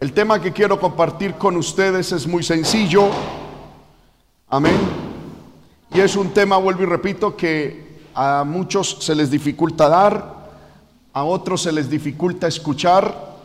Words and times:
El 0.00 0.14
tema 0.14 0.40
que 0.40 0.50
quiero 0.50 0.80
compartir 0.80 1.34
con 1.34 1.58
ustedes 1.58 2.10
es 2.12 2.26
muy 2.26 2.42
sencillo. 2.42 3.10
Amén. 4.48 4.74
Y 5.92 6.00
es 6.00 6.16
un 6.16 6.30
tema, 6.30 6.56
vuelvo 6.56 6.84
y 6.84 6.86
repito, 6.86 7.36
que 7.36 8.00
a 8.14 8.44
muchos 8.46 8.96
se 9.00 9.14
les 9.14 9.30
dificulta 9.30 9.90
dar, 9.90 10.52
a 11.12 11.24
otros 11.24 11.60
se 11.60 11.72
les 11.72 11.90
dificulta 11.90 12.48
escuchar, 12.48 13.36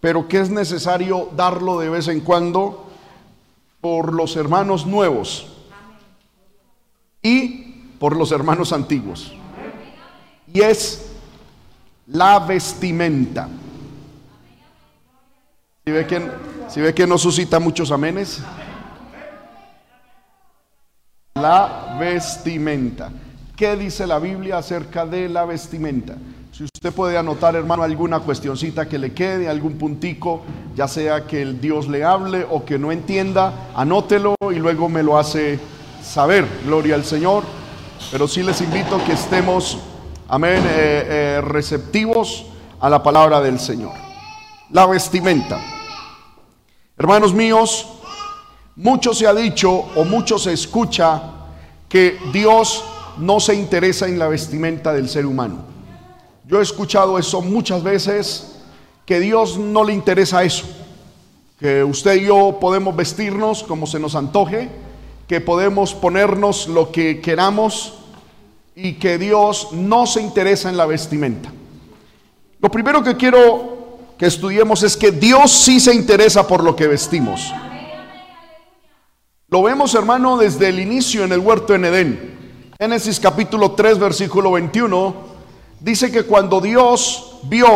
pero 0.00 0.28
que 0.28 0.38
es 0.38 0.48
necesario 0.48 1.28
darlo 1.34 1.80
de 1.80 1.90
vez 1.90 2.06
en 2.06 2.20
cuando 2.20 2.86
por 3.80 4.14
los 4.14 4.36
hermanos 4.36 4.86
nuevos 4.86 5.48
y 7.20 7.82
por 7.98 8.14
los 8.14 8.30
hermanos 8.30 8.72
antiguos. 8.72 9.32
Y 10.54 10.60
es 10.60 11.10
la 12.06 12.38
vestimenta. 12.38 13.48
Si 15.88 15.92
ve 15.92 16.04
que, 16.04 16.20
si 16.68 16.80
ve 16.80 16.92
que 16.92 17.06
no 17.06 17.16
suscita 17.16 17.60
muchos 17.60 17.92
amenes. 17.92 18.40
La 21.36 21.96
vestimenta. 22.00 23.12
¿Qué 23.56 23.76
dice 23.76 24.04
la 24.04 24.18
Biblia 24.18 24.58
acerca 24.58 25.06
de 25.06 25.28
la 25.28 25.44
vestimenta? 25.44 26.16
Si 26.50 26.64
usted 26.64 26.92
puede 26.92 27.16
anotar, 27.16 27.54
hermano, 27.54 27.84
alguna 27.84 28.18
cuestioncita 28.18 28.88
que 28.88 28.98
le 28.98 29.12
quede, 29.12 29.48
algún 29.48 29.78
puntico, 29.78 30.42
ya 30.74 30.88
sea 30.88 31.24
que 31.24 31.40
el 31.40 31.60
Dios 31.60 31.86
le 31.86 32.02
hable 32.02 32.44
o 32.50 32.64
que 32.64 32.80
no 32.80 32.90
entienda, 32.90 33.70
anótelo 33.72 34.34
y 34.50 34.56
luego 34.56 34.88
me 34.88 35.04
lo 35.04 35.16
hace 35.16 35.60
saber. 36.02 36.48
Gloria 36.64 36.96
al 36.96 37.04
Señor. 37.04 37.44
Pero 38.10 38.26
sí 38.26 38.42
les 38.42 38.60
invito 38.60 39.00
que 39.04 39.12
estemos, 39.12 39.78
amén, 40.26 40.64
eh, 40.66 41.06
eh, 41.38 41.40
receptivos 41.42 42.44
a 42.80 42.90
la 42.90 43.04
palabra 43.04 43.40
del 43.40 43.60
Señor. 43.60 43.92
La 44.70 44.84
vestimenta. 44.86 45.75
Hermanos 46.98 47.34
míos, 47.34 47.86
mucho 48.74 49.12
se 49.12 49.26
ha 49.26 49.34
dicho 49.34 49.70
o 49.70 50.04
mucho 50.06 50.38
se 50.38 50.54
escucha 50.54 51.24
que 51.90 52.18
Dios 52.32 52.82
no 53.18 53.38
se 53.38 53.54
interesa 53.54 54.08
en 54.08 54.18
la 54.18 54.28
vestimenta 54.28 54.94
del 54.94 55.10
ser 55.10 55.26
humano. 55.26 55.58
Yo 56.46 56.58
he 56.58 56.62
escuchado 56.62 57.18
eso 57.18 57.42
muchas 57.42 57.82
veces, 57.82 58.62
que 59.04 59.20
Dios 59.20 59.58
no 59.58 59.84
le 59.84 59.92
interesa 59.92 60.42
eso, 60.42 60.64
que 61.60 61.84
usted 61.84 62.14
y 62.14 62.26
yo 62.28 62.56
podemos 62.58 62.96
vestirnos 62.96 63.62
como 63.62 63.86
se 63.86 64.00
nos 64.00 64.14
antoje, 64.14 64.70
que 65.28 65.42
podemos 65.42 65.92
ponernos 65.92 66.66
lo 66.66 66.92
que 66.92 67.20
queramos 67.20 67.92
y 68.74 68.94
que 68.94 69.18
Dios 69.18 69.68
no 69.72 70.06
se 70.06 70.22
interesa 70.22 70.70
en 70.70 70.78
la 70.78 70.86
vestimenta. 70.86 71.52
Lo 72.58 72.70
primero 72.70 73.02
que 73.02 73.16
quiero 73.16 73.75
que 74.18 74.26
estudiemos 74.26 74.82
es 74.82 74.96
que 74.96 75.10
Dios 75.10 75.52
sí 75.52 75.78
se 75.78 75.94
interesa 75.94 76.46
por 76.46 76.64
lo 76.64 76.74
que 76.74 76.86
vestimos. 76.86 77.52
Lo 79.48 79.62
vemos, 79.62 79.94
hermano, 79.94 80.36
desde 80.38 80.68
el 80.68 80.80
inicio 80.80 81.24
en 81.24 81.32
el 81.32 81.38
huerto 81.38 81.74
en 81.74 81.84
Edén. 81.84 82.36
Génesis 82.78 83.20
capítulo 83.20 83.72
3, 83.72 83.98
versículo 83.98 84.52
21, 84.52 85.14
dice 85.80 86.10
que 86.10 86.24
cuando 86.24 86.60
Dios 86.60 87.38
vio, 87.44 87.68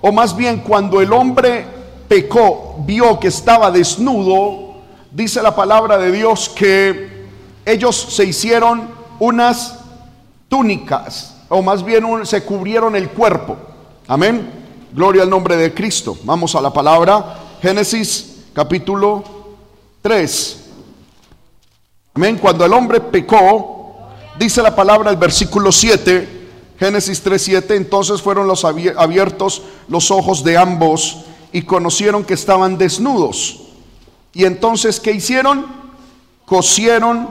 o 0.00 0.12
más 0.12 0.36
bien 0.36 0.58
cuando 0.60 1.00
el 1.00 1.12
hombre 1.12 1.64
pecó, 2.08 2.76
vio 2.86 3.18
que 3.18 3.28
estaba 3.28 3.70
desnudo, 3.70 4.74
dice 5.10 5.42
la 5.42 5.54
palabra 5.54 5.98
de 5.98 6.12
Dios 6.12 6.48
que 6.48 7.26
ellos 7.64 7.96
se 7.96 8.24
hicieron 8.24 8.88
unas 9.18 9.78
túnicas, 10.48 11.36
o 11.48 11.60
más 11.62 11.84
bien 11.84 12.04
se 12.24 12.44
cubrieron 12.44 12.96
el 12.96 13.10
cuerpo. 13.10 13.56
Amén. 14.06 14.59
Gloria 14.92 15.22
al 15.22 15.30
nombre 15.30 15.56
de 15.56 15.72
Cristo. 15.72 16.18
Vamos 16.24 16.54
a 16.54 16.60
la 16.60 16.72
palabra. 16.72 17.38
Génesis 17.62 18.42
capítulo 18.52 19.22
3. 20.02 20.64
Amén. 22.14 22.38
Cuando 22.38 22.64
el 22.64 22.72
hombre 22.72 23.00
pecó, 23.00 24.08
dice 24.38 24.62
la 24.62 24.74
palabra 24.74 25.10
el 25.10 25.16
versículo 25.16 25.70
7. 25.70 26.38
Génesis 26.80 27.22
3:7, 27.22 27.76
entonces 27.76 28.22
fueron 28.22 28.46
los 28.46 28.64
abiertos 28.64 29.62
los 29.86 30.10
ojos 30.10 30.42
de 30.42 30.56
ambos 30.56 31.18
y 31.52 31.62
conocieron 31.62 32.24
que 32.24 32.32
estaban 32.32 32.78
desnudos. 32.78 33.60
Y 34.32 34.46
entonces, 34.46 34.98
¿qué 34.98 35.12
hicieron? 35.12 35.66
Cosieron 36.46 37.28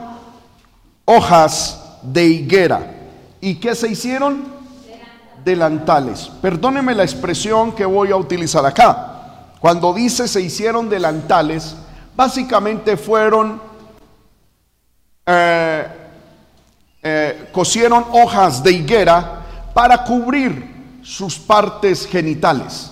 hojas 1.04 1.80
de 2.02 2.26
higuera. 2.26 2.94
¿Y 3.40 3.56
qué 3.56 3.74
se 3.74 3.88
hicieron? 3.88 4.59
Delantales. 5.44 6.30
Perdóneme 6.40 6.94
la 6.94 7.02
expresión 7.02 7.72
que 7.72 7.84
voy 7.84 8.10
a 8.10 8.16
utilizar 8.16 8.64
acá. 8.64 9.50
Cuando 9.60 9.92
dice 9.92 10.26
se 10.26 10.40
hicieron 10.40 10.88
delantales, 10.88 11.76
básicamente 12.16 12.96
fueron, 12.96 13.60
eh, 15.26 15.86
eh, 17.02 17.48
cosieron 17.52 18.04
hojas 18.12 18.62
de 18.62 18.72
higuera 18.72 19.42
para 19.74 20.02
cubrir 20.04 21.00
sus 21.02 21.38
partes 21.38 22.06
genitales. 22.06 22.90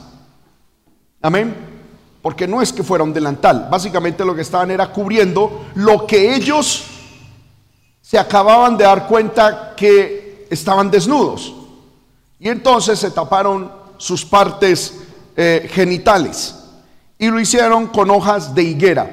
Amén. 1.20 1.54
Porque 2.22 2.47
no 2.47 2.60
es 2.60 2.72
que 2.72 2.82
fuera 2.82 3.04
un 3.04 3.12
delantal, 3.12 3.69
básicamente 3.70 4.25
lo 4.25 4.34
que 4.34 4.42
estaban 4.42 4.70
era 4.70 4.92
cubriendo 4.92 5.66
lo 5.75 6.06
que 6.06 6.34
ellos 6.34 6.84
se 8.00 8.19
acababan 8.19 8.76
de 8.76 8.84
dar 8.84 9.06
cuenta 9.06 9.75
que 9.76 10.47
estaban 10.50 10.91
desnudos. 10.91 11.54
Y 12.41 12.49
entonces 12.49 12.99
se 12.99 13.10
taparon 13.10 13.71
sus 13.97 14.25
partes 14.25 15.00
eh, 15.37 15.69
genitales 15.72 16.54
y 17.19 17.28
lo 17.28 17.41
hicieron 17.41 17.88
con 17.88 18.10
hojas 18.10 18.54
de 18.54 18.62
higuera. 18.62 19.10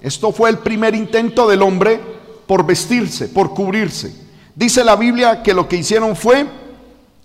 Esto 0.00 0.32
fue 0.32 0.50
el 0.50 0.58
primer 0.58 0.94
intento 0.94 1.48
del 1.48 1.62
hombre 1.62 2.00
por 2.46 2.64
vestirse, 2.64 3.28
por 3.28 3.52
cubrirse. 3.52 4.14
Dice 4.54 4.84
la 4.84 4.96
Biblia 4.96 5.42
que 5.42 5.54
lo 5.54 5.68
que 5.68 5.76
hicieron 5.76 6.14
fue, 6.14 6.46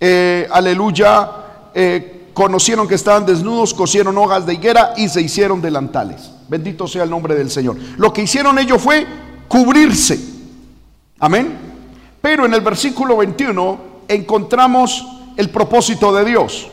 eh, 0.00 0.48
aleluya, 0.50 1.30
eh, 1.72 2.30
conocieron 2.34 2.88
que 2.88 2.96
estaban 2.96 3.24
desnudos, 3.24 3.72
cosieron 3.72 4.18
hojas 4.18 4.44
de 4.44 4.54
higuera 4.54 4.92
y 4.96 5.08
se 5.08 5.22
hicieron 5.22 5.62
delantales. 5.62 6.30
Bendito 6.48 6.86
sea 6.88 7.04
el 7.04 7.10
nombre 7.10 7.34
del 7.36 7.50
Señor. 7.50 7.76
Lo 7.96 8.12
que 8.12 8.22
hicieron 8.22 8.58
ellos 8.58 8.82
fue 8.82 9.06
cubrirse. 9.48 10.18
Amén. 11.20 11.56
Pero 12.20 12.44
en 12.44 12.54
el 12.54 12.60
versículo 12.60 13.16
21 13.16 13.78
encontramos 14.08 15.06
el 15.36 15.50
propósito 15.50 16.14
de 16.14 16.24
Dios. 16.24 16.68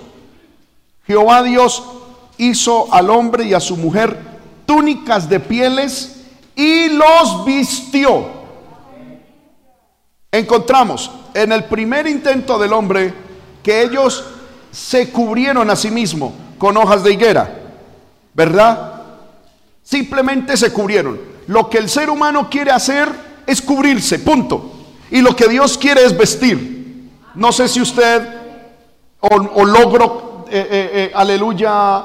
Jehová 1.05 1.43
Dios 1.43 1.83
hizo 2.37 2.91
al 2.93 3.09
hombre 3.09 3.45
y 3.45 3.53
a 3.53 3.59
su 3.59 3.77
mujer 3.77 4.17
túnicas 4.65 5.29
de 5.29 5.39
pieles 5.39 6.23
y 6.55 6.89
los 6.89 7.45
vistió. 7.45 8.25
Encontramos 10.31 11.11
en 11.33 11.51
el 11.51 11.65
primer 11.65 12.07
intento 12.07 12.57
del 12.57 12.73
hombre 12.73 13.13
que 13.61 13.81
ellos 13.83 14.23
se 14.71 15.11
cubrieron 15.11 15.69
a 15.69 15.75
sí 15.75 15.91
mismos 15.91 16.31
con 16.57 16.77
hojas 16.77 17.03
de 17.03 17.13
higuera, 17.13 17.53
¿verdad? 18.33 19.01
Simplemente 19.83 20.55
se 20.55 20.71
cubrieron. 20.71 21.19
Lo 21.47 21.69
que 21.69 21.79
el 21.79 21.89
ser 21.89 22.09
humano 22.09 22.49
quiere 22.49 22.71
hacer 22.71 23.09
es 23.45 23.61
cubrirse, 23.61 24.19
punto. 24.19 24.71
Y 25.09 25.21
lo 25.21 25.35
que 25.35 25.49
Dios 25.49 25.77
quiere 25.77 26.05
es 26.05 26.17
vestir. 26.17 27.09
No 27.35 27.51
sé 27.51 27.67
si 27.67 27.81
usted 27.81 28.40
o, 29.21 29.65
logro, 29.65 30.45
eh, 30.49 30.67
eh, 30.69 30.89
eh, 30.93 31.11
aleluya, 31.13 32.03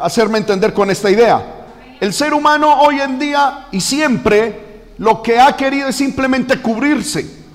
hacerme 0.00 0.38
entender 0.38 0.72
con 0.72 0.90
esta 0.90 1.10
idea. 1.10 1.64
El 1.98 2.12
ser 2.12 2.34
humano 2.34 2.80
hoy 2.80 3.00
en 3.00 3.18
día 3.18 3.68
y 3.72 3.80
siempre 3.80 4.92
lo 4.98 5.22
que 5.22 5.38
ha 5.40 5.56
querido 5.56 5.88
es 5.88 5.96
simplemente 5.96 6.60
cubrirse. 6.60 7.46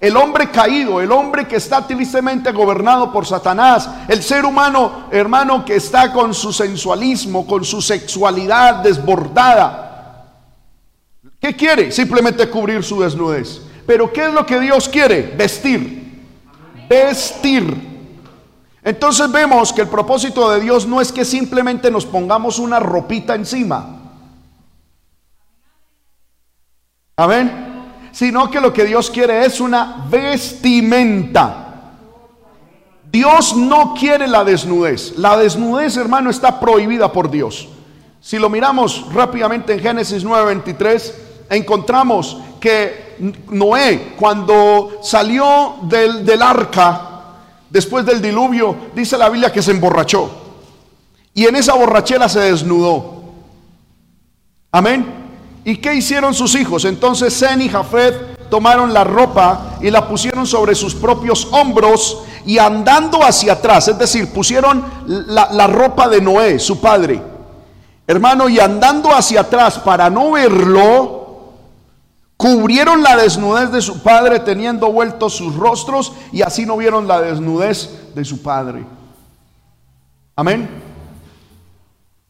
El 0.00 0.16
hombre 0.16 0.50
caído, 0.50 1.00
el 1.00 1.12
hombre 1.12 1.46
que 1.46 1.56
está 1.56 1.86
tristemente 1.86 2.50
gobernado 2.52 3.12
por 3.12 3.24
Satanás, 3.24 3.88
el 4.08 4.22
ser 4.22 4.44
humano, 4.44 5.06
hermano, 5.10 5.64
que 5.64 5.76
está 5.76 6.12
con 6.12 6.34
su 6.34 6.52
sensualismo, 6.52 7.46
con 7.46 7.64
su 7.64 7.80
sexualidad 7.80 8.76
desbordada. 8.82 10.26
¿Qué 11.40 11.54
quiere? 11.54 11.92
Simplemente 11.92 12.50
cubrir 12.50 12.82
su 12.82 13.00
desnudez. 13.00 13.62
Pero 13.86 14.12
¿qué 14.12 14.26
es 14.26 14.32
lo 14.32 14.44
que 14.44 14.58
Dios 14.58 14.88
quiere? 14.88 15.34
Vestir. 15.36 16.22
Vestir. 16.88 17.93
Entonces 18.84 19.32
vemos 19.32 19.72
que 19.72 19.80
el 19.80 19.88
propósito 19.88 20.50
de 20.50 20.60
Dios 20.60 20.86
no 20.86 21.00
es 21.00 21.10
que 21.10 21.24
simplemente 21.24 21.90
nos 21.90 22.04
pongamos 22.04 22.58
una 22.58 22.78
ropita 22.78 23.34
encima. 23.34 24.02
Amén. 27.16 28.10
Sino 28.12 28.50
que 28.50 28.60
lo 28.60 28.74
que 28.74 28.84
Dios 28.84 29.10
quiere 29.10 29.46
es 29.46 29.58
una 29.58 30.06
vestimenta. 30.10 31.64
Dios 33.10 33.56
no 33.56 33.94
quiere 33.98 34.26
la 34.26 34.44
desnudez. 34.44 35.16
La 35.16 35.38
desnudez, 35.38 35.96
hermano, 35.96 36.28
está 36.28 36.60
prohibida 36.60 37.10
por 37.10 37.30
Dios. 37.30 37.68
Si 38.20 38.38
lo 38.38 38.50
miramos 38.50 39.06
rápidamente 39.14 39.72
en 39.72 39.80
Génesis 39.80 40.24
9:23, 40.24 41.14
encontramos 41.48 42.36
que 42.60 43.16
Noé, 43.48 44.14
cuando 44.18 44.98
salió 45.02 45.76
del, 45.82 46.26
del 46.26 46.42
arca, 46.42 47.13
después 47.74 48.06
del 48.06 48.22
diluvio, 48.22 48.76
dice 48.94 49.18
la 49.18 49.28
Biblia 49.28 49.52
que 49.52 49.60
se 49.60 49.72
emborrachó. 49.72 50.30
y 51.36 51.46
en 51.46 51.56
esa 51.56 51.74
borrachera 51.74 52.28
se 52.28 52.38
desnudó. 52.38 53.24
Amén. 54.70 55.04
¿Y 55.64 55.78
qué 55.78 55.92
hicieron 55.96 56.32
sus 56.32 56.54
hijos? 56.54 56.84
Entonces 56.84 57.36
Zen 57.36 57.60
y 57.60 57.68
Jafet 57.68 58.48
tomaron 58.48 58.94
la 58.94 59.02
ropa 59.02 59.78
y 59.80 59.90
la 59.90 60.06
pusieron 60.06 60.46
sobre 60.46 60.76
sus 60.76 60.94
propios 60.94 61.48
hombros 61.50 62.22
y 62.46 62.58
andando 62.58 63.24
hacia 63.24 63.54
atrás, 63.54 63.88
es 63.88 63.98
decir, 63.98 64.32
pusieron 64.32 64.84
la, 65.06 65.48
la 65.50 65.66
ropa 65.66 66.08
de 66.08 66.20
Noé, 66.20 66.60
su 66.60 66.80
padre, 66.80 67.20
hermano, 68.06 68.48
y 68.48 68.60
andando 68.60 69.12
hacia 69.12 69.40
atrás 69.40 69.80
para 69.80 70.08
no 70.08 70.30
verlo, 70.30 71.23
Cubrieron 72.36 73.02
la 73.02 73.16
desnudez 73.16 73.70
de 73.70 73.80
su 73.80 74.02
padre 74.02 74.40
teniendo 74.40 74.90
vueltos 74.92 75.36
sus 75.36 75.54
rostros 75.54 76.12
y 76.32 76.42
así 76.42 76.66
no 76.66 76.76
vieron 76.76 77.06
la 77.06 77.20
desnudez 77.20 78.14
de 78.14 78.24
su 78.24 78.42
padre. 78.42 78.84
Amén. 80.36 80.68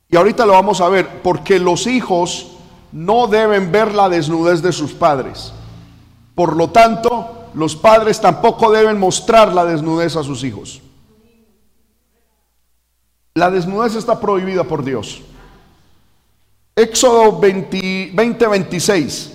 Y 0.09 0.17
ahorita 0.17 0.47
lo 0.47 0.53
vamos 0.53 0.81
a 0.81 0.89
ver, 0.89 1.23
porque 1.23 1.59
los 1.59 1.87
hijos 1.87 2.53
no 2.93 3.27
deben 3.27 3.73
ver 3.73 3.95
la 3.95 4.09
desnudez 4.09 4.62
de 4.62 4.73
sus 4.73 4.93
padres. 4.93 5.53
Por 6.35 6.55
lo 6.55 6.71
tanto, 6.71 7.49
los 7.55 7.75
padres 7.75 8.21
tampoco 8.21 8.71
deben 8.71 8.99
mostrar 8.99 9.53
la 9.53 9.65
desnudez 9.65 10.17
a 10.17 10.23
sus 10.23 10.45
hijos. 10.45 10.81
La 13.35 13.50
desnudez 13.50 13.97
está 13.97 14.21
prohibida 14.21 14.62
por 14.62 14.85
Dios. 14.85 15.23
Éxodo 16.77 17.41
20, 17.41 18.12
20 18.15 18.47
26. 18.47 19.34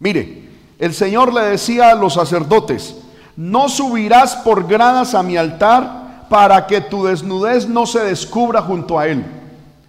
Mire, 0.00 0.48
el 0.78 0.94
Señor 0.94 1.32
le 1.32 1.42
decía 1.42 1.90
a 1.90 1.94
los 1.94 2.14
sacerdotes, 2.14 2.96
no 3.36 3.68
subirás 3.68 4.34
por 4.36 4.66
gradas 4.66 5.14
a 5.14 5.22
mi 5.22 5.36
altar 5.36 6.26
para 6.30 6.66
que 6.66 6.80
tu 6.80 7.04
desnudez 7.04 7.68
no 7.68 7.86
se 7.86 8.00
descubra 8.00 8.62
junto 8.62 8.98
a 8.98 9.06
él, 9.06 9.24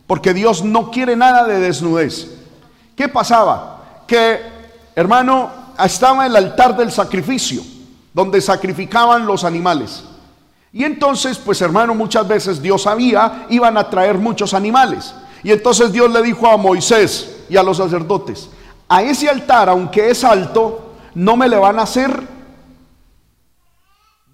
porque 0.07 0.33
Dios 0.33 0.63
no 0.63 0.91
quiere 0.91 1.15
nada 1.15 1.45
de 1.45 1.59
desnudez. 1.59 2.29
¿Qué 2.95 3.07
pasaba? 3.07 4.03
Que, 4.05 4.41
hermano, 4.95 5.49
estaba 5.83 6.25
el 6.25 6.35
altar 6.35 6.75
del 6.75 6.91
sacrificio, 6.91 7.61
donde 8.13 8.41
sacrificaban 8.41 9.25
los 9.25 9.45
animales. 9.45 10.03
Y 10.73 10.83
entonces, 10.83 11.37
pues 11.37 11.61
hermano, 11.61 11.95
muchas 11.95 12.27
veces 12.27 12.61
Dios 12.61 12.83
sabía, 12.83 13.45
iban 13.49 13.77
a 13.77 13.89
traer 13.89 14.17
muchos 14.17 14.53
animales. 14.53 15.13
Y 15.43 15.51
entonces 15.51 15.93
Dios 15.93 16.11
le 16.11 16.21
dijo 16.21 16.47
a 16.47 16.57
Moisés 16.57 17.43
y 17.49 17.55
a 17.55 17.63
los 17.63 17.77
sacerdotes, 17.77 18.49
a 18.91 19.01
ese 19.03 19.29
altar, 19.29 19.69
aunque 19.69 20.09
es 20.09 20.21
alto, 20.25 20.95
no 21.15 21.37
me 21.37 21.47
le 21.47 21.55
van 21.55 21.79
a 21.79 21.83
hacer 21.83 22.27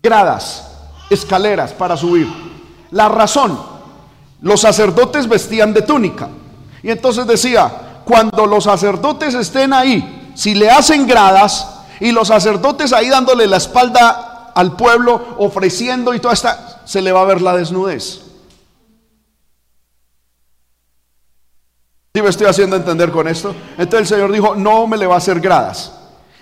gradas, 0.01 0.71
escaleras 1.11 1.73
para 1.73 1.95
subir. 1.95 2.27
La 2.89 3.07
razón, 3.07 3.59
los 4.41 4.61
sacerdotes 4.61 5.29
vestían 5.29 5.75
de 5.75 5.83
túnica. 5.83 6.29
Y 6.81 6.89
entonces 6.89 7.27
decía, 7.27 8.01
cuando 8.03 8.47
los 8.47 8.63
sacerdotes 8.63 9.35
estén 9.35 9.73
ahí, 9.73 10.31
si 10.33 10.55
le 10.55 10.71
hacen 10.71 11.05
gradas 11.05 11.81
y 11.99 12.11
los 12.11 12.29
sacerdotes 12.29 12.93
ahí 12.93 13.09
dándole 13.09 13.45
la 13.45 13.57
espalda 13.57 14.53
al 14.55 14.75
pueblo, 14.75 15.35
ofreciendo 15.37 16.15
y 16.15 16.19
toda 16.19 16.33
esta, 16.33 16.81
se 16.83 17.03
le 17.03 17.11
va 17.11 17.21
a 17.21 17.25
ver 17.25 17.43
la 17.43 17.55
desnudez. 17.55 18.21
Me 22.13 22.29
estoy 22.29 22.47
haciendo 22.47 22.75
entender 22.75 23.11
con 23.11 23.27
esto? 23.27 23.55
Entonces 23.77 23.99
el 23.99 24.07
Señor 24.07 24.31
dijo, 24.31 24.55
no 24.55 24.87
me 24.87 24.97
le 24.97 25.05
va 25.05 25.15
a 25.15 25.17
hacer 25.19 25.39
gradas. 25.39 25.93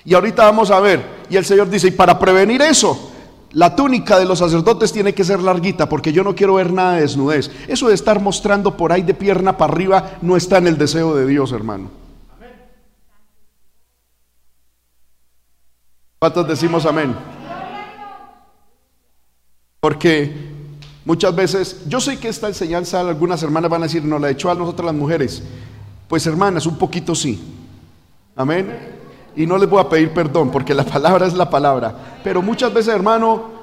Y 0.05 0.13
ahorita 0.13 0.45
vamos 0.45 0.71
a 0.71 0.79
ver. 0.79 1.03
Y 1.29 1.35
el 1.35 1.45
Señor 1.45 1.69
dice, 1.69 1.87
y 1.87 1.91
para 1.91 2.17
prevenir 2.17 2.61
eso, 2.61 3.11
la 3.51 3.75
túnica 3.75 4.19
de 4.19 4.25
los 4.25 4.39
sacerdotes 4.39 4.91
tiene 4.91 5.13
que 5.13 5.23
ser 5.23 5.39
larguita 5.41 5.89
porque 5.89 6.13
yo 6.13 6.23
no 6.23 6.35
quiero 6.35 6.55
ver 6.55 6.71
nada 6.71 6.95
de 6.95 7.01
desnudez. 7.01 7.51
Eso 7.67 7.87
de 7.87 7.95
estar 7.95 8.21
mostrando 8.21 8.77
por 8.77 8.91
ahí 8.91 9.01
de 9.01 9.13
pierna 9.13 9.57
para 9.57 9.73
arriba 9.73 10.17
no 10.21 10.37
está 10.37 10.57
en 10.57 10.67
el 10.67 10.77
deseo 10.77 11.15
de 11.15 11.25
Dios, 11.25 11.51
hermano. 11.51 11.89
¿Cuántos 16.19 16.47
decimos 16.47 16.85
amén? 16.85 17.15
Porque 19.79 20.54
muchas 21.05 21.35
veces, 21.35 21.87
yo 21.87 22.01
sé 22.01 22.19
que 22.19 22.27
esta 22.27 22.47
enseñanza 22.47 22.99
algunas 22.99 23.41
hermanas 23.41 23.71
van 23.71 23.83
a 23.83 23.85
decir, 23.85 24.03
no 24.03 24.19
la 24.19 24.29
hecho 24.29 24.51
a 24.51 24.55
nosotras 24.55 24.87
las 24.87 24.95
mujeres. 24.95 25.43
Pues 26.07 26.27
hermanas, 26.27 26.65
un 26.65 26.77
poquito 26.77 27.15
sí. 27.15 27.41
Amén. 28.35 28.95
Y 29.35 29.45
no 29.45 29.57
les 29.57 29.69
voy 29.69 29.79
a 29.79 29.89
pedir 29.89 30.13
perdón 30.13 30.51
porque 30.51 30.73
la 30.73 30.83
palabra 30.85 31.25
es 31.25 31.33
la 31.33 31.49
palabra. 31.49 32.19
Pero 32.23 32.41
muchas 32.41 32.73
veces, 32.73 32.93
hermano, 32.93 33.55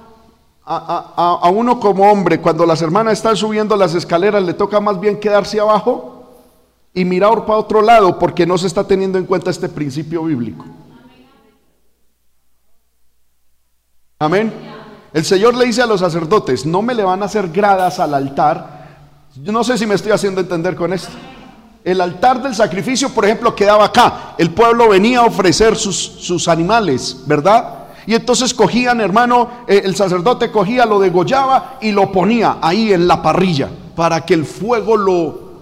a, 0.64 1.50
uno 1.52 1.80
como 1.80 2.10
hombre, 2.10 2.40
cuando 2.40 2.64
las 2.64 2.82
hermanas 2.82 3.14
están 3.14 3.36
subiendo 3.36 3.76
las 3.76 3.94
escaleras, 3.94 4.42
le 4.42 4.54
toca 4.54 4.80
más 4.80 4.98
bien 5.00 5.18
quedarse 5.18 5.60
abajo 5.60 6.22
y 6.94 7.04
mirar 7.04 7.44
para 7.46 7.58
otro 7.58 7.82
lado 7.82 8.18
porque 8.18 8.46
no 8.46 8.58
se 8.58 8.66
está 8.66 8.86
teniendo 8.86 9.18
en 9.18 9.26
cuenta 9.26 9.50
este 9.50 9.68
principio 9.68 10.24
bíblico. 10.24 10.64
Amén. 14.18 14.71
El 15.12 15.24
Señor 15.26 15.54
le 15.54 15.66
dice 15.66 15.82
a 15.82 15.86
los 15.86 16.00
sacerdotes, 16.00 16.64
no 16.64 16.80
me 16.80 16.94
le 16.94 17.02
van 17.02 17.22
a 17.22 17.26
hacer 17.26 17.48
gradas 17.48 18.00
al 18.00 18.14
altar. 18.14 18.82
Yo 19.42 19.52
no 19.52 19.62
sé 19.62 19.76
si 19.76 19.86
me 19.86 19.94
estoy 19.94 20.12
haciendo 20.12 20.40
entender 20.40 20.74
con 20.74 20.92
esto. 20.92 21.10
El 21.84 22.00
altar 22.00 22.42
del 22.42 22.54
sacrificio, 22.54 23.10
por 23.10 23.24
ejemplo, 23.24 23.54
quedaba 23.54 23.84
acá. 23.84 24.34
El 24.38 24.50
pueblo 24.52 24.88
venía 24.88 25.18
a 25.18 25.24
ofrecer 25.24 25.76
sus, 25.76 25.96
sus 25.96 26.48
animales, 26.48 27.18
¿verdad? 27.26 27.80
Y 28.06 28.14
entonces 28.14 28.54
cogían, 28.54 29.00
hermano, 29.00 29.50
eh, 29.66 29.82
el 29.84 29.94
sacerdote 29.94 30.50
cogía, 30.50 30.86
lo 30.86 30.98
degollaba 30.98 31.76
y 31.82 31.92
lo 31.92 32.10
ponía 32.10 32.56
ahí 32.62 32.92
en 32.92 33.06
la 33.06 33.20
parrilla 33.20 33.68
para 33.94 34.22
que 34.22 34.32
el 34.32 34.46
fuego 34.46 34.96
lo, 34.96 35.52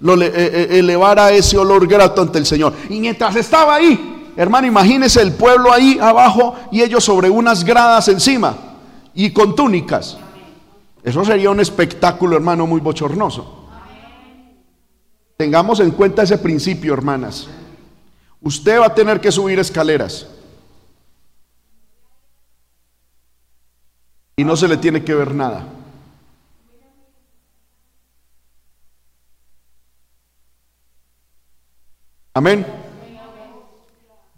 lo 0.00 0.20
eh, 0.22 0.32
eh, 0.34 0.78
elevara 0.78 1.30
ese 1.30 1.58
olor 1.58 1.86
grato 1.86 2.22
ante 2.22 2.38
el 2.38 2.46
Señor. 2.46 2.72
Y 2.88 3.00
mientras 3.00 3.36
estaba 3.36 3.74
ahí, 3.74 4.32
hermano, 4.34 4.66
imagínese 4.66 5.20
el 5.20 5.32
pueblo 5.32 5.72
ahí 5.72 5.98
abajo 6.00 6.54
y 6.72 6.80
ellos 6.80 7.04
sobre 7.04 7.28
unas 7.28 7.64
gradas 7.64 8.08
encima 8.08 8.56
y 9.14 9.32
con 9.32 9.54
túnicas. 9.54 10.18
Eso 11.02 11.24
sería 11.24 11.50
un 11.50 11.60
espectáculo, 11.60 12.36
hermano, 12.36 12.66
muy 12.66 12.80
bochornoso. 12.80 13.68
Tengamos 15.36 15.80
en 15.80 15.90
cuenta 15.90 16.22
ese 16.22 16.38
principio, 16.38 16.94
hermanas. 16.94 17.48
Usted 18.40 18.80
va 18.80 18.86
a 18.86 18.94
tener 18.94 19.20
que 19.20 19.32
subir 19.32 19.58
escaleras. 19.58 20.28
Y 24.36 24.44
no 24.44 24.56
se 24.56 24.68
le 24.68 24.76
tiene 24.76 25.04
que 25.04 25.14
ver 25.14 25.34
nada. 25.34 25.66
Amén. 32.32 32.66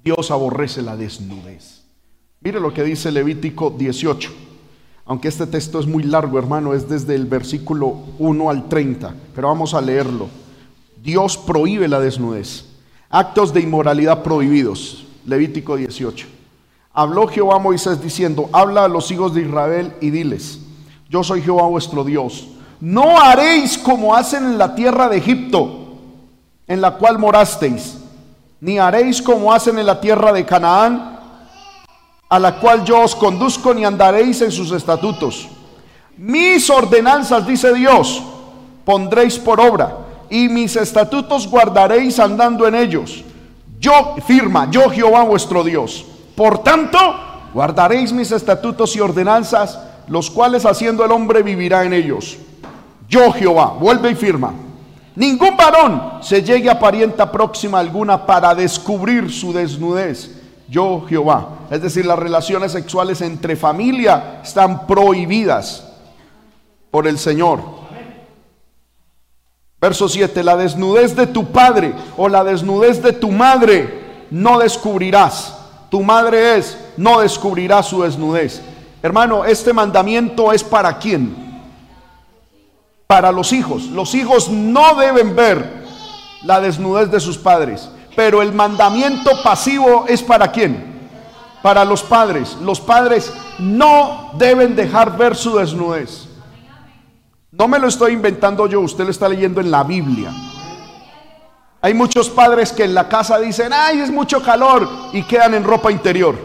Dios 0.04 0.30
aborrece 0.30 0.82
la 0.82 0.96
desnudez. 0.96 1.82
Mire 2.40 2.60
lo 2.60 2.72
que 2.72 2.84
dice 2.84 3.10
Levítico 3.10 3.70
18. 3.70 4.45
Aunque 5.06 5.28
este 5.28 5.46
texto 5.46 5.78
es 5.78 5.86
muy 5.86 6.02
largo, 6.02 6.38
hermano, 6.38 6.74
es 6.74 6.88
desde 6.88 7.14
el 7.14 7.26
versículo 7.26 7.96
1 8.18 8.50
al 8.50 8.68
30, 8.68 9.14
pero 9.34 9.48
vamos 9.48 9.72
a 9.72 9.80
leerlo. 9.80 10.26
Dios 11.00 11.38
prohíbe 11.38 11.86
la 11.86 12.00
desnudez. 12.00 12.64
Actos 13.08 13.54
de 13.54 13.60
inmoralidad 13.60 14.24
prohibidos. 14.24 15.06
Levítico 15.24 15.76
18. 15.76 16.26
Habló 16.92 17.28
Jehová 17.28 17.56
a 17.56 17.60
Moisés 17.60 18.02
diciendo, 18.02 18.48
habla 18.52 18.84
a 18.84 18.88
los 18.88 19.10
hijos 19.12 19.32
de 19.32 19.42
Israel 19.42 19.92
y 20.00 20.10
diles, 20.10 20.60
yo 21.08 21.22
soy 21.22 21.40
Jehová 21.42 21.68
vuestro 21.68 22.02
Dios. 22.02 22.48
No 22.80 23.20
haréis 23.20 23.78
como 23.78 24.14
hacen 24.14 24.44
en 24.44 24.58
la 24.58 24.74
tierra 24.74 25.08
de 25.08 25.18
Egipto, 25.18 25.98
en 26.66 26.80
la 26.80 26.96
cual 26.96 27.18
morasteis, 27.18 27.98
ni 28.60 28.78
haréis 28.78 29.22
como 29.22 29.52
hacen 29.52 29.78
en 29.78 29.86
la 29.86 30.00
tierra 30.00 30.32
de 30.32 30.44
Canaán, 30.44 31.15
a 32.36 32.38
la 32.38 32.60
cual 32.60 32.84
yo 32.84 33.00
os 33.00 33.16
conduzco, 33.16 33.72
ni 33.72 33.86
andaréis 33.86 34.42
en 34.42 34.52
sus 34.52 34.70
estatutos. 34.70 35.48
Mis 36.18 36.68
ordenanzas, 36.68 37.46
dice 37.46 37.72
Dios, 37.72 38.22
pondréis 38.84 39.38
por 39.38 39.58
obra 39.58 39.96
y 40.28 40.48
mis 40.50 40.76
estatutos 40.76 41.48
guardaréis 41.48 42.18
andando 42.18 42.66
en 42.68 42.74
ellos. 42.74 43.24
Yo, 43.80 44.16
firma, 44.26 44.70
yo 44.70 44.90
Jehová 44.90 45.22
vuestro 45.22 45.64
Dios. 45.64 46.04
Por 46.36 46.58
tanto, 46.58 46.98
guardaréis 47.54 48.12
mis 48.12 48.30
estatutos 48.30 48.94
y 48.96 49.00
ordenanzas, 49.00 49.78
los 50.06 50.30
cuales 50.30 50.66
haciendo 50.66 51.06
el 51.06 51.12
hombre 51.12 51.42
vivirá 51.42 51.84
en 51.84 51.94
ellos. 51.94 52.36
Yo 53.08 53.32
Jehová, 53.32 53.76
vuelve 53.80 54.10
y 54.10 54.14
firma. 54.14 54.52
Ningún 55.14 55.56
varón 55.56 56.18
se 56.20 56.42
llegue 56.42 56.68
a 56.68 56.78
parienta 56.78 57.32
próxima 57.32 57.78
alguna 57.78 58.26
para 58.26 58.54
descubrir 58.54 59.32
su 59.32 59.54
desnudez. 59.54 60.35
Yo 60.68 61.04
Jehová. 61.08 61.48
Es 61.70 61.82
decir, 61.82 62.06
las 62.06 62.18
relaciones 62.18 62.72
sexuales 62.72 63.20
entre 63.20 63.56
familia 63.56 64.40
están 64.42 64.86
prohibidas 64.86 65.86
por 66.90 67.06
el 67.06 67.18
Señor. 67.18 67.60
Verso 69.80 70.08
7, 70.08 70.42
la 70.42 70.56
desnudez 70.56 71.14
de 71.14 71.26
tu 71.26 71.46
padre 71.46 71.94
o 72.16 72.28
la 72.28 72.42
desnudez 72.42 73.02
de 73.02 73.12
tu 73.12 73.30
madre 73.30 74.26
no 74.30 74.58
descubrirás. 74.58 75.56
Tu 75.90 76.02
madre 76.02 76.56
es, 76.56 76.76
no 76.96 77.20
descubrirás 77.20 77.86
su 77.86 78.02
desnudez. 78.02 78.62
Hermano, 79.02 79.44
este 79.44 79.72
mandamiento 79.72 80.52
es 80.52 80.64
para 80.64 80.98
quién? 80.98 81.46
para 83.06 83.32
los 83.32 83.52
hijos. 83.52 83.84
Los 83.84 84.14
hijos 84.14 84.48
no 84.48 84.96
deben 84.96 85.36
ver 85.36 85.86
la 86.42 86.60
desnudez 86.60 87.10
de 87.10 87.20
sus 87.20 87.38
padres, 87.38 87.88
pero 88.16 88.40
el 88.40 88.52
mandamiento 88.52 89.30
pasivo 89.44 90.06
es 90.08 90.22
para 90.22 90.50
quién? 90.50 90.96
Para 91.62 91.84
los 91.84 92.02
padres. 92.02 92.56
Los 92.62 92.80
padres 92.80 93.32
no 93.58 94.32
deben 94.38 94.74
dejar 94.74 95.16
ver 95.16 95.36
su 95.36 95.56
desnudez. 95.56 96.26
No 97.52 97.68
me 97.68 97.78
lo 97.78 97.88
estoy 97.88 98.14
inventando 98.14 98.66
yo, 98.66 98.80
usted 98.80 99.04
lo 99.04 99.10
está 99.10 99.28
leyendo 99.28 99.60
en 99.60 99.70
la 99.70 99.84
Biblia. 99.84 100.32
Hay 101.82 101.94
muchos 101.94 102.28
padres 102.30 102.72
que 102.72 102.84
en 102.84 102.94
la 102.94 103.08
casa 103.08 103.38
dicen, 103.38 103.72
ay, 103.72 104.00
es 104.00 104.10
mucho 104.10 104.42
calor 104.42 104.88
y 105.12 105.22
quedan 105.22 105.54
en 105.54 105.64
ropa 105.64 105.92
interior. 105.92 106.36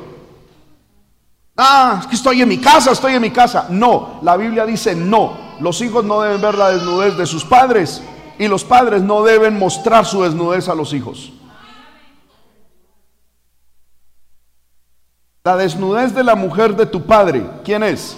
Ah, 1.58 1.98
es 2.02 2.08
que 2.08 2.16
estoy 2.16 2.42
en 2.42 2.50
mi 2.50 2.58
casa, 2.58 2.92
estoy 2.92 3.16
en 3.16 3.22
mi 3.22 3.32
casa. 3.32 3.68
No, 3.70 4.20
la 4.22 4.38
Biblia 4.38 4.66
dice 4.66 4.96
no. 4.96 5.52
Los 5.60 5.82
hijos 5.82 6.04
no 6.04 6.22
deben 6.22 6.42
ver 6.42 6.56
la 6.56 6.72
desnudez 6.72 7.18
de 7.18 7.26
sus 7.26 7.46
padres 7.46 8.02
y 8.40 8.48
los 8.48 8.64
padres 8.64 9.02
no 9.02 9.24
deben 9.24 9.58
mostrar 9.58 10.06
su 10.06 10.24
desnudez 10.24 10.68
a 10.70 10.76
los 10.76 10.94
hijos. 10.94 11.32
La 15.44 15.58
desnudez 15.58 16.14
de 16.14 16.24
la 16.24 16.36
mujer 16.36 16.76
de 16.76 16.86
tu 16.86 17.04
padre, 17.04 17.44
¿quién 17.64 17.82
es? 17.82 18.16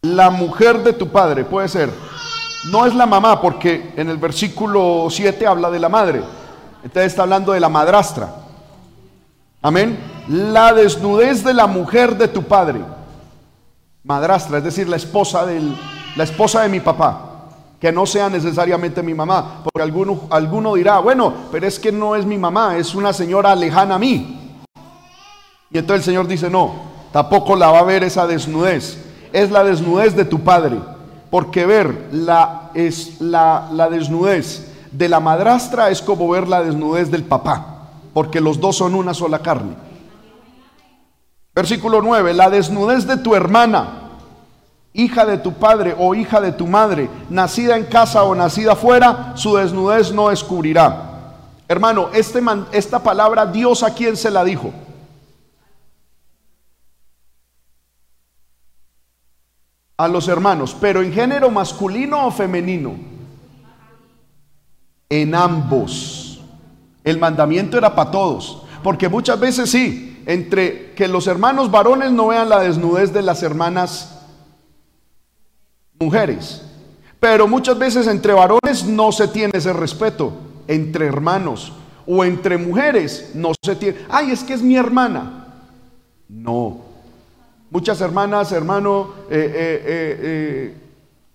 La 0.00 0.30
mujer 0.30 0.82
de 0.82 0.94
tu 0.94 1.08
padre, 1.08 1.44
puede 1.44 1.68
ser. 1.68 1.90
No 2.70 2.86
es 2.86 2.94
la 2.94 3.04
mamá, 3.04 3.40
porque 3.42 3.92
en 3.96 4.08
el 4.08 4.16
versículo 4.16 5.08
7 5.10 5.46
habla 5.46 5.70
de 5.70 5.78
la 5.78 5.90
madre. 5.90 6.22
Entonces 6.82 7.12
está 7.12 7.22
hablando 7.22 7.52
de 7.52 7.60
la 7.60 7.68
madrastra. 7.68 8.34
Amén. 9.60 9.98
La 10.28 10.72
desnudez 10.72 11.44
de 11.44 11.52
la 11.52 11.66
mujer 11.66 12.16
de 12.16 12.28
tu 12.28 12.42
padre. 12.44 12.80
Madrastra, 14.02 14.58
es 14.58 14.64
decir, 14.64 14.88
la 14.88 14.96
esposa, 14.96 15.44
del, 15.44 15.76
la 16.16 16.24
esposa 16.24 16.62
de 16.62 16.70
mi 16.70 16.80
papá. 16.80 17.31
Que 17.82 17.92
no 17.92 18.06
sea 18.06 18.30
necesariamente 18.30 19.02
mi 19.02 19.12
mamá. 19.12 19.60
Porque 19.62 19.82
alguno, 19.82 20.22
alguno 20.30 20.74
dirá, 20.74 21.00
bueno, 21.00 21.34
pero 21.52 21.66
es 21.66 21.78
que 21.78 21.92
no 21.92 22.16
es 22.16 22.24
mi 22.24 22.38
mamá, 22.38 22.78
es 22.78 22.94
una 22.94 23.12
señora 23.12 23.54
lejana 23.54 23.96
a 23.96 23.98
mí. 23.98 24.62
Y 25.70 25.76
entonces 25.76 26.06
el 26.06 26.12
Señor 26.12 26.26
dice, 26.26 26.48
no, 26.48 26.72
tampoco 27.12 27.56
la 27.56 27.70
va 27.70 27.80
a 27.80 27.84
ver 27.84 28.04
esa 28.04 28.26
desnudez. 28.26 29.04
Es 29.34 29.50
la 29.50 29.64
desnudez 29.64 30.16
de 30.16 30.24
tu 30.24 30.40
padre 30.40 30.78
porque 31.32 31.64
ver 31.64 32.10
la, 32.12 32.70
es 32.74 33.18
la, 33.22 33.70
la 33.72 33.88
desnudez 33.88 34.70
de 34.92 35.08
la 35.08 35.18
madrastra 35.18 35.88
es 35.88 36.02
como 36.02 36.28
ver 36.28 36.46
la 36.46 36.62
desnudez 36.62 37.10
del 37.10 37.24
papá, 37.24 37.88
porque 38.12 38.38
los 38.38 38.60
dos 38.60 38.76
son 38.76 38.94
una 38.94 39.14
sola 39.14 39.38
carne. 39.38 39.74
Versículo 41.54 42.02
9, 42.02 42.34
la 42.34 42.50
desnudez 42.50 43.06
de 43.06 43.16
tu 43.16 43.34
hermana, 43.34 44.01
hija 44.94 45.24
de 45.24 45.38
tu 45.38 45.54
padre 45.54 45.94
o 45.98 46.14
hija 46.14 46.40
de 46.40 46.52
tu 46.52 46.66
madre, 46.66 47.08
nacida 47.30 47.76
en 47.76 47.84
casa 47.84 48.22
o 48.24 48.34
nacida 48.34 48.76
fuera, 48.76 49.32
su 49.36 49.56
desnudez 49.56 50.12
no 50.12 50.28
descubrirá. 50.28 51.08
Hermano, 51.68 52.10
este 52.12 52.40
esta 52.72 53.02
palabra 53.02 53.46
Dios 53.46 53.82
a 53.82 53.94
quién 53.94 54.16
se 54.16 54.30
la 54.30 54.44
dijo. 54.44 54.72
a 60.02 60.08
los 60.08 60.26
hermanos, 60.26 60.76
pero 60.80 61.00
en 61.00 61.12
género 61.12 61.48
masculino 61.48 62.26
o 62.26 62.30
femenino. 62.32 62.94
En 65.08 65.34
ambos. 65.34 66.40
El 67.04 67.18
mandamiento 67.18 67.78
era 67.78 67.94
para 67.94 68.10
todos, 68.10 68.62
porque 68.82 69.08
muchas 69.08 69.38
veces 69.38 69.70
sí, 69.70 70.20
entre 70.26 70.92
que 70.94 71.06
los 71.06 71.28
hermanos 71.28 71.70
varones 71.70 72.10
no 72.10 72.28
vean 72.28 72.48
la 72.48 72.60
desnudez 72.60 73.12
de 73.12 73.22
las 73.22 73.44
hermanas 73.44 74.21
mujeres, 76.02 76.62
pero 77.20 77.46
muchas 77.46 77.78
veces 77.78 78.06
entre 78.06 78.32
varones 78.32 78.84
no 78.84 79.12
se 79.12 79.28
tiene 79.28 79.52
ese 79.54 79.72
respeto, 79.72 80.32
entre 80.66 81.06
hermanos 81.06 81.72
o 82.06 82.24
entre 82.24 82.58
mujeres 82.58 83.30
no 83.34 83.52
se 83.64 83.76
tiene, 83.76 83.98
ay, 84.08 84.32
es 84.32 84.42
que 84.42 84.54
es 84.54 84.62
mi 84.62 84.76
hermana. 84.76 85.38
No, 86.28 86.92
Muchas 87.72 88.02
hermanas, 88.02 88.52
hermano, 88.52 89.12
eh, 89.30 89.50
eh, 89.54 90.18
eh, 90.20 90.74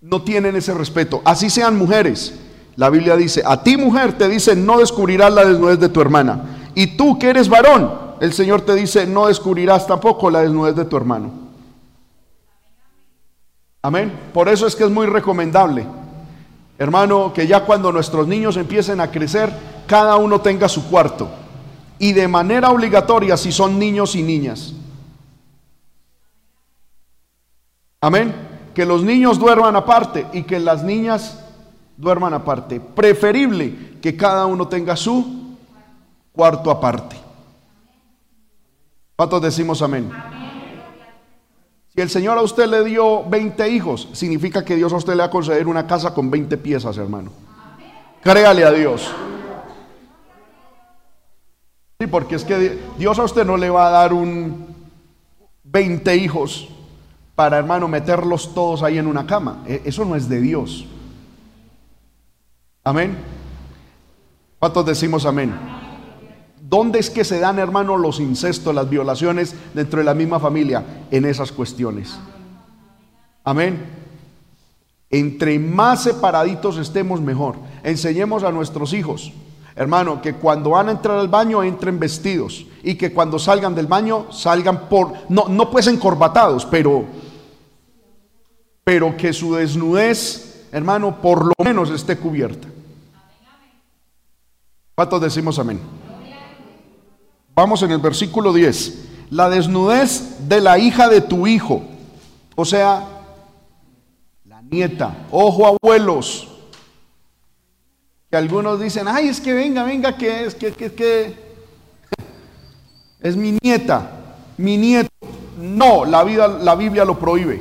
no 0.02 0.22
tienen 0.22 0.54
ese 0.54 0.72
respeto. 0.72 1.20
Así 1.24 1.50
sean 1.50 1.76
mujeres. 1.76 2.38
La 2.76 2.90
Biblia 2.90 3.16
dice, 3.16 3.42
a 3.44 3.64
ti 3.64 3.76
mujer 3.76 4.16
te 4.16 4.28
dice, 4.28 4.54
no 4.54 4.78
descubrirás 4.78 5.32
la 5.34 5.44
desnudez 5.44 5.80
de 5.80 5.88
tu 5.88 6.00
hermana. 6.00 6.70
Y 6.76 6.96
tú 6.96 7.18
que 7.18 7.30
eres 7.30 7.48
varón, 7.48 7.90
el 8.20 8.32
Señor 8.32 8.60
te 8.60 8.76
dice, 8.76 9.04
no 9.04 9.26
descubrirás 9.26 9.88
tampoco 9.88 10.30
la 10.30 10.42
desnudez 10.42 10.76
de 10.76 10.84
tu 10.84 10.96
hermano. 10.96 11.32
Amén. 13.82 14.12
Por 14.32 14.48
eso 14.48 14.66
es 14.66 14.74
que 14.74 14.84
es 14.84 14.90
muy 14.90 15.06
recomendable, 15.06 15.86
hermano, 16.78 17.32
que 17.32 17.46
ya 17.46 17.64
cuando 17.64 17.92
nuestros 17.92 18.26
niños 18.26 18.56
empiecen 18.56 19.00
a 19.00 19.10
crecer, 19.10 19.52
cada 19.86 20.16
uno 20.16 20.40
tenga 20.40 20.68
su 20.68 20.88
cuarto. 20.88 21.28
Y 21.98 22.12
de 22.12 22.28
manera 22.28 22.70
obligatoria 22.70 23.36
si 23.36 23.52
son 23.52 23.78
niños 23.78 24.14
y 24.14 24.22
niñas. 24.22 24.74
Amén. 28.00 28.34
Que 28.74 28.86
los 28.86 29.02
niños 29.02 29.38
duerman 29.38 29.74
aparte 29.74 30.26
y 30.32 30.44
que 30.44 30.60
las 30.60 30.84
niñas 30.84 31.44
duerman 31.96 32.34
aparte. 32.34 32.80
Preferible 32.80 33.98
que 34.00 34.16
cada 34.16 34.46
uno 34.46 34.68
tenga 34.68 34.96
su 34.96 35.56
cuarto 36.32 36.70
aparte. 36.70 37.16
¿Cuántos 39.16 39.42
decimos 39.42 39.82
amén? 39.82 40.08
Si 40.12 40.37
el 42.02 42.10
Señor 42.10 42.38
a 42.38 42.42
usted 42.42 42.66
le 42.66 42.84
dio 42.84 43.24
20 43.24 43.68
hijos, 43.70 44.08
significa 44.12 44.64
que 44.64 44.76
Dios 44.76 44.92
a 44.92 44.96
usted 44.96 45.14
le 45.14 45.20
va 45.20 45.24
a 45.24 45.30
conceder 45.30 45.66
una 45.66 45.86
casa 45.86 46.14
con 46.14 46.30
20 46.30 46.56
piezas, 46.58 46.96
hermano. 46.96 47.30
Créale 48.22 48.64
a 48.64 48.72
Dios. 48.72 49.10
Sí, 52.00 52.06
porque 52.06 52.36
es 52.36 52.44
que 52.44 52.78
Dios 52.98 53.18
a 53.18 53.24
usted 53.24 53.44
no 53.44 53.56
le 53.56 53.70
va 53.70 53.88
a 53.88 53.90
dar 53.90 54.12
un 54.12 54.68
20 55.64 56.16
hijos 56.16 56.68
para, 57.34 57.58
hermano, 57.58 57.88
meterlos 57.88 58.54
todos 58.54 58.82
ahí 58.82 58.98
en 58.98 59.06
una 59.06 59.26
cama. 59.26 59.62
E, 59.66 59.82
eso 59.84 60.04
no 60.04 60.14
es 60.14 60.28
de 60.28 60.40
Dios. 60.40 60.86
Amén. 62.84 63.16
¿Cuántos 64.58 64.86
decimos 64.86 65.24
amén? 65.26 65.77
¿Dónde 66.68 66.98
es 66.98 67.08
que 67.08 67.24
se 67.24 67.40
dan, 67.40 67.58
hermano, 67.58 67.96
los 67.96 68.20
incestos, 68.20 68.74
las 68.74 68.90
violaciones 68.90 69.54
dentro 69.72 70.00
de 70.00 70.04
la 70.04 70.12
misma 70.12 70.38
familia? 70.38 70.84
En 71.10 71.24
esas 71.24 71.50
cuestiones. 71.50 72.14
Amén. 73.42 73.86
Entre 75.08 75.58
más 75.58 76.02
separaditos 76.02 76.76
estemos, 76.76 77.22
mejor. 77.22 77.56
Enseñemos 77.82 78.42
a 78.42 78.52
nuestros 78.52 78.92
hijos, 78.92 79.32
hermano, 79.74 80.20
que 80.20 80.34
cuando 80.34 80.70
van 80.70 80.88
a 80.88 80.92
entrar 80.92 81.18
al 81.18 81.28
baño 81.28 81.62
entren 81.62 81.98
vestidos 81.98 82.66
y 82.82 82.96
que 82.96 83.14
cuando 83.14 83.38
salgan 83.38 83.74
del 83.74 83.86
baño 83.86 84.30
salgan 84.30 84.90
por, 84.90 85.14
no, 85.30 85.48
no 85.48 85.70
pues 85.70 85.86
encorbatados, 85.86 86.66
pero 86.66 87.06
pero 88.84 89.14
que 89.18 89.34
su 89.34 89.54
desnudez, 89.54 90.66
hermano, 90.72 91.20
por 91.20 91.44
lo 91.44 91.52
menos 91.62 91.90
esté 91.90 92.16
cubierta. 92.16 92.68
¿Cuántos 94.94 95.20
decimos 95.20 95.58
amén? 95.58 95.78
Vamos 97.58 97.82
en 97.82 97.90
el 97.90 97.98
versículo 97.98 98.52
10. 98.52 99.30
La 99.30 99.50
desnudez 99.50 100.48
de 100.48 100.60
la 100.60 100.78
hija 100.78 101.08
de 101.08 101.20
tu 101.20 101.48
hijo, 101.48 101.82
o 102.54 102.64
sea, 102.64 103.04
la 104.44 104.62
nieta. 104.62 105.26
Ojo, 105.32 105.66
abuelos. 105.66 106.46
Que 108.30 108.36
algunos 108.36 108.80
dicen, 108.80 109.08
ay, 109.08 109.26
es 109.26 109.40
que 109.40 109.52
venga, 109.52 109.82
venga, 109.82 110.16
que 110.16 110.44
es, 110.44 110.54
que, 110.54 110.70
que, 110.70 110.92
que 110.92 111.34
es 113.22 113.34
mi 113.34 113.58
nieta, 113.60 114.08
mi 114.56 114.76
nieto. 114.76 115.10
No, 115.58 116.04
la, 116.04 116.22
vida, 116.22 116.46
la 116.46 116.76
Biblia 116.76 117.04
lo 117.04 117.18
prohíbe. 117.18 117.60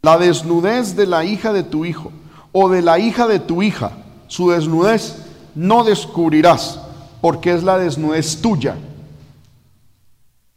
La 0.00 0.16
desnudez 0.16 0.94
de 0.94 1.06
la 1.06 1.24
hija 1.24 1.52
de 1.52 1.64
tu 1.64 1.84
hijo 1.84 2.12
o 2.52 2.68
de 2.68 2.82
la 2.82 3.00
hija 3.00 3.26
de 3.26 3.40
tu 3.40 3.64
hija, 3.64 3.90
su 4.28 4.50
desnudez 4.50 5.24
no 5.54 5.84
descubrirás, 5.84 6.80
porque 7.24 7.54
es 7.54 7.62
la 7.62 7.78
desnudez 7.78 8.42
tuya. 8.42 8.76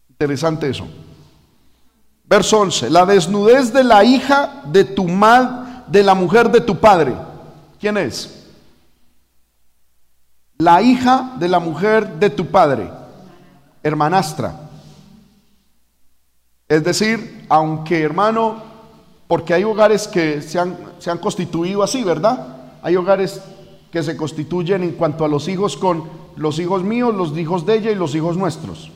Interesante 0.09 0.69
eso. 0.69 0.85
Verso 2.25 2.59
11, 2.59 2.89
la 2.89 3.05
desnudez 3.05 3.71
de 3.71 3.85
la 3.85 4.03
hija 4.03 4.63
de 4.65 4.83
tu 4.83 5.05
madre, 5.05 5.83
de 5.87 6.03
la 6.03 6.13
mujer 6.13 6.51
de 6.51 6.59
tu 6.59 6.77
padre. 6.77 7.15
¿Quién 7.79 7.95
es? 7.95 8.49
La 10.57 10.81
hija 10.81 11.35
de 11.39 11.47
la 11.47 11.59
mujer 11.59 12.15
de 12.19 12.29
tu 12.31 12.47
padre, 12.47 12.91
hermanastra. 13.81 14.53
Es 16.67 16.83
decir, 16.83 17.45
aunque 17.47 18.01
hermano 18.01 18.61
porque 19.29 19.53
hay 19.53 19.63
hogares 19.63 20.05
que 20.05 20.41
se 20.41 20.59
han, 20.59 20.77
se 20.99 21.09
han 21.09 21.19
constituido 21.19 21.81
así, 21.81 22.03
¿verdad? 22.03 22.45
Hay 22.81 22.97
hogares 22.97 23.41
que 23.91 24.03
se 24.03 24.17
constituyen 24.17 24.83
en 24.83 24.91
cuanto 24.91 25.25
a 25.25 25.27
los 25.27 25.47
hijos 25.47 25.77
con 25.77 26.03
los 26.35 26.59
hijos 26.59 26.83
míos, 26.83 27.15
los 27.15 27.37
hijos 27.37 27.65
de 27.65 27.77
ella 27.77 27.91
y 27.91 27.95
los 27.95 28.13
hijos 28.15 28.37
nuestros. 28.37 28.91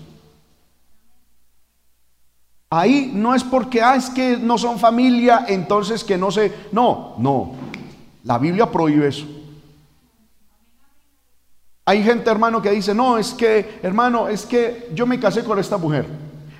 Ahí 2.69 3.11
no 3.13 3.35
es 3.35 3.43
porque, 3.43 3.81
ah, 3.81 3.95
es 3.95 4.09
que 4.09 4.37
no 4.37 4.57
son 4.57 4.79
familia, 4.79 5.45
entonces 5.49 6.03
que 6.03 6.17
no 6.17 6.31
se... 6.31 6.53
No, 6.71 7.15
no. 7.17 7.51
La 8.23 8.37
Biblia 8.37 8.71
prohíbe 8.71 9.07
eso. 9.07 9.25
Hay 11.83 12.03
gente, 12.03 12.29
hermano, 12.29 12.61
que 12.61 12.71
dice, 12.71 12.93
no, 12.93 13.17
es 13.17 13.33
que, 13.33 13.79
hermano, 13.83 14.29
es 14.29 14.45
que 14.45 14.89
yo 14.93 15.05
me 15.05 15.19
casé 15.19 15.43
con 15.43 15.59
esta 15.59 15.77
mujer. 15.77 16.05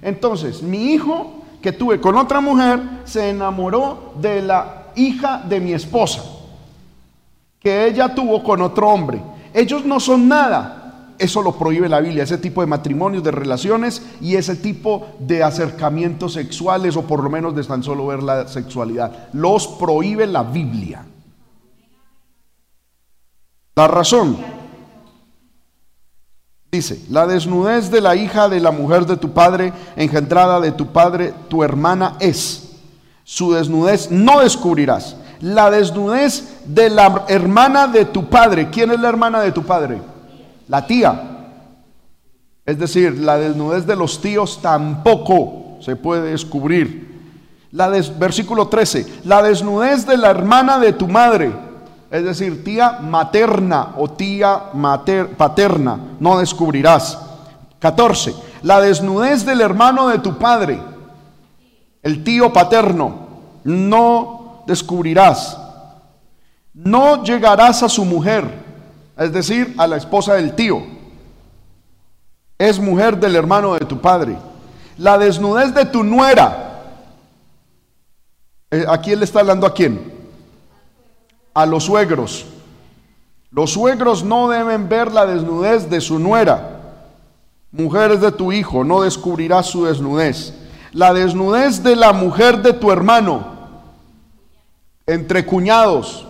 Entonces, 0.02 0.62
mi 0.62 0.92
hijo 0.92 1.44
que 1.62 1.72
tuve 1.72 2.02
con 2.02 2.18
otra 2.18 2.42
mujer 2.42 2.82
se 3.06 3.30
enamoró 3.30 4.14
de 4.20 4.42
la 4.42 4.88
hija 4.96 5.44
de 5.48 5.60
mi 5.60 5.74
esposa, 5.74 6.24
que 7.62 7.86
ella 7.86 8.14
tuvo 8.14 8.44
con 8.44 8.62
otro 8.62 8.90
hombre. 8.90 9.22
Ellos 9.54 9.86
no 9.86 10.00
son 10.00 10.28
nada. 10.28 11.14
Eso 11.20 11.44
lo 11.44 11.52
prohíbe 11.52 11.88
la 11.88 12.00
Biblia, 12.00 12.24
ese 12.24 12.40
tipo 12.40 12.62
de 12.62 12.68
matrimonios, 12.68 13.24
de 13.24 13.30
relaciones 13.30 14.02
y 14.20 14.36
ese 14.36 14.56
tipo 14.56 15.08
de 15.20 15.44
acercamientos 15.44 16.34
sexuales 16.34 16.98
o 16.98 17.04
por 17.04 17.24
lo 17.24 17.30
menos 17.30 17.56
de 17.56 17.64
tan 17.64 17.84
solo 17.84 18.08
ver 18.08 18.24
la 18.24 18.48
sexualidad. 18.48 19.30
Los 19.34 19.68
prohíbe 19.68 20.26
la 20.26 20.42
Biblia. 20.42 21.06
La 23.76 23.88
razón. 23.88 24.38
Dice, 26.72 27.06
la 27.10 27.28
desnudez 27.28 27.92
de 27.92 28.02
la 28.02 28.16
hija 28.16 28.50
de 28.50 28.60
la 28.60 28.72
mujer 28.72 29.06
de 29.06 29.18
tu 29.18 29.32
padre, 29.32 29.74
engendrada 29.96 30.60
de 30.60 30.72
tu 30.72 30.88
padre, 30.88 31.34
tu 31.50 31.64
hermana 31.64 32.16
es. 32.20 32.78
Su 33.24 33.54
desnudez 33.54 34.10
no 34.10 34.40
descubrirás. 34.40 35.16
La 35.42 35.70
desnudez 35.70 36.62
de 36.66 36.90
la 36.90 37.26
hermana 37.28 37.88
de 37.88 38.06
tu 38.06 38.30
padre. 38.30 38.70
¿Quién 38.70 38.92
es 38.92 39.00
la 39.00 39.10
hermana 39.10 39.42
de 39.42 39.52
tu 39.52 39.64
padre? 39.64 40.02
la 40.72 40.88
tía. 40.88 41.22
Es 42.66 42.80
decir, 42.80 43.20
la 43.20 43.38
desnudez 43.38 43.86
de 43.86 43.98
los 43.98 44.22
tíos 44.22 44.62
tampoco 44.62 45.78
se 45.82 45.98
puede 45.98 46.32
descubrir. 46.32 47.12
La 47.74 47.90
versículo 47.90 48.70
13, 48.70 49.22
la 49.26 49.44
desnudez 49.44 50.06
de 50.06 50.16
la 50.16 50.30
hermana 50.30 50.80
de 50.80 50.94
tu 50.94 51.10
madre, 51.10 51.52
es 52.10 52.24
decir, 52.24 52.64
tía 52.64 53.00
materna 53.02 53.90
o 53.98 54.10
tía 54.10 54.70
mater 54.74 55.36
paterna, 55.36 56.00
no 56.20 56.40
descubrirás. 56.40 57.20
14, 57.80 58.34
la 58.64 58.80
desnudez 58.80 59.46
del 59.46 59.60
hermano 59.60 60.08
de 60.08 60.20
tu 60.20 60.38
padre, 60.38 60.82
el 62.02 62.24
tío 62.24 62.54
paterno, 62.54 63.28
no 63.66 64.41
descubrirás. 64.66 65.58
No 66.74 67.24
llegarás 67.24 67.84
a 67.84 67.90
su 67.90 68.06
mujer 68.06 68.62
es 69.22 69.32
decir, 69.32 69.76
a 69.78 69.86
la 69.86 69.98
esposa 69.98 70.34
del 70.34 70.56
tío. 70.56 70.82
Es 72.58 72.80
mujer 72.80 73.20
del 73.20 73.36
hermano 73.36 73.76
de 73.76 73.86
tu 73.86 74.00
padre. 74.00 74.36
La 74.98 75.18
desnudez 75.18 75.74
de 75.76 75.86
tu 75.86 76.04
nuera. 76.04 76.82
Eh, 78.72 78.86
¿A 78.88 79.00
quién 79.00 79.20
le 79.20 79.26
está 79.26 79.42
hablando 79.42 79.68
a 79.68 79.74
quién? 79.74 80.12
A 81.54 81.68
los 81.68 81.84
suegros. 81.84 82.46
Los 83.52 83.74
suegros 83.74 84.24
no 84.24 84.50
deben 84.50 84.90
ver 84.90 85.12
la 85.12 85.28
desnudez 85.28 85.90
de 85.90 86.02
su 86.02 86.18
nuera. 86.18 86.80
Mujeres 87.72 88.22
de 88.22 88.32
tu 88.32 88.52
hijo, 88.52 88.84
no 88.84 89.02
descubrirás 89.02 89.68
su 89.68 89.86
desnudez. 89.86 90.54
La 90.94 91.14
desnudez 91.14 91.84
de 91.84 91.96
la 91.96 92.12
mujer 92.12 92.62
de 92.64 92.74
tu 92.74 92.92
hermano, 92.92 93.51
entre 95.06 95.46
cuñados, 95.46 96.26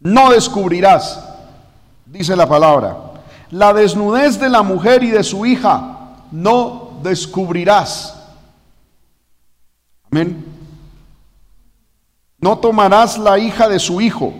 no 0.00 0.30
descubrirás 0.30 1.28
dice 2.10 2.36
la 2.36 2.48
palabra. 2.48 2.96
La 3.50 3.72
desnudez 3.72 4.38
de 4.38 4.48
la 4.48 4.62
mujer 4.62 5.02
y 5.02 5.10
de 5.10 5.24
su 5.24 5.46
hija 5.46 6.16
no 6.30 6.98
descubrirás. 7.02 8.14
Amén. 10.10 10.44
No 12.40 12.58
tomarás 12.58 13.18
la 13.18 13.38
hija 13.38 13.68
de 13.68 13.78
su 13.78 14.00
hijo, 14.00 14.32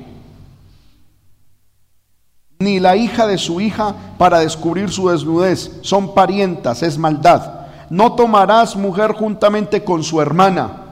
ni 2.58 2.78
la 2.78 2.96
hija 2.96 3.26
de 3.26 3.38
su 3.38 3.60
hija 3.60 3.94
para 4.18 4.40
descubrir 4.40 4.90
su 4.90 5.08
desnudez. 5.08 5.78
Son 5.82 6.14
parientas, 6.14 6.82
es 6.82 6.96
maldad. 6.96 7.66
No 7.90 8.14
tomarás 8.14 8.76
mujer 8.76 9.12
juntamente 9.12 9.82
con 9.82 10.04
su 10.04 10.20
hermana 10.20 10.87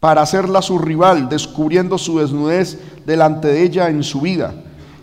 para 0.00 0.22
hacerla 0.22 0.62
su 0.62 0.78
rival, 0.78 1.28
descubriendo 1.28 1.98
su 1.98 2.18
desnudez 2.18 2.78
delante 3.06 3.48
de 3.48 3.62
ella 3.62 3.88
en 3.88 4.02
su 4.02 4.22
vida 4.22 4.54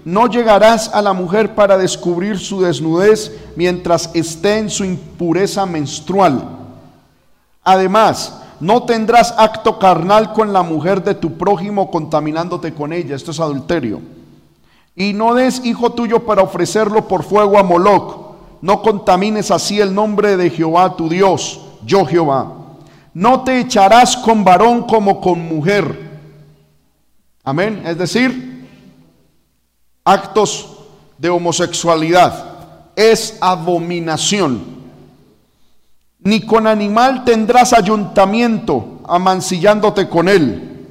no 0.07 0.27
llegarás 0.27 0.93
a 0.93 1.01
la 1.01 1.11
mujer 1.11 1.53
para 1.53 1.77
descubrir 1.77 2.39
su 2.39 2.61
desnudez 2.61 3.29
mientras 3.57 4.09
esté 4.13 4.57
en 4.57 4.69
su 4.69 4.85
impureza 4.85 5.65
menstrual. 5.65 6.47
Además, 7.61 8.39
no 8.61 8.83
tendrás 8.83 9.35
acto 9.37 9.77
carnal 9.77 10.31
con 10.31 10.53
la 10.53 10.63
mujer 10.63 11.03
de 11.03 11.13
tu 11.13 11.33
prójimo 11.33 11.91
contaminándote 11.91 12.73
con 12.73 12.93
ella. 12.93 13.17
Esto 13.17 13.31
es 13.31 13.41
adulterio. 13.41 13.99
Y 14.95 15.11
no 15.11 15.33
des 15.33 15.65
hijo 15.65 15.91
tuyo 15.91 16.25
para 16.25 16.41
ofrecerlo 16.41 17.05
por 17.09 17.23
fuego 17.23 17.59
a 17.59 17.63
Moloc. 17.63 18.27
No 18.61 18.81
contamines 18.81 19.51
así 19.51 19.81
el 19.81 19.93
nombre 19.93 20.37
de 20.37 20.49
Jehová 20.49 20.95
tu 20.95 21.09
Dios, 21.09 21.59
yo 21.85 22.05
Jehová. 22.05 22.53
No 23.17 23.43
te 23.43 23.59
echarás 23.59 24.15
con 24.15 24.43
varón 24.43 24.83
como 24.83 25.19
con 25.19 25.39
mujer. 25.39 26.07
Amén. 27.43 27.81
Es 27.83 27.97
decir, 27.97 28.69
actos 30.05 30.77
de 31.17 31.27
homosexualidad. 31.27 32.91
Es 32.95 33.35
abominación. 33.41 34.63
Ni 36.19 36.41
con 36.41 36.67
animal 36.67 37.23
tendrás 37.25 37.73
ayuntamiento, 37.73 38.99
amancillándote 39.07 40.07
con 40.07 40.29
él. 40.29 40.85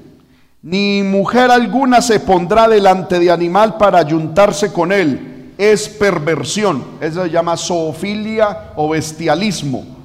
Ni 0.63 1.05
mujer 1.05 1.53
alguna 1.53 2.03
se 2.03 2.19
pondrá 2.19 2.67
delante 2.67 3.21
de 3.21 3.31
animal 3.31 3.77
para 3.77 4.01
ayuntarse 4.01 4.73
con 4.73 4.91
él. 4.91 5.53
Es 5.57 5.89
perversión. 5.89 6.85
Eso 7.01 7.23
se 7.23 7.31
llama 7.31 7.57
zoofilia 7.57 8.73
o 8.75 8.89
bestialismo. 8.89 9.96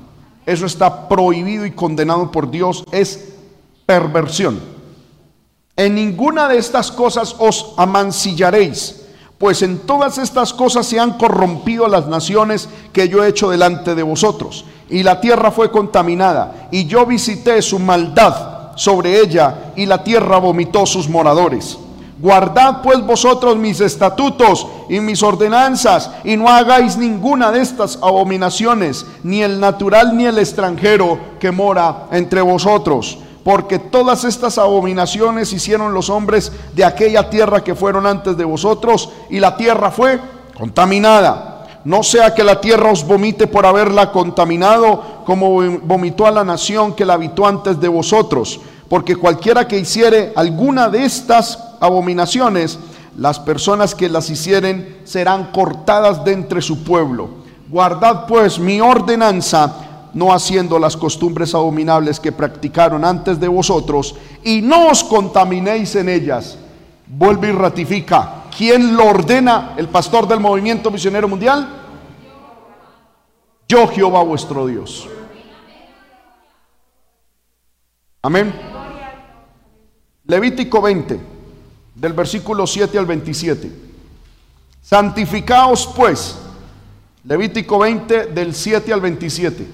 Eso 0.45 0.65
está 0.65 1.07
prohibido 1.07 1.65
y 1.65 1.71
condenado 1.71 2.31
por 2.31 2.49
Dios. 2.49 2.83
Es 2.91 3.33
perversión. 3.85 4.59
En 5.75 5.95
ninguna 5.95 6.47
de 6.47 6.57
estas 6.57 6.91
cosas 6.91 7.35
os 7.39 7.73
amancillaréis 7.77 9.01
pues 9.41 9.63
en 9.63 9.79
todas 9.79 10.19
estas 10.19 10.53
cosas 10.53 10.85
se 10.85 10.99
han 10.99 11.17
corrompido 11.17 11.87
las 11.87 12.05
naciones 12.05 12.69
que 12.93 13.09
yo 13.09 13.23
he 13.23 13.29
hecho 13.29 13.49
delante 13.49 13.95
de 13.95 14.03
vosotros. 14.03 14.65
Y 14.87 15.01
la 15.01 15.19
tierra 15.19 15.49
fue 15.49 15.71
contaminada, 15.71 16.67
y 16.69 16.85
yo 16.85 17.07
visité 17.07 17.59
su 17.63 17.79
maldad 17.79 18.73
sobre 18.75 19.19
ella, 19.19 19.73
y 19.75 19.87
la 19.87 20.03
tierra 20.03 20.37
vomitó 20.37 20.85
sus 20.85 21.09
moradores. 21.09 21.79
Guardad 22.21 22.81
pues 22.83 23.03
vosotros 23.03 23.57
mis 23.57 23.81
estatutos 23.81 24.67
y 24.89 24.99
mis 24.99 25.23
ordenanzas, 25.23 26.11
y 26.23 26.37
no 26.37 26.47
hagáis 26.47 26.95
ninguna 26.95 27.51
de 27.51 27.61
estas 27.61 27.97
abominaciones, 28.01 29.05
ni 29.23 29.41
el 29.41 29.59
natural 29.59 30.15
ni 30.15 30.27
el 30.27 30.37
extranjero 30.37 31.17
que 31.39 31.51
mora 31.51 32.07
entre 32.11 32.41
vosotros 32.41 33.17
porque 33.43 33.79
todas 33.79 34.23
estas 34.23 34.57
abominaciones 34.57 35.51
hicieron 35.51 35.93
los 35.93 36.09
hombres 36.09 36.51
de 36.75 36.85
aquella 36.85 37.29
tierra 37.29 37.63
que 37.63 37.75
fueron 37.75 38.05
antes 38.05 38.37
de 38.37 38.45
vosotros, 38.45 39.09
y 39.29 39.39
la 39.39 39.57
tierra 39.57 39.89
fue 39.89 40.19
contaminada. 40.55 41.81
No 41.83 42.03
sea 42.03 42.35
que 42.35 42.43
la 42.43 42.61
tierra 42.61 42.91
os 42.91 43.05
vomite 43.05 43.47
por 43.47 43.65
haberla 43.65 44.11
contaminado, 44.11 45.23
como 45.25 45.55
vomitó 45.81 46.27
a 46.27 46.31
la 46.31 46.43
nación 46.43 46.93
que 46.93 47.05
la 47.05 47.13
habitó 47.13 47.47
antes 47.47 47.79
de 47.79 47.87
vosotros, 47.87 48.59
porque 48.91 49.15
cualquiera 49.15 49.69
que 49.69 49.79
hiciere 49.79 50.33
alguna 50.35 50.89
de 50.89 51.05
estas 51.05 51.57
abominaciones, 51.79 52.77
las 53.17 53.39
personas 53.39 53.95
que 53.95 54.09
las 54.09 54.29
hicieren 54.29 54.97
serán 55.05 55.53
cortadas 55.53 56.25
de 56.25 56.33
entre 56.33 56.61
su 56.61 56.83
pueblo. 56.83 57.29
Guardad 57.69 58.25
pues 58.25 58.59
mi 58.59 58.81
ordenanza 58.81 60.09
no 60.13 60.33
haciendo 60.33 60.77
las 60.77 60.97
costumbres 60.97 61.55
abominables 61.55 62.19
que 62.19 62.33
practicaron 62.33 63.05
antes 63.05 63.39
de 63.39 63.47
vosotros, 63.47 64.13
y 64.43 64.61
no 64.61 64.89
os 64.89 65.05
contaminéis 65.05 65.95
en 65.95 66.09
ellas. 66.09 66.57
Vuelve 67.07 67.47
y 67.47 67.53
ratifica. 67.53 68.43
¿Quién 68.57 68.97
lo 68.97 69.05
ordena? 69.05 69.73
¿El 69.77 69.87
pastor 69.87 70.27
del 70.27 70.41
movimiento 70.41 70.91
misionero 70.91 71.29
mundial? 71.29 71.65
Yo 73.69 73.87
Jehová 73.87 74.21
vuestro 74.21 74.67
Dios. 74.67 75.07
Amén. 78.21 78.70
Levítico 80.25 80.81
20, 80.81 81.19
del 81.95 82.13
versículo 82.13 82.67
7 82.67 82.97
al 82.97 83.05
27. 83.05 83.71
Santificaos 84.81 85.87
pues. 85.95 86.37
Levítico 87.23 87.79
20, 87.79 88.27
del 88.27 88.53
7 88.53 88.93
al 88.93 89.01
27. 89.01 89.67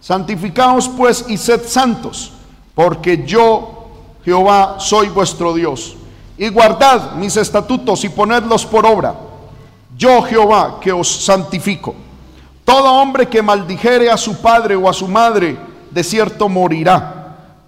Santificaos 0.00 0.88
pues 0.88 1.24
y 1.28 1.36
sed 1.36 1.62
santos, 1.66 2.32
porque 2.74 3.24
yo, 3.26 3.88
Jehová, 4.24 4.76
soy 4.78 5.08
vuestro 5.08 5.54
Dios. 5.54 5.96
Y 6.38 6.48
guardad 6.48 7.16
mis 7.16 7.36
estatutos 7.36 8.02
y 8.04 8.08
ponedlos 8.08 8.64
por 8.64 8.86
obra. 8.86 9.14
Yo, 9.96 10.22
Jehová, 10.22 10.78
que 10.80 10.92
os 10.92 11.06
santifico. 11.06 11.94
Todo 12.64 12.94
hombre 12.94 13.28
que 13.28 13.42
maldijere 13.42 14.10
a 14.10 14.16
su 14.16 14.40
padre 14.40 14.76
o 14.76 14.88
a 14.88 14.92
su 14.94 15.06
madre, 15.06 15.58
de 15.90 16.02
cierto 16.02 16.48
morirá. 16.48 17.19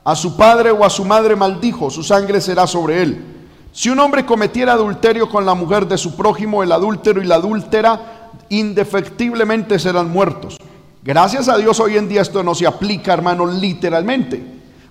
A 0.05 0.17
su 0.17 0.37
padre 0.37 0.71
o 0.71 0.85
a 0.85 0.91
su 0.91 1.05
madre 1.05 1.37
maldijo, 1.37 1.91
su 1.91 2.03
sangre 2.03 2.41
será 2.41 2.67
sobre 2.67 3.03
él. 3.03 3.25
Si 3.73 3.89
un 3.89 4.01
hombre 4.01 4.27
cometiera 4.27 4.73
adulterio 4.73 5.29
con 5.29 5.47
la 5.47 5.55
mujer 5.55 5.87
de 5.87 5.97
su 5.97 6.17
prójimo, 6.17 6.63
el 6.63 6.73
adúltero 6.73 7.23
y 7.23 7.27
la 7.27 7.37
adúltera 7.37 8.31
indefectiblemente 8.49 9.79
serán 9.79 10.11
muertos. 10.11 10.59
Gracias 11.03 11.49
a 11.49 11.57
Dios 11.57 11.81
hoy 11.81 11.97
en 11.97 12.09
día 12.09 12.21
esto 12.23 12.43
no 12.43 12.55
se 12.55 12.67
aplica, 12.67 13.13
hermano, 13.13 13.47
literalmente, 13.47 14.43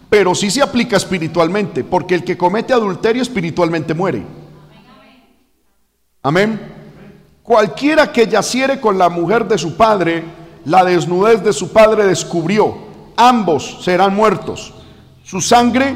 pero 0.09 0.33
sí 0.33 0.49
se 0.49 0.61
aplica 0.61 0.97
espiritualmente, 0.97 1.83
porque 1.83 2.15
el 2.15 2.23
que 2.23 2.37
comete 2.37 2.73
adulterio 2.73 3.21
espiritualmente 3.21 3.93
muere. 3.93 4.23
Amén. 6.23 6.59
Cualquiera 7.43 8.11
que 8.11 8.27
yaciere 8.27 8.79
con 8.79 8.97
la 8.97 9.09
mujer 9.09 9.47
de 9.47 9.57
su 9.57 9.75
padre, 9.75 10.23
la 10.65 10.83
desnudez 10.83 11.43
de 11.43 11.53
su 11.53 11.71
padre 11.71 12.05
descubrió. 12.05 12.77
Ambos 13.15 13.79
serán 13.83 14.15
muertos. 14.15 14.73
Su 15.23 15.41
sangre 15.41 15.95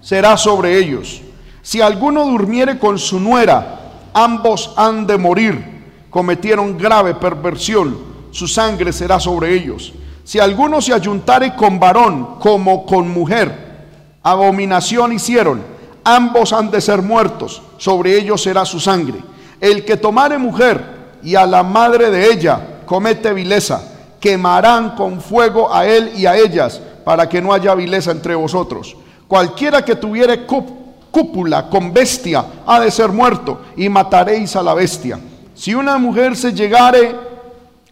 será 0.00 0.36
sobre 0.36 0.78
ellos. 0.78 1.20
Si 1.62 1.80
alguno 1.80 2.24
durmiere 2.24 2.78
con 2.78 2.98
su 2.98 3.20
nuera, 3.20 3.80
ambos 4.14 4.72
han 4.76 5.06
de 5.06 5.18
morir. 5.18 5.78
Cometieron 6.10 6.78
grave 6.78 7.14
perversión. 7.14 7.98
Su 8.30 8.48
sangre 8.48 8.92
será 8.92 9.20
sobre 9.20 9.54
ellos. 9.54 9.92
Si 10.24 10.38
alguno 10.38 10.80
se 10.80 10.92
ayuntare 10.92 11.54
con 11.54 11.78
varón 11.78 12.36
como 12.38 12.84
con 12.84 13.08
mujer, 13.10 13.86
abominación 14.22 15.12
hicieron. 15.12 15.62
Ambos 16.04 16.52
han 16.52 16.70
de 16.70 16.80
ser 16.80 17.02
muertos. 17.02 17.62
Sobre 17.78 18.16
ellos 18.16 18.42
será 18.42 18.64
su 18.64 18.80
sangre. 18.80 19.18
El 19.60 19.84
que 19.84 19.96
tomare 19.96 20.38
mujer 20.38 20.98
y 21.22 21.34
a 21.34 21.46
la 21.46 21.62
madre 21.62 22.10
de 22.10 22.30
ella 22.30 22.80
comete 22.86 23.32
vileza, 23.32 23.82
quemarán 24.20 24.94
con 24.94 25.20
fuego 25.20 25.72
a 25.72 25.86
él 25.86 26.12
y 26.16 26.26
a 26.26 26.36
ellas, 26.36 26.80
para 27.08 27.26
que 27.26 27.40
no 27.40 27.54
haya 27.54 27.74
vileza 27.74 28.10
entre 28.10 28.34
vosotros. 28.34 28.94
Cualquiera 29.26 29.82
que 29.82 29.96
tuviere 29.96 30.44
cúpula 30.44 31.70
con 31.70 31.90
bestia 31.90 32.44
ha 32.66 32.80
de 32.80 32.90
ser 32.90 33.08
muerto, 33.08 33.62
y 33.78 33.88
mataréis 33.88 34.54
a 34.56 34.62
la 34.62 34.74
bestia. 34.74 35.18
Si 35.54 35.74
una 35.74 35.96
mujer 35.96 36.36
se 36.36 36.52
llegare 36.52 37.16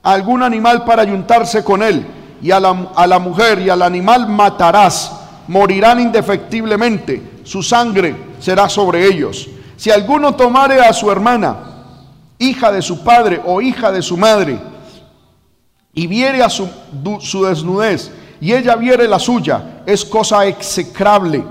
a 0.02 0.12
algún 0.12 0.42
animal 0.42 0.84
para 0.84 1.00
ayuntarse 1.00 1.64
con 1.64 1.82
él, 1.82 2.06
y 2.42 2.50
a 2.50 2.60
la, 2.60 2.90
a 2.94 3.06
la 3.06 3.18
mujer 3.18 3.58
y 3.62 3.70
al 3.70 3.80
animal 3.80 4.28
matarás, 4.28 5.10
morirán 5.48 5.98
indefectiblemente, 5.98 7.40
su 7.42 7.62
sangre 7.62 8.14
será 8.38 8.68
sobre 8.68 9.06
ellos. 9.06 9.48
Si 9.78 9.90
alguno 9.90 10.34
tomare 10.34 10.82
a 10.82 10.92
su 10.92 11.10
hermana, 11.10 11.56
hija 12.38 12.70
de 12.70 12.82
su 12.82 13.02
padre 13.02 13.40
o 13.46 13.62
hija 13.62 13.90
de 13.90 14.02
su 14.02 14.18
madre, 14.18 14.58
y 15.94 16.06
viere 16.06 16.42
a 16.42 16.50
su, 16.50 16.68
su 17.20 17.46
desnudez, 17.46 18.12
y 18.40 18.52
ella 18.52 18.76
viere 18.76 19.08
la 19.08 19.18
suya, 19.18 19.82
es 19.86 20.04
cosa 20.04 20.46
execrable. 20.46 21.44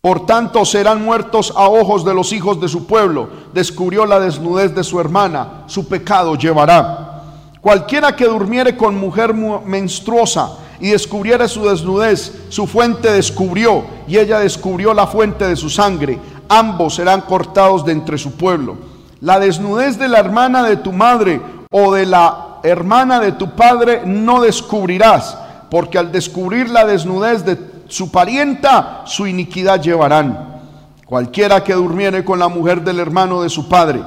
Por 0.00 0.26
tanto 0.26 0.64
serán 0.64 1.02
muertos 1.02 1.52
a 1.56 1.68
ojos 1.68 2.04
de 2.04 2.12
los 2.12 2.32
hijos 2.32 2.60
de 2.60 2.68
su 2.68 2.86
pueblo. 2.86 3.28
Descubrió 3.54 4.04
la 4.04 4.20
desnudez 4.20 4.74
de 4.74 4.84
su 4.84 5.00
hermana, 5.00 5.64
su 5.66 5.88
pecado 5.88 6.34
llevará. 6.34 7.22
Cualquiera 7.62 8.14
que 8.14 8.26
durmiere 8.26 8.76
con 8.76 8.94
mujer 8.96 9.32
menstruosa 9.32 10.58
y 10.78 10.90
descubriere 10.90 11.48
su 11.48 11.64
desnudez, 11.64 12.32
su 12.50 12.66
fuente 12.66 13.10
descubrió 13.10 13.84
y 14.06 14.18
ella 14.18 14.40
descubrió 14.40 14.92
la 14.92 15.06
fuente 15.06 15.48
de 15.48 15.56
su 15.56 15.70
sangre 15.70 16.20
ambos 16.48 16.94
serán 16.94 17.22
cortados 17.22 17.84
de 17.84 17.92
entre 17.92 18.18
su 18.18 18.32
pueblo. 18.32 18.76
La 19.20 19.38
desnudez 19.38 19.98
de 19.98 20.08
la 20.08 20.18
hermana 20.18 20.62
de 20.62 20.76
tu 20.76 20.92
madre 20.92 21.40
o 21.70 21.92
de 21.92 22.06
la 22.06 22.53
hermana 22.64 23.20
de 23.20 23.32
tu 23.32 23.50
padre 23.50 24.02
no 24.04 24.40
descubrirás, 24.40 25.38
porque 25.70 25.98
al 25.98 26.10
descubrir 26.10 26.68
la 26.70 26.84
desnudez 26.84 27.44
de 27.44 27.58
su 27.88 28.10
parienta, 28.10 29.02
su 29.04 29.26
iniquidad 29.26 29.80
llevarán. 29.80 30.62
Cualquiera 31.06 31.62
que 31.62 31.74
durmiere 31.74 32.24
con 32.24 32.38
la 32.38 32.48
mujer 32.48 32.82
del 32.82 32.98
hermano 32.98 33.42
de 33.42 33.50
su 33.50 33.68
padre, 33.68 34.02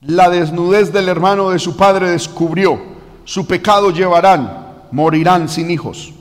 la 0.00 0.28
desnudez 0.28 0.92
del 0.92 1.08
hermano 1.08 1.50
de 1.50 1.60
su 1.60 1.76
padre 1.76 2.10
descubrió, 2.10 2.78
su 3.24 3.46
pecado 3.46 3.90
llevarán, 3.90 4.88
morirán 4.90 5.48
sin 5.48 5.70
hijos. 5.70 6.12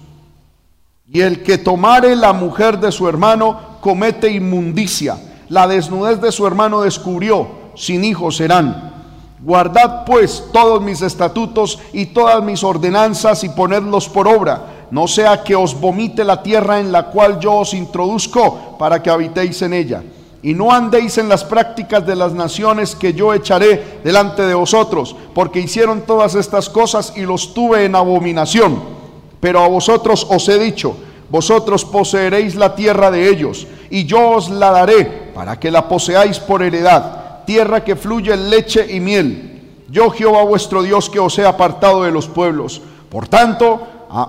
Y 1.07 1.21
el 1.21 1.41
que 1.41 1.57
tomare 1.57 2.15
la 2.15 2.31
mujer 2.31 2.79
de 2.79 2.91
su 2.91 3.09
hermano 3.09 3.79
comete 3.81 4.31
inmundicia. 4.31 5.17
La 5.49 5.67
desnudez 5.67 6.21
de 6.21 6.31
su 6.31 6.47
hermano 6.47 6.81
descubrió, 6.81 7.47
sin 7.75 8.05
hijos 8.05 8.37
serán. 8.37 9.00
Guardad 9.43 10.05
pues 10.05 10.43
todos 10.53 10.83
mis 10.83 11.01
estatutos 11.01 11.79
y 11.93 12.07
todas 12.07 12.43
mis 12.43 12.63
ordenanzas 12.63 13.43
y 13.43 13.49
ponedlos 13.49 14.07
por 14.07 14.27
obra, 14.27 14.87
no 14.91 15.07
sea 15.07 15.43
que 15.43 15.55
os 15.55 15.79
vomite 15.79 16.23
la 16.23 16.43
tierra 16.43 16.79
en 16.79 16.91
la 16.91 17.07
cual 17.07 17.39
yo 17.39 17.55
os 17.55 17.73
introduzco 17.73 18.77
para 18.77 19.01
que 19.01 19.09
habitéis 19.09 19.59
en 19.63 19.73
ella. 19.73 20.03
Y 20.43 20.53
no 20.53 20.71
andéis 20.71 21.17
en 21.17 21.27
las 21.27 21.43
prácticas 21.43 22.05
de 22.05 22.15
las 22.15 22.33
naciones 22.33 22.95
que 22.95 23.13
yo 23.13 23.33
echaré 23.33 23.99
delante 24.03 24.43
de 24.43 24.53
vosotros, 24.53 25.15
porque 25.33 25.59
hicieron 25.59 26.01
todas 26.01 26.35
estas 26.35 26.69
cosas 26.69 27.13
y 27.15 27.21
los 27.21 27.53
tuve 27.53 27.85
en 27.85 27.95
abominación. 27.95 28.79
Pero 29.39 29.63
a 29.63 29.67
vosotros 29.67 30.27
os 30.29 30.47
he 30.49 30.59
dicho, 30.59 30.95
vosotros 31.29 31.83
poseeréis 31.85 32.55
la 32.55 32.75
tierra 32.75 33.09
de 33.09 33.29
ellos, 33.29 33.65
y 33.89 34.05
yo 34.05 34.31
os 34.31 34.49
la 34.49 34.71
daré 34.71 35.31
para 35.33 35.59
que 35.59 35.71
la 35.71 35.87
poseáis 35.87 36.39
por 36.39 36.61
heredad, 36.61 37.20
tierra 37.51 37.83
que 37.83 37.97
fluye 37.97 38.37
leche 38.37 38.95
y 38.95 39.01
miel. 39.01 39.83
Yo 39.89 40.09
Jehová 40.09 40.41
vuestro 40.43 40.81
Dios 40.83 41.09
que 41.09 41.19
os 41.19 41.37
he 41.37 41.45
apartado 41.45 42.03
de 42.03 42.11
los 42.11 42.29
pueblos. 42.29 42.81
Por 43.09 43.27
tanto, 43.27 43.81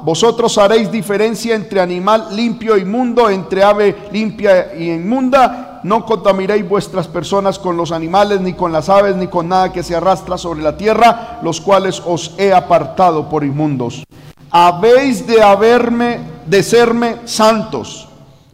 vosotros 0.02 0.58
haréis 0.58 0.90
diferencia 0.90 1.54
entre 1.54 1.80
animal 1.80 2.34
limpio 2.34 2.74
e 2.74 2.80
inmundo, 2.80 3.30
entre 3.30 3.62
ave 3.62 3.94
limpia 4.10 4.72
e 4.72 4.86
inmunda. 4.86 5.78
No 5.84 6.04
contaminéis 6.04 6.68
vuestras 6.68 7.06
personas 7.06 7.60
con 7.60 7.76
los 7.76 7.92
animales, 7.92 8.40
ni 8.40 8.54
con 8.54 8.72
las 8.72 8.88
aves, 8.88 9.14
ni 9.14 9.28
con 9.28 9.48
nada 9.48 9.72
que 9.72 9.84
se 9.84 9.94
arrastra 9.94 10.36
sobre 10.36 10.60
la 10.60 10.76
tierra, 10.76 11.38
los 11.42 11.60
cuales 11.60 12.02
os 12.04 12.34
he 12.38 12.52
apartado 12.52 13.28
por 13.28 13.44
inmundos. 13.44 14.02
Habéis 14.50 15.28
de 15.28 15.40
haberme 15.40 16.18
de 16.44 16.60
serme 16.64 17.18
santos, 17.24 18.08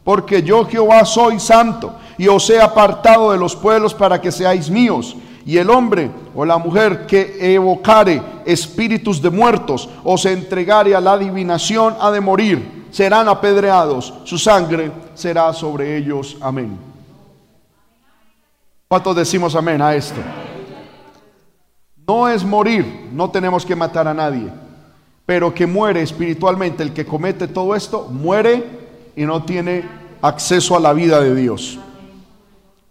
porque 0.04 0.42
yo 0.42 0.66
Jehová 0.66 1.06
soy 1.06 1.40
santo 1.40 1.94
y 2.18 2.28
os 2.28 2.50
he 2.50 2.60
apartado 2.60 3.32
de 3.32 3.38
los 3.38 3.56
pueblos 3.56 3.94
para 3.94 4.20
que 4.20 4.30
seáis 4.30 4.68
míos. 4.68 5.16
Y 5.46 5.56
el 5.56 5.70
hombre 5.70 6.10
o 6.34 6.44
la 6.44 6.58
mujer 6.58 7.06
que 7.06 7.54
evocare 7.54 8.20
espíritus 8.44 9.22
de 9.22 9.30
muertos 9.30 9.88
o 10.04 10.18
se 10.18 10.32
entregare 10.32 10.94
a 10.94 11.00
la 11.00 11.12
adivinación 11.12 11.96
ha 11.98 12.10
de 12.10 12.20
morir, 12.20 12.86
serán 12.90 13.28
apedreados, 13.28 14.12
su 14.24 14.36
sangre 14.36 14.92
será 15.14 15.52
sobre 15.54 15.96
ellos. 15.96 16.36
Amén. 16.40 16.78
¿Cuántos 18.88 19.16
decimos 19.16 19.54
amén 19.54 19.80
a 19.80 19.94
esto? 19.94 20.20
No 22.06 22.28
es 22.28 22.44
morir, 22.44 23.08
no 23.12 23.30
tenemos 23.30 23.64
que 23.64 23.76
matar 23.76 24.06
a 24.06 24.12
nadie 24.12 24.50
pero 25.28 25.52
que 25.52 25.66
muere 25.66 26.00
espiritualmente, 26.00 26.82
el 26.82 26.94
que 26.94 27.04
comete 27.04 27.48
todo 27.48 27.74
esto, 27.74 28.08
muere 28.10 28.64
y 29.14 29.26
no 29.26 29.42
tiene 29.42 29.84
acceso 30.22 30.74
a 30.74 30.80
la 30.80 30.94
vida 30.94 31.20
de 31.20 31.34
Dios. 31.34 31.78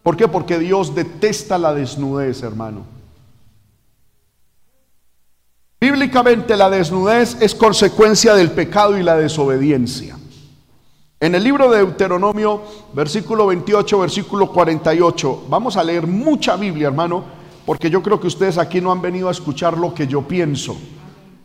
¿Por 0.08 0.16
qué? 0.16 0.30
Porque 0.30 0.58
Dios 0.58 0.96
detesta 0.96 1.58
la 1.58 1.74
desnudez, 1.74 2.42
hermano. 2.42 2.86
Bíblicamente 5.82 6.56
la 6.56 6.70
desnudez 6.70 7.36
es 7.42 7.54
consecuencia 7.54 8.34
del 8.34 8.52
pecado 8.52 8.98
y 8.98 9.04
la 9.04 9.18
desobediencia. 9.18 10.18
En 11.20 11.36
el 11.36 11.44
libro 11.44 11.70
de 11.70 11.80
Deuteronomio, 11.80 12.62
versículo 12.94 13.48
28, 13.48 14.00
versículo 14.00 14.50
48, 14.50 15.44
vamos 15.50 15.76
a 15.76 15.84
leer 15.84 16.08
mucha 16.08 16.56
Biblia, 16.56 16.88
hermano, 16.88 17.26
porque 17.66 17.90
yo 17.90 18.02
creo 18.02 18.18
que 18.18 18.28
ustedes 18.28 18.58
aquí 18.58 18.80
no 18.80 18.94
han 18.94 19.02
venido 19.02 19.28
a 19.28 19.32
escuchar 19.32 19.78
lo 19.78 19.94
que 19.94 20.08
yo 20.08 20.22
pienso 20.22 20.78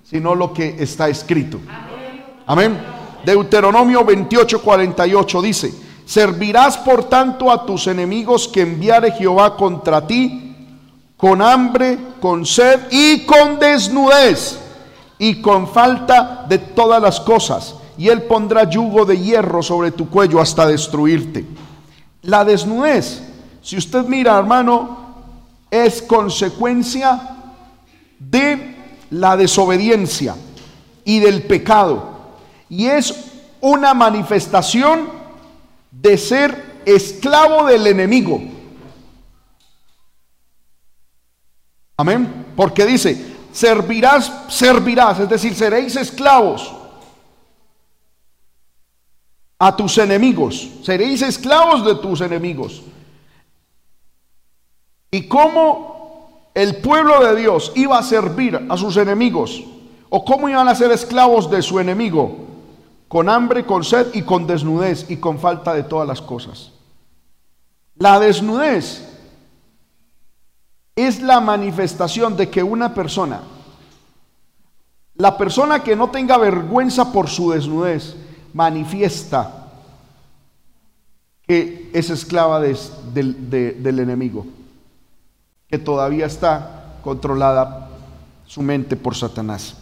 sino 0.04 0.36
lo 0.36 0.52
que 0.52 0.76
está 0.78 1.08
escrito. 1.08 1.58
Amén. 2.46 2.78
Deuteronomio 3.24 4.04
28, 4.04 4.62
48 4.62 5.42
dice, 5.42 5.74
servirás 6.04 6.78
por 6.78 7.04
tanto 7.04 7.50
a 7.50 7.64
tus 7.64 7.86
enemigos 7.86 8.48
que 8.48 8.62
enviare 8.62 9.12
Jehová 9.12 9.56
contra 9.56 10.06
ti 10.06 10.52
con 11.22 11.40
hambre, 11.40 11.98
con 12.20 12.44
sed 12.44 12.80
y 12.90 13.24
con 13.24 13.60
desnudez 13.60 14.58
y 15.20 15.40
con 15.40 15.68
falta 15.68 16.44
de 16.48 16.58
todas 16.58 17.00
las 17.00 17.20
cosas. 17.20 17.76
Y 17.96 18.08
él 18.08 18.22
pondrá 18.22 18.68
yugo 18.68 19.04
de 19.04 19.20
hierro 19.20 19.62
sobre 19.62 19.92
tu 19.92 20.10
cuello 20.10 20.40
hasta 20.40 20.66
destruirte. 20.66 21.46
La 22.22 22.44
desnudez, 22.44 23.22
si 23.62 23.76
usted 23.76 24.04
mira 24.06 24.36
hermano, 24.36 25.14
es 25.70 26.02
consecuencia 26.02 27.36
de 28.18 28.76
la 29.10 29.36
desobediencia 29.36 30.34
y 31.04 31.20
del 31.20 31.44
pecado. 31.44 32.02
Y 32.68 32.86
es 32.86 33.14
una 33.60 33.94
manifestación 33.94 35.21
de 36.02 36.18
ser 36.18 36.82
esclavo 36.84 37.66
del 37.66 37.86
enemigo. 37.86 38.42
Amén. 41.96 42.46
Porque 42.56 42.84
dice, 42.84 43.36
servirás, 43.52 44.32
servirás, 44.48 45.20
es 45.20 45.28
decir, 45.28 45.54
seréis 45.54 45.94
esclavos 45.94 46.74
a 49.60 49.76
tus 49.76 49.96
enemigos, 49.98 50.68
seréis 50.82 51.22
esclavos 51.22 51.84
de 51.84 51.94
tus 51.94 52.20
enemigos. 52.20 52.82
¿Y 55.12 55.28
cómo 55.28 56.50
el 56.52 56.78
pueblo 56.78 57.24
de 57.24 57.36
Dios 57.40 57.70
iba 57.76 57.96
a 57.96 58.02
servir 58.02 58.66
a 58.68 58.76
sus 58.76 58.96
enemigos? 58.96 59.62
¿O 60.10 60.24
cómo 60.24 60.48
iban 60.48 60.66
a 60.66 60.74
ser 60.74 60.90
esclavos 60.90 61.48
de 61.48 61.62
su 61.62 61.78
enemigo? 61.78 62.51
Con 63.12 63.28
hambre, 63.28 63.66
con 63.66 63.84
sed 63.84 64.06
y 64.14 64.22
con 64.22 64.46
desnudez 64.46 65.10
y 65.10 65.18
con 65.18 65.38
falta 65.38 65.74
de 65.74 65.82
todas 65.82 66.08
las 66.08 66.22
cosas. 66.22 66.72
La 67.94 68.18
desnudez 68.18 69.06
es 70.96 71.20
la 71.20 71.38
manifestación 71.38 72.38
de 72.38 72.48
que 72.48 72.62
una 72.62 72.94
persona, 72.94 73.42
la 75.16 75.36
persona 75.36 75.82
que 75.82 75.94
no 75.94 76.08
tenga 76.08 76.38
vergüenza 76.38 77.12
por 77.12 77.28
su 77.28 77.50
desnudez, 77.50 78.16
manifiesta 78.54 79.66
que 81.46 81.90
es 81.92 82.08
esclava 82.08 82.60
del 82.60 83.98
enemigo, 83.98 84.46
que 85.68 85.76
todavía 85.76 86.24
está 86.24 86.96
controlada 87.04 87.90
su 88.46 88.62
mente 88.62 88.96
por 88.96 89.14
Satanás. 89.14 89.81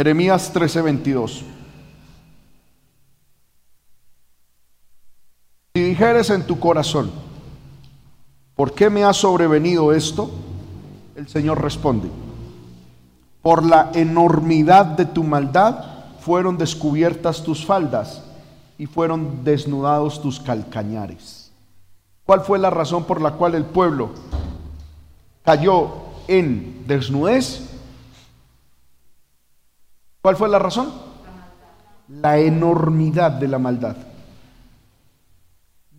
Jeremías 0.00 0.50
13:22. 0.54 1.42
Si 5.74 5.82
dijeres 5.82 6.30
en 6.30 6.46
tu 6.46 6.58
corazón, 6.58 7.10
¿por 8.56 8.72
qué 8.72 8.88
me 8.88 9.04
ha 9.04 9.12
sobrevenido 9.12 9.92
esto? 9.92 10.30
El 11.16 11.28
Señor 11.28 11.60
responde, 11.60 12.08
por 13.42 13.62
la 13.62 13.90
enormidad 13.92 14.86
de 14.86 15.04
tu 15.04 15.22
maldad 15.22 15.84
fueron 16.20 16.56
descubiertas 16.56 17.44
tus 17.44 17.66
faldas 17.66 18.22
y 18.78 18.86
fueron 18.86 19.44
desnudados 19.44 20.22
tus 20.22 20.40
calcañares. 20.40 21.52
¿Cuál 22.24 22.40
fue 22.40 22.58
la 22.58 22.70
razón 22.70 23.04
por 23.04 23.20
la 23.20 23.32
cual 23.32 23.54
el 23.54 23.66
pueblo 23.66 24.12
cayó 25.44 25.90
en 26.26 26.86
desnudez? 26.86 27.69
¿Cuál 30.22 30.36
fue 30.36 30.48
la 30.48 30.58
razón? 30.58 30.92
La 32.08 32.38
enormidad 32.38 33.30
de 33.32 33.48
la 33.48 33.58
maldad. 33.58 33.96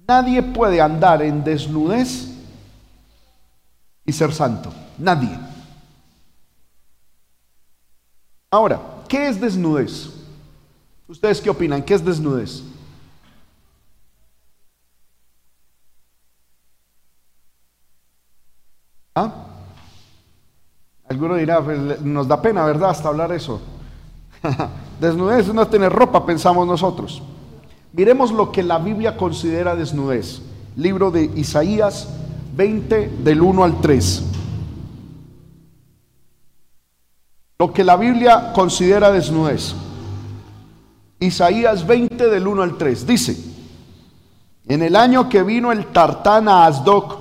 Nadie 0.08 0.44
puede 0.44 0.82
andar 0.82 1.22
en 1.22 1.44
desnudez 1.44 2.28
y 4.06 4.12
ser 4.12 4.34
santo. 4.34 4.72
Nadie. 4.98 5.30
Ahora, 8.52 8.82
¿qué 9.08 9.30
es 9.30 9.40
desnudez? 9.40 10.10
¿Ustedes 11.08 11.40
qué 11.40 11.50
opinan? 11.50 11.82
¿Qué 11.82 11.94
es 11.94 12.04
desnudez? 12.04 12.64
¿Ah? 19.16 19.32
Alguno 21.08 21.36
dirá, 21.36 21.62
pues, 21.62 22.02
nos 22.02 22.28
da 22.28 22.42
pena, 22.42 22.66
¿verdad? 22.66 22.92
Hasta 22.92 23.10
hablar 23.10 23.32
eso. 23.32 23.62
desnudez 25.00 25.48
es 25.48 25.54
no 25.54 25.68
tener 25.68 25.92
ropa, 25.92 26.26
pensamos 26.26 26.68
nosotros. 26.68 27.22
Miremos 27.94 28.32
lo 28.32 28.52
que 28.52 28.64
la 28.64 28.78
Biblia 28.78 29.18
considera 29.18 29.76
desnudez. 29.76 30.42
Libro 30.76 31.12
de 31.12 31.26
Isaías 31.36 32.08
20 32.56 33.10
del 33.24 33.42
1 33.42 33.64
al 33.64 33.82
3. 33.82 34.24
Lo 37.60 37.74
que 37.74 37.84
la 37.84 37.98
Biblia 37.98 38.54
considera 38.54 39.12
desnudez. 39.12 39.76
Isaías 41.20 41.86
20 41.86 42.30
del 42.30 42.48
1 42.48 42.64
al 42.64 42.78
3. 42.78 43.06
Dice, 43.06 43.38
en 44.68 44.82
el 44.82 44.96
año 44.96 45.28
que 45.28 45.44
vino 45.44 45.72
el 45.72 45.88
Tartán 45.88 46.48
a 46.48 46.66
Asdoc, 46.66 47.18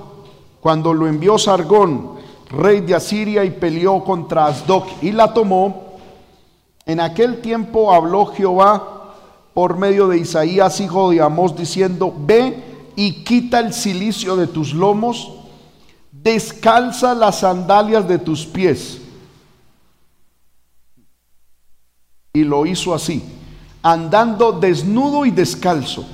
cuando 0.61 0.93
lo 0.93 1.07
envió 1.07 1.37
Sargón, 1.37 2.15
rey 2.49 2.81
de 2.81 2.95
Asiria, 2.95 3.43
y 3.43 3.51
peleó 3.51 4.03
contra 4.03 4.47
Asdoc 4.47 4.87
y 5.03 5.11
la 5.11 5.33
tomó, 5.33 5.90
en 6.85 6.99
aquel 6.99 7.41
tiempo 7.41 7.93
habló 7.93 8.27
Jehová 8.27 9.15
por 9.53 9.77
medio 9.77 10.07
de 10.07 10.17
Isaías, 10.17 10.79
hijo 10.79 11.11
de 11.11 11.21
Amós, 11.21 11.55
diciendo, 11.55 12.13
ve 12.17 12.63
y 12.95 13.23
quita 13.23 13.59
el 13.59 13.73
cilicio 13.73 14.35
de 14.35 14.47
tus 14.47 14.73
lomos, 14.73 15.31
descalza 16.11 17.13
las 17.13 17.39
sandalias 17.39 18.07
de 18.07 18.17
tus 18.19 18.45
pies 18.45 19.01
Y 22.33 22.43
lo 22.43 22.65
hizo 22.65 22.93
así, 22.93 23.23
andando 23.83 24.53
desnudo 24.53 25.25
y 25.25 25.31
descalzo. 25.31 26.05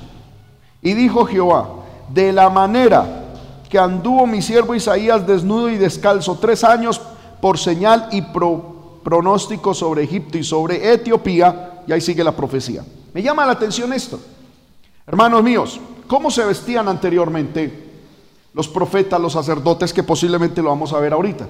Y 0.82 0.94
dijo 0.94 1.24
Jehová, 1.26 1.68
de 2.08 2.32
la 2.32 2.50
manera 2.50 3.34
que 3.68 3.78
anduvo 3.78 4.26
mi 4.26 4.42
siervo 4.42 4.74
Isaías 4.74 5.26
desnudo 5.26 5.70
y 5.70 5.76
descalzo 5.76 6.36
tres 6.40 6.64
años 6.64 7.00
por 7.40 7.58
señal 7.58 8.08
y 8.10 8.22
pronóstico 9.08 9.72
sobre 9.72 10.02
Egipto 10.02 10.36
y 10.36 10.44
sobre 10.44 10.92
Etiopía, 10.92 11.82
y 11.86 11.92
ahí 11.92 12.00
sigue 12.02 12.22
la 12.22 12.36
profecía. 12.36 12.84
Me 13.14 13.22
llama 13.22 13.46
la 13.46 13.52
atención 13.52 13.90
esto. 13.94 14.20
Hermanos 15.06 15.42
míos, 15.42 15.80
¿cómo 16.06 16.30
se 16.30 16.44
vestían 16.44 16.88
anteriormente 16.88 17.88
los 18.52 18.68
profetas, 18.68 19.18
los 19.18 19.32
sacerdotes, 19.32 19.94
que 19.94 20.02
posiblemente 20.02 20.60
lo 20.60 20.68
vamos 20.68 20.92
a 20.92 21.00
ver 21.00 21.14
ahorita? 21.14 21.48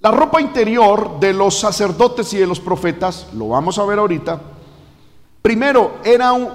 La 0.00 0.10
ropa 0.10 0.42
interior 0.42 1.18
de 1.18 1.32
los 1.32 1.58
sacerdotes 1.58 2.34
y 2.34 2.36
de 2.36 2.46
los 2.46 2.60
profetas, 2.60 3.28
lo 3.32 3.48
vamos 3.48 3.78
a 3.78 3.86
ver 3.86 3.98
ahorita, 3.98 4.42
primero 5.40 6.00
eran 6.04 6.50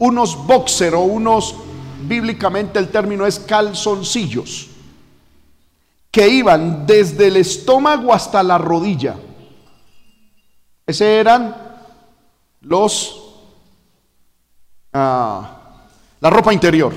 unos 0.00 0.44
boxer 0.44 0.92
o 0.96 1.02
unos, 1.02 1.54
bíblicamente 2.08 2.80
el 2.80 2.88
término 2.88 3.26
es 3.26 3.38
calzoncillos, 3.38 4.70
que 6.14 6.28
iban 6.28 6.86
desde 6.86 7.26
el 7.26 7.38
estómago 7.38 8.14
hasta 8.14 8.40
la 8.44 8.56
rodilla. 8.56 9.16
Ese 10.86 11.16
eran 11.18 11.56
los, 12.60 13.34
ah, 14.92 15.80
la 16.20 16.30
ropa 16.30 16.52
interior. 16.52 16.92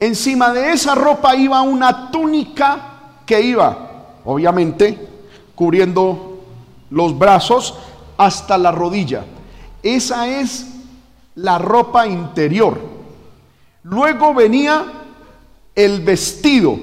Encima 0.00 0.52
de 0.52 0.72
esa 0.72 0.96
ropa 0.96 1.36
iba 1.36 1.62
una 1.62 2.10
túnica 2.10 3.20
que 3.24 3.40
iba 3.40 4.06
obviamente 4.24 4.98
cubriendo 5.54 6.40
los 6.90 7.16
brazos 7.16 7.78
hasta 8.16 8.58
la 8.58 8.72
rodilla. 8.72 9.24
Esa 9.84 10.26
es 10.26 10.66
la 11.36 11.58
ropa 11.58 12.08
interior. 12.08 12.76
Luego 13.84 14.34
venía 14.34 14.84
el 15.76 16.00
vestido, 16.00 16.76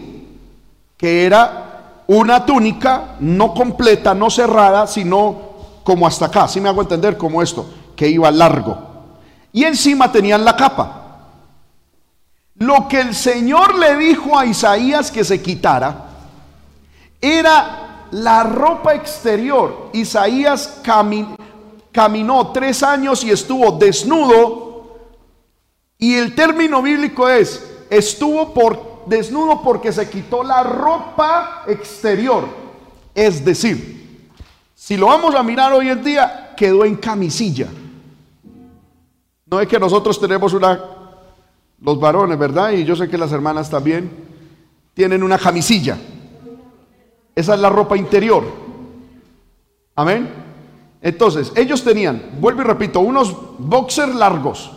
que 1.01 1.25
era 1.25 2.03
una 2.05 2.45
túnica 2.45 3.15
no 3.21 3.55
completa, 3.55 4.13
no 4.13 4.29
cerrada, 4.29 4.85
sino 4.85 5.35
como 5.83 6.05
hasta 6.05 6.27
acá, 6.27 6.47
si 6.47 6.61
me 6.61 6.69
hago 6.69 6.83
entender, 6.83 7.17
como 7.17 7.41
esto, 7.41 7.67
que 7.95 8.07
iba 8.07 8.29
largo. 8.29 8.77
Y 9.51 9.63
encima 9.63 10.11
tenían 10.11 10.45
la 10.45 10.55
capa. 10.55 10.97
Lo 12.53 12.87
que 12.87 13.01
el 13.01 13.15
Señor 13.15 13.79
le 13.79 13.97
dijo 13.97 14.37
a 14.37 14.45
Isaías 14.45 15.09
que 15.09 15.23
se 15.23 15.41
quitara, 15.41 16.05
era 17.19 18.05
la 18.11 18.43
ropa 18.43 18.93
exterior. 18.93 19.89
Isaías 19.93 20.81
caminó 21.91 22.51
tres 22.51 22.83
años 22.83 23.23
y 23.23 23.31
estuvo 23.31 23.71
desnudo. 23.71 24.99
Y 25.97 26.13
el 26.13 26.35
término 26.35 26.83
bíblico 26.83 27.27
es, 27.27 27.67
estuvo 27.89 28.53
por, 28.53 28.90
desnudo 29.05 29.61
porque 29.61 29.91
se 29.91 30.09
quitó 30.09 30.43
la 30.43 30.63
ropa 30.63 31.63
exterior. 31.67 32.45
Es 33.13 33.43
decir, 33.43 34.29
si 34.75 34.97
lo 34.97 35.07
vamos 35.07 35.35
a 35.35 35.43
mirar 35.43 35.73
hoy 35.73 35.89
en 35.89 36.03
día, 36.03 36.53
quedó 36.55 36.85
en 36.85 36.95
camisilla. 36.95 37.67
No 39.45 39.59
es 39.59 39.67
que 39.67 39.79
nosotros 39.79 40.19
tenemos 40.19 40.53
una, 40.53 40.79
los 41.81 41.99
varones, 41.99 42.37
¿verdad? 42.37 42.71
Y 42.71 42.83
yo 42.83 42.95
sé 42.95 43.09
que 43.09 43.17
las 43.17 43.31
hermanas 43.31 43.69
también 43.69 44.09
tienen 44.93 45.23
una 45.23 45.37
camisilla. 45.37 45.97
Esa 47.35 47.53
es 47.53 47.59
la 47.59 47.69
ropa 47.69 47.97
interior. 47.97 48.43
Amén. 49.95 50.29
Entonces, 51.01 51.51
ellos 51.55 51.83
tenían, 51.83 52.21
vuelvo 52.39 52.61
y 52.61 52.65
repito, 52.65 52.99
unos 52.99 53.35
boxers 53.59 54.15
largos. 54.15 54.71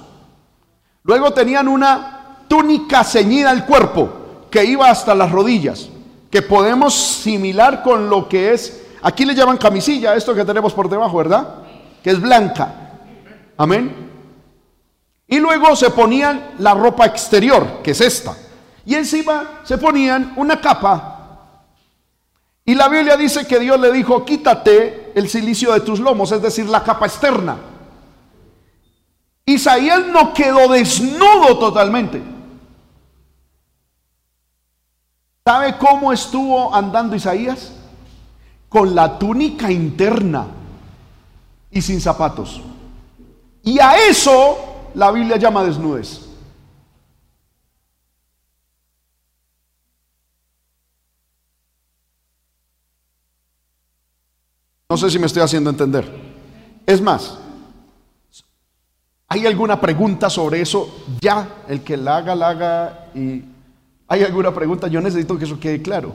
Luego 1.03 1.33
tenían 1.33 1.69
una 1.69 2.14
túnica 2.49 3.05
ceñida 3.05 3.51
al 3.51 3.67
cuerpo 3.67 4.49
que 4.51 4.65
iba 4.65 4.89
hasta 4.89 5.15
las 5.15 5.31
rodillas, 5.31 5.89
que 6.31 6.43
podemos 6.43 6.95
similar 6.95 7.83
con 7.83 8.09
lo 8.09 8.29
que 8.29 8.53
es, 8.53 8.83
aquí 9.03 9.25
le 9.25 9.35
llaman 9.35 9.57
camisilla, 9.57 10.15
esto 10.15 10.35
que 10.35 10.45
tenemos 10.45 10.73
por 10.73 10.89
debajo, 10.89 11.19
¿verdad? 11.19 11.57
Que 12.03 12.11
es 12.11 12.21
blanca. 12.21 12.93
Amén. 13.57 14.11
Y 15.27 15.39
luego 15.39 15.75
se 15.75 15.91
ponían 15.91 16.55
la 16.59 16.75
ropa 16.75 17.07
exterior, 17.07 17.81
que 17.83 17.93
es 17.93 18.01
esta. 18.01 18.37
Y 18.87 18.95
encima 18.95 19.61
se 19.65 19.79
ponían 19.79 20.35
una 20.37 20.61
capa 20.61 21.15
y 22.67 22.75
la 22.75 22.89
Biblia 22.89 23.17
dice 23.17 23.47
que 23.47 23.59
Dios 23.59 23.79
le 23.79 23.93
dijo, 23.93 24.25
quítate 24.25 25.13
el 25.15 25.29
silicio 25.29 25.73
de 25.73 25.81
tus 25.81 26.01
lomos, 26.01 26.33
es 26.33 26.41
decir, 26.41 26.67
la 26.67 26.83
capa 26.83 27.07
externa. 27.07 27.59
Isaías 29.45 30.07
no 30.07 30.33
quedó 30.33 30.69
desnudo 30.69 31.59
totalmente. 31.59 32.23
¿Sabe 35.47 35.77
cómo 35.77 36.11
estuvo 36.11 36.75
andando 36.75 37.15
Isaías? 37.15 37.73
Con 38.71 38.95
la 38.95 39.19
túnica 39.19 39.71
interna 39.71 40.47
y 41.71 41.83
sin 41.83 42.01
zapatos. 42.01 42.63
Y 43.63 43.79
a 43.79 44.09
eso 44.09 44.91
la 44.95 45.11
Biblia 45.11 45.37
llama 45.37 45.63
desnudez. 45.63 46.23
No 54.89 54.97
sé 54.97 55.11
si 55.11 55.19
me 55.19 55.27
estoy 55.27 55.43
haciendo 55.43 55.69
entender. 55.69 56.11
Es 56.87 57.03
más, 57.03 57.39
¿hay 59.29 59.47
alguna 59.47 59.79
pregunta 59.79 60.31
sobre 60.31 60.63
eso? 60.63 61.05
Ya, 61.21 61.65
el 61.69 61.85
que 61.85 61.99
la 61.99 62.17
haga, 62.17 62.35
la 62.35 62.49
haga. 62.49 63.11
Y 63.15 63.54
hay 64.15 64.23
alguna 64.23 64.55
pregunta, 64.55 64.89
yo 64.89 65.01
necesito 65.01 65.37
que 65.37 65.45
eso 65.45 65.59
quede 65.59 65.83
claro. 65.83 66.15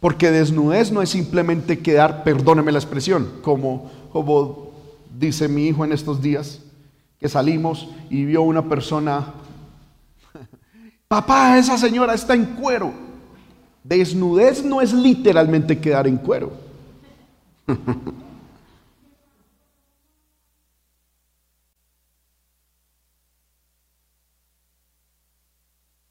Porque 0.00 0.30
desnudez 0.30 0.92
no 0.92 1.00
es 1.00 1.10
simplemente 1.10 1.78
quedar, 1.78 2.24
perdóneme 2.24 2.72
la 2.72 2.78
expresión, 2.78 3.30
como, 3.42 3.90
como 4.12 4.72
dice 5.18 5.48
mi 5.48 5.66
hijo 5.68 5.84
en 5.84 5.92
estos 5.92 6.20
días, 6.20 6.60
que 7.18 7.28
salimos 7.28 7.88
y 8.10 8.24
vio 8.24 8.42
una 8.42 8.68
persona, 8.68 9.32
papá, 11.08 11.58
esa 11.58 11.78
señora 11.78 12.14
está 12.14 12.34
en 12.34 12.44
cuero. 12.46 12.92
Desnudez 13.84 14.64
no 14.64 14.80
es 14.80 14.92
literalmente 14.92 15.78
quedar 15.78 16.06
en 16.06 16.18
cuero. 16.18 16.52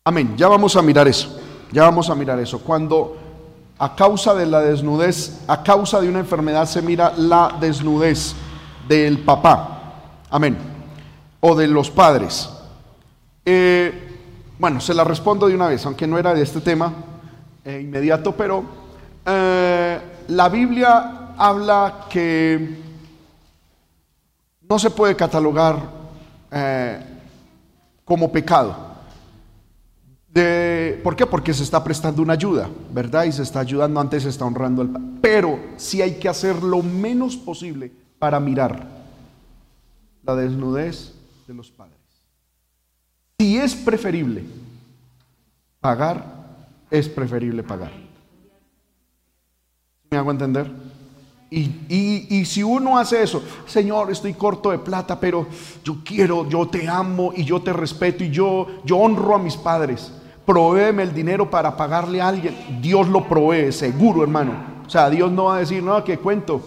Amén, 0.04 0.36
ya 0.36 0.48
vamos 0.48 0.76
a 0.76 0.82
mirar 0.82 1.08
eso, 1.08 1.40
ya 1.72 1.84
vamos 1.84 2.10
a 2.10 2.16
mirar 2.16 2.40
eso. 2.40 2.60
Cuando 2.62 3.20
a 3.78 3.96
causa 3.96 4.34
de 4.34 4.48
la 4.48 4.60
desnudez, 4.60 5.44
a 5.48 5.62
causa 5.62 6.02
de 6.02 6.10
una 6.10 6.18
enfermedad 6.18 6.66
se 6.66 6.82
mira 6.82 7.14
la 7.16 7.56
desnudez 7.60 8.34
del 8.88 9.20
papá, 9.20 9.94
amén, 10.32 10.58
o 11.40 11.54
de 11.54 11.68
los 11.68 11.92
padres. 11.92 12.50
Eh, 13.46 14.18
bueno, 14.58 14.82
se 14.82 14.96
la 14.96 15.04
respondo 15.04 15.48
de 15.48 15.54
una 15.54 15.68
vez, 15.68 15.86
aunque 15.86 16.08
no 16.08 16.18
era 16.18 16.34
de 16.34 16.42
este 16.42 16.62
tema 16.62 16.92
eh, 17.64 17.80
inmediato, 17.84 18.32
pero 18.32 18.64
eh, 19.24 20.02
la 20.30 20.50
Biblia 20.50 21.36
habla 21.38 22.08
que 22.10 22.82
no 24.68 24.80
se 24.80 24.90
puede 24.90 25.16
catalogar 25.16 26.02
como 28.04 28.32
pecado. 28.32 28.91
De, 30.34 31.00
¿Por 31.04 31.16
qué? 31.16 31.26
Porque 31.26 31.54
se 31.54 31.64
está 31.64 31.84
prestando 31.84 32.22
una 32.22 32.34
ayuda, 32.34 32.70
¿verdad? 32.94 33.26
Y 33.26 33.32
se 33.32 33.44
está 33.44 33.60
ayudando, 33.60 34.00
antes 34.00 34.24
se 34.24 34.30
está 34.30 34.46
honrando 34.46 34.82
al 34.82 34.90
Pero 35.22 35.60
sí 35.76 36.02
hay 36.02 36.20
que 36.20 36.30
hacer 36.30 36.64
lo 36.64 36.82
menos 36.82 37.36
posible 37.36 37.92
para 38.18 38.40
mirar 38.40 38.88
la 40.24 40.36
desnudez 40.36 41.14
de 41.48 41.54
los 41.54 41.70
padres. 41.70 41.98
Si 43.40 43.58
es 43.58 43.76
preferible 43.76 44.44
pagar, 45.80 46.24
es 46.90 47.10
preferible 47.10 47.64
pagar. 47.64 47.92
¿Me 50.10 50.18
hago 50.18 50.32
entender? 50.32 50.70
Y, 51.50 52.46
si 52.46 52.64
uno 52.64 52.98
hace 52.98 53.24
eso, 53.24 53.44
Señor, 53.66 54.10
estoy 54.10 54.34
corto 54.36 54.72
de 54.72 54.80
plata, 54.80 55.20
pero 55.20 55.48
yo 55.84 55.98
quiero, 56.04 56.48
yo 56.48 56.68
te 56.68 56.88
amo 56.88 57.34
y 57.36 57.44
yo 57.44 57.62
te 57.62 57.74
respeto 57.74 58.24
y 58.24 58.30
yo, 58.30 58.68
yo 58.86 58.98
honro 58.98 59.36
a 59.36 59.40
mis 59.40 59.58
padres. 59.58 60.14
Provéeme 60.52 61.04
el 61.04 61.14
dinero 61.14 61.50
para 61.50 61.78
pagarle 61.78 62.20
a 62.20 62.28
alguien. 62.28 62.82
Dios 62.82 63.08
lo 63.08 63.26
provee, 63.26 63.72
seguro, 63.72 64.22
hermano. 64.22 64.52
O 64.86 64.90
sea, 64.90 65.10
Dios 65.10 65.32
no 65.32 65.46
va 65.46 65.56
a 65.56 65.60
decir, 65.60 65.82
no, 65.82 66.04
que 66.04 66.18
cuento. 66.18 66.62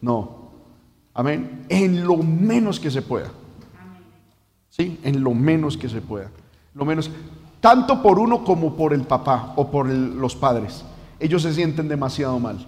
No. 0.00 0.48
Amén. 1.12 1.66
En 1.68 2.06
lo 2.06 2.16
menos 2.16 2.80
que 2.80 2.90
se 2.90 3.02
pueda. 3.02 3.28
Sí, 4.70 4.98
en 5.02 5.22
lo 5.22 5.34
menos 5.34 5.76
que 5.76 5.90
se 5.90 6.00
pueda. 6.00 6.30
Lo 6.72 6.86
menos, 6.86 7.10
tanto 7.60 8.02
por 8.02 8.18
uno 8.18 8.42
como 8.44 8.74
por 8.74 8.94
el 8.94 9.02
papá 9.02 9.52
o 9.56 9.70
por 9.70 9.86
los 9.90 10.34
padres. 10.34 10.82
Ellos 11.20 11.42
se 11.42 11.52
sienten 11.52 11.86
demasiado 11.86 12.38
mal. 12.38 12.66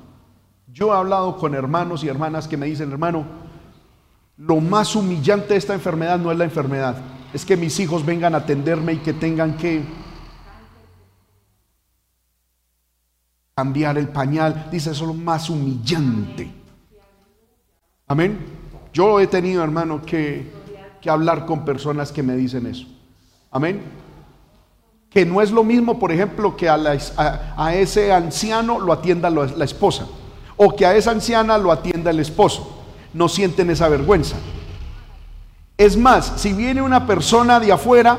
Yo 0.71 0.93
he 0.93 0.97
hablado 0.99 1.39
con 1.39 1.55
hermanos 1.55 2.05
y 2.05 2.09
hermanas 2.09 2.47
que 2.47 2.59
me 2.59 2.67
dicen, 2.67 2.93
hermano, 2.93 3.25
lo 4.37 4.61
más 4.61 4.95
humillante 4.95 5.55
de 5.55 5.57
esta 5.59 5.73
enfermedad 5.73 6.19
no 6.19 6.31
es 6.31 6.37
la 6.37 6.45
enfermedad, 6.45 6.97
es 7.33 7.47
que 7.47 7.57
mis 7.57 7.81
hijos 7.81 8.05
vengan 8.05 8.35
a 8.35 8.39
atenderme 8.39 8.93
y 8.93 8.99
que 8.99 9.15
tengan 9.15 9.57
que 9.57 10.00
cambiar 13.61 13.99
el 13.99 14.09
pañal. 14.09 14.69
Dice, 14.73 14.91
eso 14.91 15.03
es 15.03 15.09
lo 15.09 15.13
más 15.13 15.51
humillante. 15.51 16.51
Amén. 18.09 18.39
Yo 18.91 19.21
he 19.21 19.27
tenido, 19.27 19.63
hermano, 19.63 20.01
que, 20.01 20.51
hablar 21.07 21.45
con 21.45 21.63
personas 21.67 22.11
que 22.11 22.23
me 22.23 22.37
dicen 22.37 22.67
eso. 22.67 22.87
Amén. 23.51 23.83
Que 25.11 25.27
no 25.27 25.43
es 25.43 25.51
lo 25.51 25.63
mismo, 25.63 25.99
por 25.99 26.11
ejemplo, 26.11 26.57
que 26.57 26.71
a, 26.71 26.79
a 27.57 27.75
ese 27.75 28.15
anciano 28.15 28.81
lo 28.81 28.95
atienda 28.95 29.29
la 29.29 29.65
esposa 29.65 30.07
o 30.57 30.75
que 30.75 30.87
a 30.87 30.95
esa 30.95 31.11
anciana 31.11 31.59
lo 31.59 31.71
atienda 31.71 32.11
el 32.11 32.21
esposo. 32.21 32.83
No 33.13 33.29
sienten 33.29 33.69
esa 33.69 33.91
vergüenza. 33.91 34.37
Es 35.77 35.99
más, 35.99 36.33
si 36.37 36.55
viene 36.55 36.81
una 36.81 37.07
persona 37.07 37.61
de 37.61 37.73
afuera, 37.73 38.19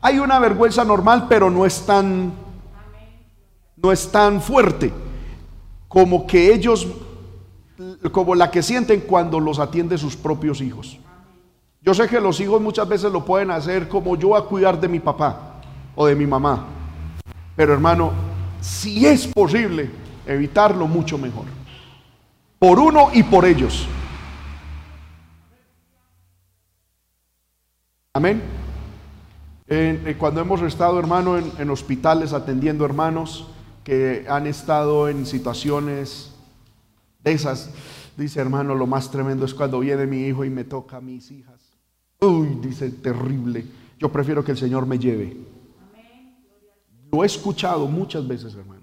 hay 0.00 0.18
una 0.20 0.38
vergüenza 0.38 0.84
normal, 0.84 1.26
pero 1.28 1.50
no 1.50 1.66
es 1.66 1.84
tan 1.84 2.47
no 3.82 3.92
es 3.92 4.10
tan 4.10 4.40
fuerte 4.40 4.92
como 5.88 6.26
que 6.26 6.52
ellos 6.52 6.86
como 8.12 8.34
la 8.34 8.50
que 8.50 8.62
sienten 8.62 9.00
cuando 9.02 9.38
los 9.38 9.58
atiende 9.58 9.98
sus 9.98 10.16
propios 10.16 10.60
hijos. 10.60 10.98
Yo 11.80 11.94
sé 11.94 12.08
que 12.08 12.20
los 12.20 12.40
hijos 12.40 12.60
muchas 12.60 12.88
veces 12.88 13.12
lo 13.12 13.24
pueden 13.24 13.50
hacer 13.50 13.88
como 13.88 14.16
yo 14.16 14.36
a 14.36 14.48
cuidar 14.48 14.80
de 14.80 14.88
mi 14.88 14.98
papá 14.98 15.60
o 15.94 16.06
de 16.06 16.16
mi 16.16 16.26
mamá. 16.26 16.66
Pero 17.54 17.72
hermano, 17.72 18.12
si 18.60 19.06
es 19.06 19.26
posible, 19.28 19.90
evitarlo 20.26 20.88
mucho 20.88 21.18
mejor. 21.18 21.44
Por 22.58 22.78
uno 22.80 23.10
y 23.12 23.22
por 23.22 23.44
ellos. 23.44 23.86
Amén. 28.12 28.42
cuando 30.18 30.40
hemos 30.40 30.62
estado, 30.62 30.98
hermano, 30.98 31.38
en, 31.38 31.70
hospitales 31.70 32.32
atendiendo 32.32 32.84
hermanos 32.84 33.46
que 33.88 34.26
han 34.28 34.46
estado 34.46 35.08
en 35.08 35.24
situaciones 35.24 36.34
de 37.24 37.32
esas, 37.32 37.70
dice 38.18 38.38
hermano, 38.38 38.74
lo 38.74 38.86
más 38.86 39.10
tremendo 39.10 39.46
es 39.46 39.54
cuando 39.54 39.80
viene 39.80 40.04
mi 40.04 40.26
hijo 40.26 40.44
y 40.44 40.50
me 40.50 40.64
toca 40.64 40.98
a 40.98 41.00
mis 41.00 41.30
hijas. 41.30 41.58
Uy, 42.20 42.58
dice, 42.60 42.90
terrible. 42.90 43.64
Yo 43.98 44.12
prefiero 44.12 44.44
que 44.44 44.50
el 44.50 44.58
Señor 44.58 44.84
me 44.84 44.98
lleve. 44.98 45.38
Lo 47.10 47.22
he 47.22 47.26
escuchado 47.26 47.86
muchas 47.86 48.28
veces, 48.28 48.54
hermano. 48.54 48.82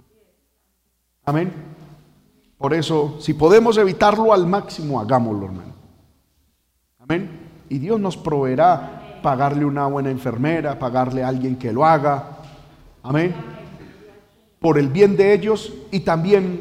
Amén. 1.24 1.54
Por 2.58 2.74
eso, 2.74 3.18
si 3.20 3.36
podemos 3.36 3.78
evitarlo 3.78 4.34
al 4.34 4.48
máximo, 4.48 5.00
hagámoslo, 5.00 5.46
hermano. 5.46 5.74
Amén. 6.98 7.30
Y 7.70 7.78
Dios 7.78 8.00
nos 8.00 8.18
proveerá 8.18 9.20
pagarle 9.22 9.66
una 9.66 9.86
buena 9.86 10.10
enfermera, 10.10 10.80
pagarle 10.80 11.24
a 11.24 11.28
alguien 11.28 11.58
que 11.58 11.72
lo 11.72 11.86
haga. 11.86 12.40
Amén. 13.04 13.55
Por 14.66 14.80
el 14.80 14.88
bien 14.88 15.16
de 15.16 15.32
ellos 15.32 15.72
y 15.92 16.00
también 16.00 16.60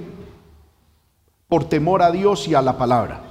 por 1.49 1.71
temor 1.71 2.03
a 2.03 2.11
Dios 2.11 2.47
y 2.47 2.55
a 2.55 2.61
la 2.61 2.77
palabra. 2.77 3.23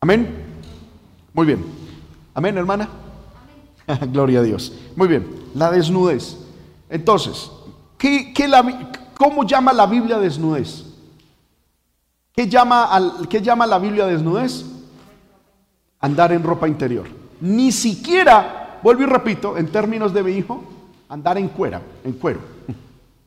Amén. 0.00 0.34
Muy 1.34 1.46
bien. 1.46 1.62
Amén, 2.32 2.56
hermana. 2.56 2.88
Gloria 4.12 4.40
a 4.40 4.42
Dios. 4.42 4.72
Muy 4.96 5.08
bien. 5.08 5.28
La 5.54 5.70
desnudez. 5.70 6.38
Entonces, 6.88 7.50
¿Cómo 9.18 9.44
llama 9.44 9.74
la 9.74 9.84
Biblia 9.84 10.18
desnudez? 10.18 10.86
¿Qué 12.32 12.48
llama, 12.48 12.84
al, 12.84 13.28
¿Qué 13.28 13.42
llama 13.42 13.66
la 13.66 13.78
Biblia 13.78 14.06
desnudez? 14.06 14.64
Andar 16.00 16.32
en 16.32 16.42
ropa 16.42 16.66
interior. 16.66 17.08
Ni 17.42 17.72
siquiera, 17.72 18.80
vuelvo 18.82 19.02
y 19.02 19.06
repito, 19.06 19.58
en 19.58 19.70
términos 19.70 20.14
de 20.14 20.22
mi 20.22 20.32
hijo, 20.32 20.75
andar 21.08 21.38
en 21.38 21.48
cuera, 21.48 21.82
en 22.04 22.12
cuero. 22.12 22.40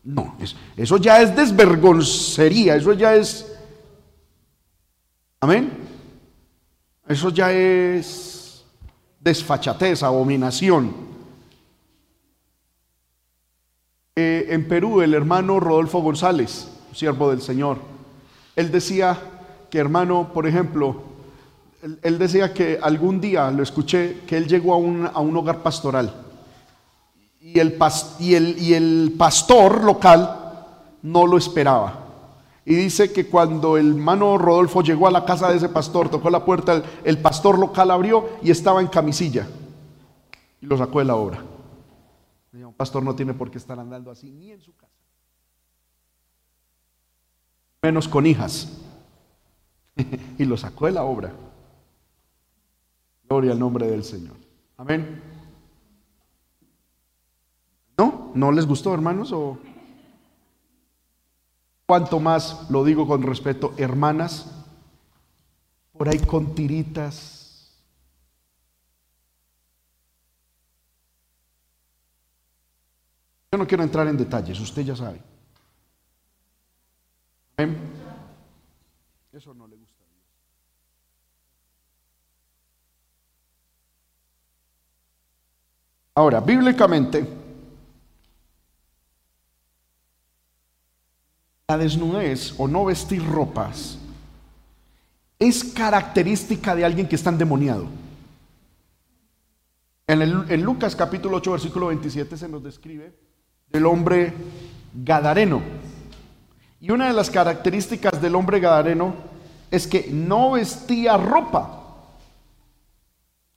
No, 0.03 0.35
eso 0.75 0.97
ya 0.97 1.21
es 1.21 1.35
desvergoncería, 1.35 2.75
eso 2.75 2.93
ya 2.93 3.15
es... 3.15 3.45
Amén. 5.41 5.71
Eso 7.07 7.29
ya 7.29 7.51
es 7.51 8.63
desfachatez, 9.19 10.03
abominación. 10.03 10.93
Eh, 14.15 14.47
en 14.49 14.67
Perú 14.67 15.01
el 15.01 15.13
hermano 15.13 15.59
Rodolfo 15.59 16.01
González, 16.01 16.69
siervo 16.93 17.29
del 17.29 17.41
Señor. 17.41 17.77
él 18.55 18.71
decía 18.71 19.17
que 19.69 19.77
hermano, 19.77 20.31
por 20.33 20.47
ejemplo, 20.47 21.03
él, 22.01 22.17
decía 22.17 22.53
que 22.53 22.79
algún 22.81 23.21
día 23.21 23.49
lo 23.51 23.63
escuché, 23.63 24.21
que 24.27 24.37
él 24.37 24.47
llegó 24.47 24.73
a 24.73 24.77
un, 24.77 25.05
a 25.05 25.19
un 25.19 25.37
hogar 25.37 25.61
pastoral 25.61 26.28
y 27.39 27.59
el, 27.59 27.77
y, 28.19 28.35
el, 28.35 28.57
y 28.59 28.73
el 28.73 29.15
pastor 29.17 29.83
local 29.83 30.65
no 31.01 31.25
lo 31.25 31.37
esperaba. 31.37 32.05
Y 32.65 32.75
dice 32.75 33.11
que 33.11 33.27
cuando 33.27 33.77
el 33.77 33.91
hermano 33.91 34.37
Rodolfo 34.37 34.81
llegó 34.81 35.07
a 35.07 35.11
la 35.11 35.25
casa 35.25 35.49
de 35.49 35.57
ese 35.57 35.69
pastor, 35.69 36.09
tocó 36.09 36.29
la 36.29 36.45
puerta, 36.45 36.73
el, 36.73 36.83
el 37.03 37.17
pastor 37.17 37.57
local 37.57 37.89
abrió 37.91 38.29
y 38.43 38.51
estaba 38.51 38.81
en 38.81 38.87
camisilla 38.87 39.47
y 40.61 40.65
lo 40.65 40.77
sacó 40.77 40.99
de 40.99 41.05
la 41.05 41.15
obra. 41.15 41.43
Un 42.51 42.73
pastor 42.73 43.03
no 43.03 43.15
tiene 43.15 43.33
por 43.33 43.49
qué 43.49 43.57
estar 43.57 43.79
andando 43.79 44.11
así 44.11 44.29
ni 44.31 44.51
en 44.51 44.61
su 44.61 44.75
casa. 44.75 44.93
Menos 47.81 48.07
con 48.07 48.25
hijas. 48.25 48.77
y 50.37 50.45
lo 50.45 50.57
sacó 50.57 50.87
de 50.87 50.91
la 50.91 51.03
obra. 51.03 51.31
Gloria 53.27 53.51
al 53.51 53.59
nombre 53.59 53.87
del 53.87 54.03
Señor. 54.03 54.35
Amén. 54.77 55.38
¿No? 58.33 58.47
¿No 58.47 58.51
les 58.51 58.65
gustó, 58.65 58.93
hermanos? 58.93 59.31
¿O 59.31 59.57
cuánto 61.85 62.19
más 62.19 62.69
lo 62.69 62.83
digo 62.83 63.07
con 63.07 63.23
respeto, 63.23 63.73
hermanas? 63.77 64.55
Por 65.93 66.09
ahí 66.09 66.19
con 66.19 66.55
tiritas 66.55 67.39
Yo 73.51 73.57
no 73.57 73.65
quiero 73.65 73.83
entrar 73.83 74.07
en 74.07 74.17
detalles, 74.17 74.59
usted 74.59 74.83
ya 74.83 74.95
sabe. 74.95 75.19
Eso 79.33 79.53
no 79.53 79.67
le 79.67 79.75
gusta 79.75 80.03
a 80.03 80.07
Dios. 80.07 80.23
Ahora, 86.13 86.39
bíblicamente, 86.41 87.25
la 91.69 91.77
desnudez 91.77 92.55
o 92.57 92.67
no 92.67 92.85
vestir 92.85 93.23
ropas 93.23 93.99
es 95.37 95.63
característica 95.63 96.75
de 96.75 96.83
alguien 96.83 97.07
que 97.07 97.15
está 97.15 97.29
endemoniado. 97.29 97.85
En, 100.07 100.21
en 100.21 100.61
Lucas 100.63 100.95
capítulo 100.95 101.37
8, 101.37 101.51
versículo 101.51 101.87
27 101.87 102.37
se 102.37 102.49
nos 102.49 102.63
describe 102.63 103.13
del 103.71 103.85
hombre 103.85 104.33
gadareno. 104.95 105.61
Y 106.81 106.89
una 106.89 107.07
de 107.07 107.13
las 107.13 107.29
características 107.29 108.19
del 108.19 108.33
hombre 108.33 108.59
gadareno 108.59 109.13
es 109.69 109.85
que 109.85 110.09
no 110.11 110.53
vestía 110.53 111.17
ropa. 111.17 111.83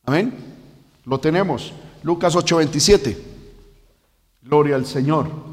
Amén. 0.04 0.34
Lo 1.06 1.18
tenemos. 1.18 1.72
Lucas 2.02 2.36
8:27. 2.36 3.16
Gloria 4.42 4.76
al 4.76 4.84
Señor. 4.84 5.51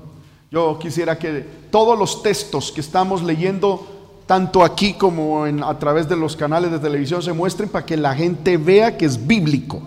Yo 0.52 0.80
quisiera 0.80 1.18
que 1.20 1.46
todos 1.70 1.98
los 1.98 2.24
textos 2.24 2.72
que 2.72 2.82
estamos 2.82 3.22
leyendo, 3.22 3.86
tanto 4.26 4.64
aquí 4.64 4.94
como 4.94 5.46
a 5.46 5.80
través 5.80 6.10
de 6.10 6.16
los 6.16 6.36
canales 6.36 6.72
de 6.72 6.80
televisión, 6.80 7.22
se 7.22 7.34
muestren 7.34 7.70
para 7.70 7.86
que 7.86 7.96
la 7.96 8.16
gente 8.16 8.58
vea 8.58 8.98
que 8.98 9.06
es 9.06 9.28
bíblico. 9.28 9.82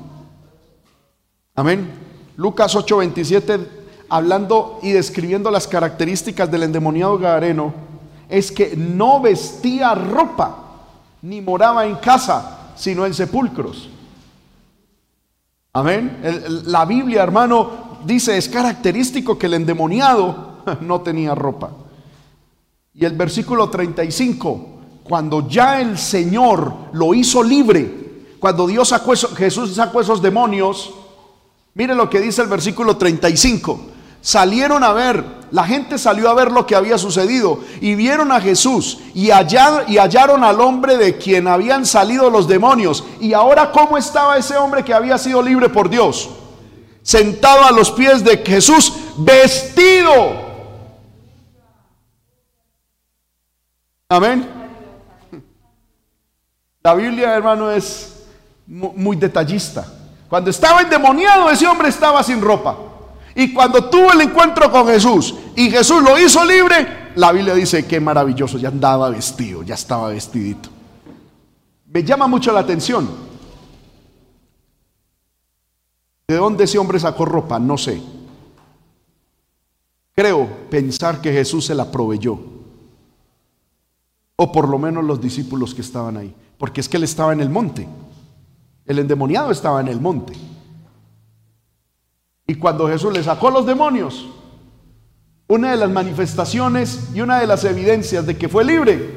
Amén. 1.55 1.91
Lucas 2.37 2.75
8:27 2.75 3.83
hablando 4.09 4.79
y 4.83 4.93
describiendo 4.93 5.51
las 5.51 5.67
características 5.67 6.51
del 6.51 6.65
endemoniado 6.65 7.19
gadareno, 7.19 7.73
es 8.29 8.53
que 8.53 8.77
no 8.77 9.21
vestía 9.21 9.95
ropa, 9.95 10.59
ni 11.23 11.41
moraba 11.41 11.87
en 11.87 11.97
casa, 11.97 12.73
sino 12.77 13.07
en 13.07 13.15
sepulcros. 13.15 13.89
Amén. 15.73 16.19
la 16.67 16.85
Biblia, 16.85 17.23
hermano, 17.23 17.99
dice, 18.05 18.37
es 18.37 18.49
característico 18.49 19.39
que 19.39 19.47
el 19.47 19.55
endemoniado 19.55 20.52
no 20.81 21.01
tenía 21.01 21.35
ropa. 21.35 21.71
Y 22.95 23.05
el 23.05 23.17
versículo 23.17 23.71
35, 23.71 24.69
cuando 25.05 25.49
ya 25.49 25.81
el 25.81 25.99
Señor 25.99 26.73
lo 26.93 27.15
hizo 27.15 27.43
libre, 27.43 28.03
cuando 28.39 28.67
Dios 28.67 28.89
sacó 28.89 29.15
Jesús 29.15 29.75
sacó 29.75 30.01
esos 30.01 30.21
demonios, 30.21 30.93
mire 31.75 31.95
lo 31.95 32.11
que 32.11 32.21
dice 32.21 32.43
el 32.43 32.49
versículo 32.49 32.97
35 32.97 33.93
salieron 34.23 34.85
a 34.85 34.93
ver, 34.93 35.25
la 35.51 35.65
gente 35.65 35.99
salió 35.99 36.31
a 36.31 36.35
ver 36.35 36.51
lo 36.51 36.65
que 36.65 36.77
había 36.77 36.97
sucedido 36.97 37.59
y 37.81 37.97
vieron 37.97 38.33
a 38.33 38.41
Jesús 38.41 39.01
y, 39.15 39.27
y 39.27 39.99
hallaron 39.99 40.45
al 40.45 40.61
hombre 40.61 40.97
de 40.97 41.19
quien 41.19 41.49
habían 41.49 41.85
salido 41.85 42.31
los 42.31 42.49
demonios. 42.49 43.05
Y 43.21 43.35
ahora, 43.35 43.71
¿cómo 43.73 43.99
estaba 43.99 44.39
ese 44.39 44.57
hombre 44.57 44.85
que 44.85 44.95
había 44.95 45.19
sido 45.19 45.43
libre 45.43 45.69
por 45.69 45.91
Dios? 45.91 46.31
Sentado 47.03 47.65
a 47.65 47.73
los 47.73 47.91
pies 47.91 48.25
de 48.25 48.39
Jesús, 48.39 48.95
vestido. 49.19 50.42
Amén. 54.13 54.47
La 56.83 56.95
Biblia, 56.95 57.35
hermano, 57.35 57.71
es 57.71 58.27
muy 58.67 59.17
detallista. 59.17 59.87
Cuando 60.29 60.51
estaba 60.51 60.83
endemoniado, 60.83 61.49
ese 61.49 61.67
hombre 61.67 61.89
estaba 61.89 62.23
sin 62.23 62.43
ropa. 62.43 62.77
Y 63.35 63.55
cuando 63.55 63.89
tuvo 63.89 64.13
el 64.13 64.21
encuentro 64.21 64.71
con 64.71 64.87
Jesús 64.87 65.35
y 65.57 65.71
Jesús 65.71 66.03
lo 66.03 66.19
hizo 66.19 66.45
libre, 66.45 67.13
la 67.15 67.33
Biblia 67.33 67.55
dice 67.55 67.87
que 67.87 68.01
maravilloso, 68.01 68.59
ya 68.59 68.69
andaba 68.69 69.09
vestido, 69.09 69.63
ya 69.63 69.77
estaba 69.77 70.09
vestidito. 70.09 70.69
Me 71.87 72.05
llama 72.05 72.27
mucho 72.27 72.53
la 72.53 72.61
atención. 72.61 73.09
¿De 76.29 76.37
dónde 76.37 76.65
ese 76.65 76.77
hombre 76.77 77.01
sacó 77.01 77.25
ropa? 77.25 77.59
No 77.59 77.79
sé. 77.79 78.03
Creo 80.15 80.47
pensar 80.69 81.23
que 81.23 81.33
Jesús 81.33 81.65
se 81.65 81.75
la 81.75 81.91
proveyó. 81.91 82.62
O 84.43 84.51
por 84.51 84.69
lo 84.69 84.77
menos 84.77 85.05
los 85.05 85.21
discípulos 85.21 85.73
que 85.73 85.83
estaban 85.83 86.17
ahí. 86.17 86.35
Porque 86.59 86.81
es 86.81 86.89
que 86.89 86.97
él 86.97 87.05
estaba 87.05 87.33
en 87.33 87.41
el 87.41 87.49
monte. 87.49 87.87
El 88.85 88.99
endemoniado 88.99 89.53
estaba 89.53 89.81
en 89.81 89.87
el 89.87 90.01
monte. 90.01 90.33
Y 92.49 92.57
cuando 92.57 92.89
Jesús 92.89 93.13
le 93.13 93.23
sacó 93.23 93.53
los 93.53 93.65
demonios, 93.65 94.27
una 95.47 95.71
de 95.71 95.77
las 95.77 95.91
manifestaciones 95.91 97.11
y 97.15 97.21
una 97.21 97.39
de 97.39 97.47
las 97.47 97.63
evidencias 97.63 98.27
de 98.27 98.37
que 98.37 98.49
fue 98.49 98.65
libre 98.65 99.15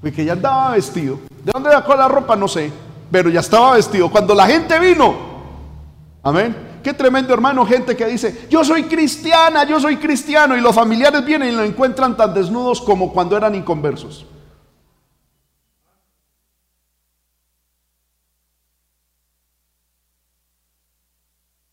fue 0.00 0.10
que 0.10 0.24
ya 0.24 0.32
andaba 0.32 0.72
vestido. 0.72 1.20
¿De 1.44 1.52
dónde 1.52 1.70
sacó 1.70 1.94
la 1.94 2.08
ropa? 2.08 2.34
No 2.34 2.48
sé, 2.48 2.72
pero 3.12 3.30
ya 3.30 3.38
estaba 3.38 3.74
vestido. 3.74 4.10
Cuando 4.10 4.34
la 4.34 4.48
gente 4.48 4.76
vino, 4.80 5.14
amén. 6.20 6.80
Qué 6.82 6.92
tremendo 6.94 7.32
hermano, 7.32 7.64
gente 7.64 7.96
que 7.96 8.06
dice, 8.06 8.48
yo 8.50 8.64
soy 8.64 8.82
cristiana, 8.84 9.62
yo 9.62 9.78
soy 9.78 9.98
cristiano, 9.98 10.56
y 10.56 10.60
los 10.60 10.74
familiares 10.74 11.24
vienen 11.24 11.50
y 11.50 11.56
lo 11.56 11.62
encuentran 11.62 12.16
tan 12.16 12.34
desnudos 12.34 12.80
como 12.80 13.12
cuando 13.12 13.36
eran 13.36 13.54
inconversos. 13.54 14.26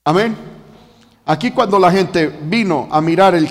Amén. 0.08 0.36
Aquí 1.26 1.50
cuando 1.50 1.80
la 1.80 1.92
gente 1.92 2.28
vino 2.28 2.88
a 2.92 3.02
mirar 3.02 3.34
el, 3.34 3.50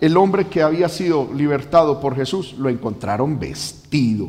el 0.00 0.16
hombre 0.16 0.46
que 0.46 0.62
había 0.62 0.88
sido 0.88 1.28
libertado 1.34 2.00
por 2.00 2.14
Jesús, 2.14 2.54
lo 2.56 2.68
encontraron 2.68 3.40
vestido, 3.40 4.28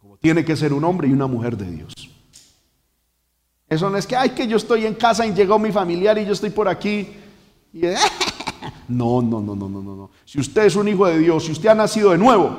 como 0.00 0.16
tiene 0.18 0.44
que 0.44 0.54
ser 0.56 0.72
un 0.72 0.84
hombre 0.84 1.08
y 1.08 1.12
una 1.12 1.26
mujer 1.26 1.56
de 1.56 1.68
Dios. 1.68 1.92
Eso 3.68 3.90
no 3.90 3.98
es 3.98 4.06
que, 4.06 4.14
ay, 4.14 4.30
que 4.30 4.46
yo 4.46 4.56
estoy 4.56 4.86
en 4.86 4.94
casa 4.94 5.26
y 5.26 5.34
llegó 5.34 5.58
mi 5.58 5.72
familiar 5.72 6.16
y 6.16 6.24
yo 6.24 6.32
estoy 6.32 6.50
por 6.50 6.68
aquí. 6.68 7.08
no, 8.88 9.20
no, 9.20 9.40
no, 9.40 9.56
no, 9.56 9.68
no, 9.68 9.82
no. 9.82 10.10
Si 10.24 10.38
usted 10.38 10.66
es 10.66 10.76
un 10.76 10.86
hijo 10.86 11.06
de 11.06 11.18
Dios, 11.18 11.44
si 11.44 11.50
usted 11.50 11.70
ha 11.70 11.74
nacido 11.74 12.12
de 12.12 12.18
nuevo, 12.18 12.56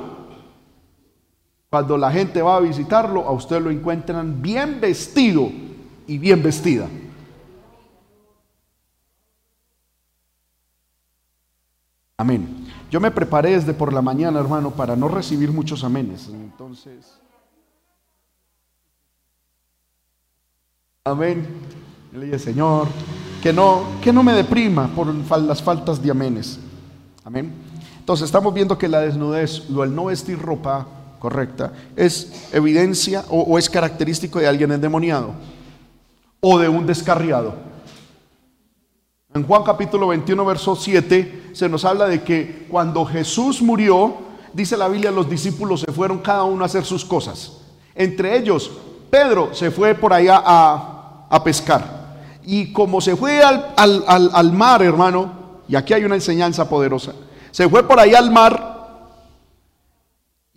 cuando 1.70 1.96
la 1.96 2.10
gente 2.10 2.42
va 2.42 2.56
a 2.56 2.60
visitarlo, 2.60 3.26
a 3.26 3.32
usted 3.32 3.62
lo 3.62 3.70
encuentran 3.70 4.42
bien 4.42 4.78
vestido 4.78 5.50
y 6.06 6.18
bien 6.18 6.42
vestida. 6.42 6.86
Amén. 12.20 12.66
Yo 12.90 12.98
me 12.98 13.12
preparé 13.12 13.52
desde 13.52 13.72
por 13.72 13.92
la 13.92 14.02
mañana, 14.02 14.40
hermano, 14.40 14.72
para 14.72 14.96
no 14.96 15.06
recibir 15.06 15.52
muchos 15.52 15.84
amenes. 15.84 16.28
Entonces, 16.28 17.14
amén. 21.04 21.46
Le 22.12 22.24
dije, 22.24 22.40
Señor, 22.40 22.88
que 23.40 23.52
no, 23.52 23.84
que 24.02 24.12
no 24.12 24.24
me 24.24 24.32
deprima 24.32 24.88
por 24.88 25.06
las 25.14 25.62
faltas 25.62 26.02
de 26.02 26.10
amenes. 26.10 26.58
Amén. 27.24 27.52
Entonces, 28.00 28.24
estamos 28.24 28.52
viendo 28.52 28.76
que 28.76 28.88
la 28.88 29.00
desnudez, 29.00 29.70
lo 29.70 29.84
el 29.84 29.94
no 29.94 30.06
vestir 30.06 30.40
ropa 30.40 30.88
correcta, 31.20 31.72
es 31.94 32.48
evidencia 32.52 33.24
o, 33.28 33.42
o 33.42 33.58
es 33.58 33.70
característico 33.70 34.40
de 34.40 34.48
alguien 34.48 34.72
endemoniado 34.72 35.34
o 36.40 36.58
de 36.58 36.68
un 36.68 36.84
descarriado. 36.84 37.67
En 39.34 39.46
Juan 39.46 39.62
capítulo 39.62 40.08
21, 40.08 40.42
verso 40.46 40.74
7, 40.74 41.50
se 41.52 41.68
nos 41.68 41.84
habla 41.84 42.06
de 42.06 42.22
que 42.22 42.66
cuando 42.70 43.04
Jesús 43.04 43.60
murió, 43.60 44.14
dice 44.54 44.74
la 44.74 44.88
Biblia, 44.88 45.10
los 45.10 45.28
discípulos 45.28 45.80
se 45.82 45.92
fueron 45.92 46.20
cada 46.20 46.44
uno 46.44 46.62
a 46.62 46.66
hacer 46.66 46.86
sus 46.86 47.04
cosas. 47.04 47.58
Entre 47.94 48.38
ellos, 48.38 48.70
Pedro 49.10 49.50
se 49.52 49.70
fue 49.70 49.94
por 49.94 50.14
allá 50.14 50.42
a, 50.42 51.44
pescar. 51.44 52.16
Y 52.42 52.72
como 52.72 53.02
se 53.02 53.16
fue 53.16 53.42
al, 53.42 53.74
al 53.76 54.52
mar, 54.54 54.82
hermano, 54.82 55.60
y 55.68 55.76
aquí 55.76 55.92
hay 55.92 56.06
una 56.06 56.14
enseñanza 56.14 56.66
poderosa, 56.66 57.12
se 57.50 57.68
fue 57.68 57.86
por 57.86 58.00
allá 58.00 58.18
al 58.18 58.30
mar 58.30 59.04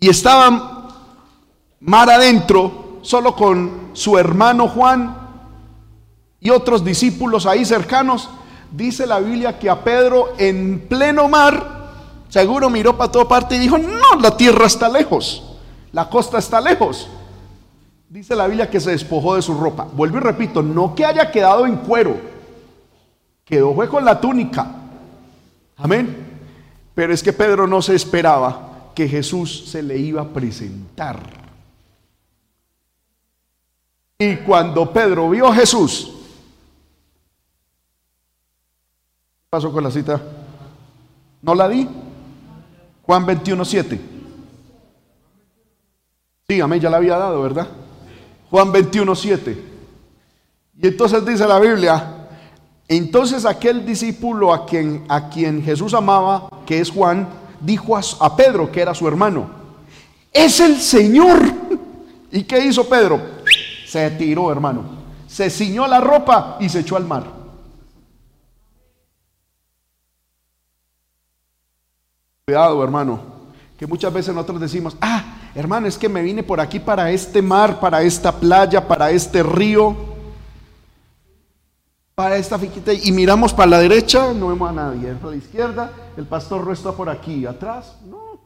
y 0.00 0.08
estaba 0.08 0.88
mar 1.78 2.08
adentro, 2.08 3.00
solo 3.02 3.36
con 3.36 3.90
su 3.92 4.16
hermano 4.16 4.66
Juan 4.66 5.18
y 6.40 6.48
otros 6.48 6.82
discípulos 6.82 7.44
ahí 7.44 7.66
cercanos. 7.66 8.30
Dice 8.72 9.06
la 9.06 9.20
Biblia 9.20 9.58
que 9.58 9.68
a 9.68 9.84
Pedro 9.84 10.32
en 10.38 10.86
pleno 10.88 11.28
mar, 11.28 11.90
seguro 12.28 12.70
miró 12.70 12.96
para 12.96 13.12
toda 13.12 13.28
parte 13.28 13.56
y 13.56 13.58
dijo, 13.58 13.76
no, 13.76 14.18
la 14.20 14.36
tierra 14.36 14.66
está 14.66 14.88
lejos, 14.88 15.42
la 15.92 16.08
costa 16.08 16.38
está 16.38 16.60
lejos. 16.60 17.08
Dice 18.08 18.34
la 18.34 18.46
Biblia 18.46 18.70
que 18.70 18.80
se 18.80 18.90
despojó 18.90 19.36
de 19.36 19.42
su 19.42 19.54
ropa. 19.54 19.86
Vuelvo 19.92 20.16
y 20.18 20.20
repito, 20.20 20.62
no 20.62 20.94
que 20.94 21.04
haya 21.04 21.30
quedado 21.30 21.66
en 21.66 21.76
cuero, 21.76 22.16
quedó 23.44 23.74
fue 23.74 23.88
con 23.88 24.04
la 24.04 24.20
túnica. 24.20 24.70
Amén. 25.76 26.16
Pero 26.94 27.12
es 27.12 27.22
que 27.22 27.32
Pedro 27.32 27.66
no 27.66 27.82
se 27.82 27.94
esperaba 27.94 28.90
que 28.94 29.08
Jesús 29.08 29.64
se 29.66 29.82
le 29.82 29.98
iba 29.98 30.22
a 30.22 30.28
presentar. 30.28 31.20
Y 34.18 34.36
cuando 34.36 34.92
Pedro 34.92 35.28
vio 35.30 35.48
a 35.48 35.54
Jesús, 35.54 36.12
¿qué 39.40 39.41
pasó 39.52 39.70
con 39.70 39.84
la 39.84 39.90
cita? 39.90 40.18
¿No 41.42 41.54
la 41.54 41.68
di? 41.68 41.86
Juan 43.02 43.26
21, 43.26 43.62
7. 43.66 44.00
Sí, 46.48 46.58
amén, 46.58 46.80
ya 46.80 46.88
la 46.88 46.96
había 46.96 47.18
dado, 47.18 47.42
¿verdad? 47.42 47.68
Juan 48.50 48.72
21, 48.72 49.14
7. 49.14 49.64
Y 50.78 50.86
entonces 50.86 51.26
dice 51.26 51.46
la 51.46 51.60
Biblia, 51.60 52.28
entonces 52.88 53.44
aquel 53.44 53.84
discípulo 53.84 54.54
a 54.54 54.64
quien, 54.64 55.04
a 55.06 55.28
quien 55.28 55.62
Jesús 55.62 55.92
amaba, 55.92 56.48
que 56.64 56.80
es 56.80 56.90
Juan, 56.90 57.28
dijo 57.60 57.94
a, 57.94 58.34
Pedro, 58.34 58.72
que 58.72 58.80
era 58.80 58.94
su 58.94 59.06
hermano, 59.06 59.50
es 60.32 60.60
el 60.60 60.80
Señor. 60.80 61.42
¿Y 62.30 62.44
qué 62.44 62.64
hizo 62.64 62.88
Pedro? 62.88 63.20
Se 63.86 64.10
tiró, 64.12 64.50
hermano. 64.50 64.82
Se 65.26 65.50
ciñó 65.50 65.86
la 65.86 66.00
ropa 66.00 66.56
y 66.58 66.70
se 66.70 66.80
echó 66.80 66.96
al 66.96 67.04
mar. 67.04 67.41
Cuidado, 72.46 72.82
hermano, 72.82 73.20
que 73.78 73.86
muchas 73.86 74.12
veces 74.12 74.34
nosotros 74.34 74.60
decimos, 74.60 74.96
ah, 75.00 75.24
hermano, 75.54 75.86
es 75.86 75.96
que 75.96 76.08
me 76.08 76.22
vine 76.22 76.42
por 76.42 76.60
aquí 76.60 76.80
para 76.80 77.10
este 77.10 77.40
mar, 77.40 77.78
para 77.80 78.02
esta 78.02 78.32
playa, 78.32 78.86
para 78.86 79.10
este 79.10 79.42
río 79.42 80.12
para 82.14 82.36
esta 82.36 82.58
fiquita 82.58 82.92
y 82.92 83.10
miramos 83.10 83.52
para 83.52 83.70
la 83.70 83.78
derecha, 83.78 84.32
no 84.34 84.48
vemos 84.48 84.68
a 84.70 84.72
nadie. 84.72 85.12
Para 85.14 85.30
la 85.30 85.36
izquierda, 85.36 85.92
el 86.16 86.26
pastor 86.26 86.64
no 86.64 86.72
está 86.72 86.92
por 86.92 87.08
aquí. 87.08 87.46
Atrás, 87.46 87.96
no. 88.04 88.40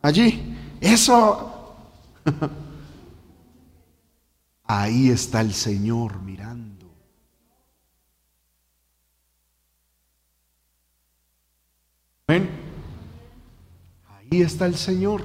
Allí. 0.00 0.56
Eso. 0.80 1.76
Ahí 4.64 5.10
está 5.10 5.40
el 5.40 5.52
Señor 5.54 6.22
mirando. 6.22 6.86
¿Ven? 12.26 12.67
Ahí 14.30 14.42
está 14.42 14.66
el 14.66 14.76
Señor. 14.76 15.22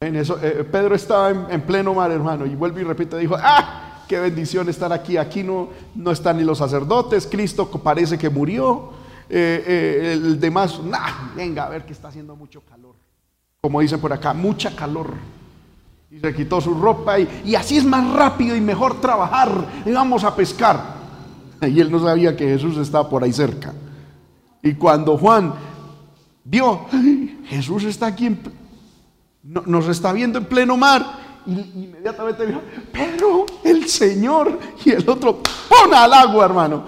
Eso, 0.00 0.38
eh, 0.42 0.64
Pedro 0.70 0.94
estaba 0.94 1.30
en, 1.30 1.60
pleno 1.62 1.94
mar, 1.94 2.10
hermano, 2.10 2.46
y 2.46 2.54
vuelve 2.54 2.82
y 2.82 2.84
repite, 2.84 3.16
dijo, 3.16 3.34
ah, 3.38 4.04
qué 4.06 4.20
bendición 4.20 4.68
estar 4.68 4.92
aquí, 4.92 5.16
aquí 5.16 5.42
no, 5.42 5.70
no 5.94 6.10
están 6.10 6.36
ni 6.36 6.44
los 6.44 6.58
sacerdotes, 6.58 7.26
Cristo 7.26 7.70
parece 7.70 8.18
que 8.18 8.28
murió, 8.28 8.90
eh, 9.28 9.64
eh, 9.66 10.12
el 10.12 10.38
demás, 10.38 10.80
nah, 10.82 11.34
venga 11.34 11.64
a 11.64 11.70
ver 11.70 11.84
que 11.86 11.94
está 11.94 12.08
haciendo 12.08 12.36
mucho 12.36 12.60
calor, 12.60 12.94
como 13.62 13.80
dicen 13.80 13.98
por 13.98 14.12
acá, 14.12 14.34
mucha 14.34 14.76
calor. 14.76 15.14
Y 16.10 16.20
se 16.20 16.34
quitó 16.34 16.60
su 16.60 16.74
ropa 16.74 17.18
y, 17.18 17.42
y 17.46 17.54
así 17.56 17.78
es 17.78 17.84
más 17.84 18.12
rápido 18.14 18.54
y 18.54 18.60
mejor 18.60 19.00
trabajar, 19.00 19.82
y 19.84 19.92
vamos 19.92 20.24
a 20.24 20.36
pescar. 20.36 20.96
Y 21.62 21.80
él 21.80 21.90
no 21.90 21.98
sabía 21.98 22.36
que 22.36 22.44
Jesús 22.44 22.76
estaba 22.76 23.08
por 23.08 23.24
ahí 23.24 23.32
cerca. 23.32 23.72
Y 24.66 24.74
cuando 24.74 25.16
Juan 25.16 25.54
vio, 26.42 26.86
Jesús 27.46 27.84
está 27.84 28.06
aquí 28.06 28.26
en 28.26 28.40
nos 29.44 29.86
está 29.86 30.12
viendo 30.12 30.38
en 30.38 30.44
pleno 30.44 30.76
mar. 30.76 31.06
Y 31.46 31.84
inmediatamente 31.84 32.44
dijo, 32.44 32.60
Pedro, 32.92 33.46
el 33.62 33.88
Señor. 33.88 34.58
Y 34.84 34.90
el 34.90 35.08
otro, 35.08 35.40
pon 35.68 35.94
al 35.94 36.12
agua, 36.12 36.44
hermano. 36.46 36.84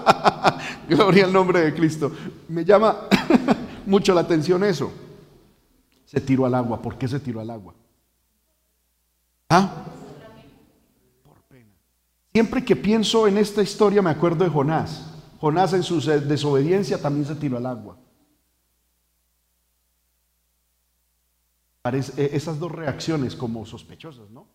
Gloria 0.88 1.24
al 1.24 1.32
nombre 1.32 1.62
de 1.62 1.74
Cristo. 1.74 2.12
Me 2.48 2.66
llama 2.66 3.08
mucho 3.86 4.12
la 4.12 4.20
atención 4.20 4.62
eso. 4.62 4.92
Se 6.04 6.20
tiró 6.20 6.44
al 6.44 6.54
agua. 6.54 6.82
¿Por 6.82 6.98
qué 6.98 7.08
se 7.08 7.18
tiró 7.18 7.40
al 7.40 7.48
agua? 7.48 7.72
¿Ah? 9.48 9.86
Por 11.24 11.40
pena. 11.44 11.72
Siempre 12.34 12.62
que 12.62 12.76
pienso 12.76 13.26
en 13.26 13.38
esta 13.38 13.62
historia 13.62 14.02
me 14.02 14.10
acuerdo 14.10 14.44
de 14.44 14.50
Jonás. 14.50 15.09
Jonás 15.40 15.72
en 15.72 15.82
su 15.82 16.00
desobediencia 16.02 17.00
también 17.00 17.24
se 17.24 17.34
tiró 17.34 17.56
al 17.56 17.64
agua. 17.64 17.96
E, 21.84 22.30
esas 22.34 22.58
dos 22.58 22.70
reacciones 22.70 23.34
como 23.34 23.64
sospechosas, 23.64 24.28
¿no? 24.28 24.46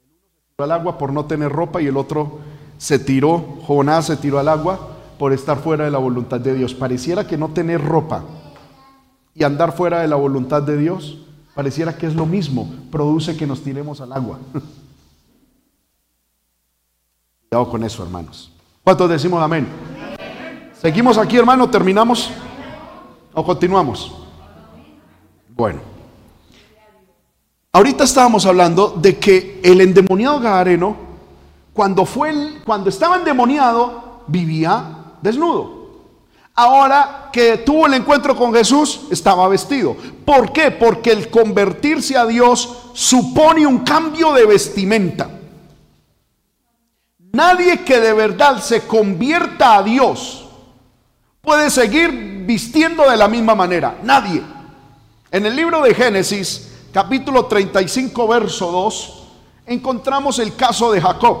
El 0.00 0.10
uno 0.12 0.28
se 0.32 0.40
tiró 0.52 0.64
al 0.64 0.70
agua 0.70 0.96
por 0.96 1.12
no 1.12 1.26
tener 1.26 1.50
ropa 1.50 1.82
y 1.82 1.88
el 1.88 1.96
otro 1.96 2.38
se 2.78 3.00
tiró, 3.00 3.58
Jonás 3.66 4.06
se 4.06 4.16
tiró 4.16 4.38
al 4.38 4.46
agua 4.46 4.96
por 5.18 5.32
estar 5.32 5.58
fuera 5.58 5.84
de 5.84 5.90
la 5.90 5.98
voluntad 5.98 6.38
de 6.38 6.54
Dios. 6.54 6.72
Pareciera 6.72 7.26
que 7.26 7.36
no 7.36 7.48
tener 7.48 7.84
ropa 7.84 8.24
y 9.34 9.42
andar 9.42 9.76
fuera 9.76 10.02
de 10.02 10.08
la 10.08 10.14
voluntad 10.14 10.62
de 10.62 10.76
Dios, 10.76 11.18
pareciera 11.56 11.98
que 11.98 12.06
es 12.06 12.14
lo 12.14 12.26
mismo, 12.26 12.72
produce 12.92 13.36
que 13.36 13.48
nos 13.48 13.64
tiremos 13.64 14.00
al 14.00 14.12
agua. 14.12 14.38
Cuidado 17.50 17.68
con 17.70 17.82
eso, 17.82 18.04
hermanos. 18.04 18.53
¿Cuántos 18.84 19.08
decimos 19.08 19.42
amén? 19.42 19.66
¿Seguimos 20.78 21.16
aquí, 21.16 21.38
hermano? 21.38 21.70
¿Terminamos? 21.70 22.30
¿O 23.32 23.42
continuamos? 23.42 24.14
Bueno. 25.56 25.80
Ahorita 27.72 28.04
estábamos 28.04 28.44
hablando 28.44 28.90
de 28.90 29.18
que 29.18 29.58
el 29.64 29.80
endemoniado 29.80 30.38
Gadareno, 30.38 30.96
cuando, 31.72 32.04
fue 32.04 32.60
cuando 32.66 32.90
estaba 32.90 33.16
endemoniado, 33.16 34.22
vivía 34.26 35.14
desnudo. 35.22 35.84
Ahora 36.54 37.30
que 37.32 37.56
tuvo 37.56 37.86
el 37.86 37.94
encuentro 37.94 38.36
con 38.36 38.52
Jesús, 38.52 39.06
estaba 39.10 39.48
vestido. 39.48 39.96
¿Por 40.26 40.52
qué? 40.52 40.70
Porque 40.70 41.10
el 41.10 41.30
convertirse 41.30 42.18
a 42.18 42.26
Dios 42.26 42.90
supone 42.92 43.66
un 43.66 43.78
cambio 43.78 44.34
de 44.34 44.44
vestimenta. 44.44 45.33
Nadie 47.34 47.82
que 47.82 47.98
de 47.98 48.12
verdad 48.12 48.62
se 48.62 48.86
convierta 48.86 49.74
a 49.74 49.82
Dios 49.82 50.44
puede 51.40 51.68
seguir 51.68 52.44
vistiendo 52.46 53.10
de 53.10 53.16
la 53.16 53.26
misma 53.26 53.56
manera. 53.56 53.98
Nadie. 54.04 54.40
En 55.32 55.44
el 55.44 55.56
libro 55.56 55.82
de 55.82 55.92
Génesis, 55.96 56.70
capítulo 56.92 57.46
35, 57.46 58.28
verso 58.28 58.70
2, 58.70 59.24
encontramos 59.66 60.38
el 60.38 60.54
caso 60.54 60.92
de 60.92 61.00
Jacob. 61.00 61.36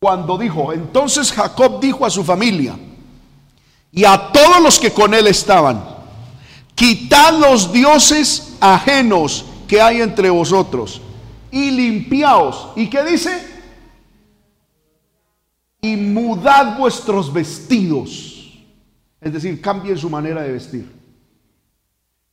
Cuando 0.00 0.38
dijo, 0.38 0.72
entonces 0.72 1.30
Jacob 1.32 1.80
dijo 1.80 2.06
a 2.06 2.10
su 2.10 2.24
familia 2.24 2.78
y 3.92 4.06
a 4.06 4.32
todos 4.32 4.62
los 4.62 4.80
que 4.80 4.90
con 4.90 5.12
él 5.12 5.26
estaban, 5.26 5.84
quitad 6.74 7.34
los 7.34 7.70
dioses 7.74 8.56
ajenos 8.58 9.44
que 9.68 9.82
hay 9.82 10.00
entre 10.00 10.30
vosotros 10.30 11.02
y 11.50 11.70
limpiaos. 11.70 12.72
¿Y 12.76 12.88
qué 12.88 13.04
dice? 13.04 13.60
Y 15.80 15.96
mudad 15.96 16.78
vuestros 16.78 17.32
vestidos. 17.32 18.58
Es 19.20 19.32
decir, 19.32 19.60
cambien 19.60 19.98
su 19.98 20.08
manera 20.08 20.42
de 20.42 20.52
vestir. 20.52 21.00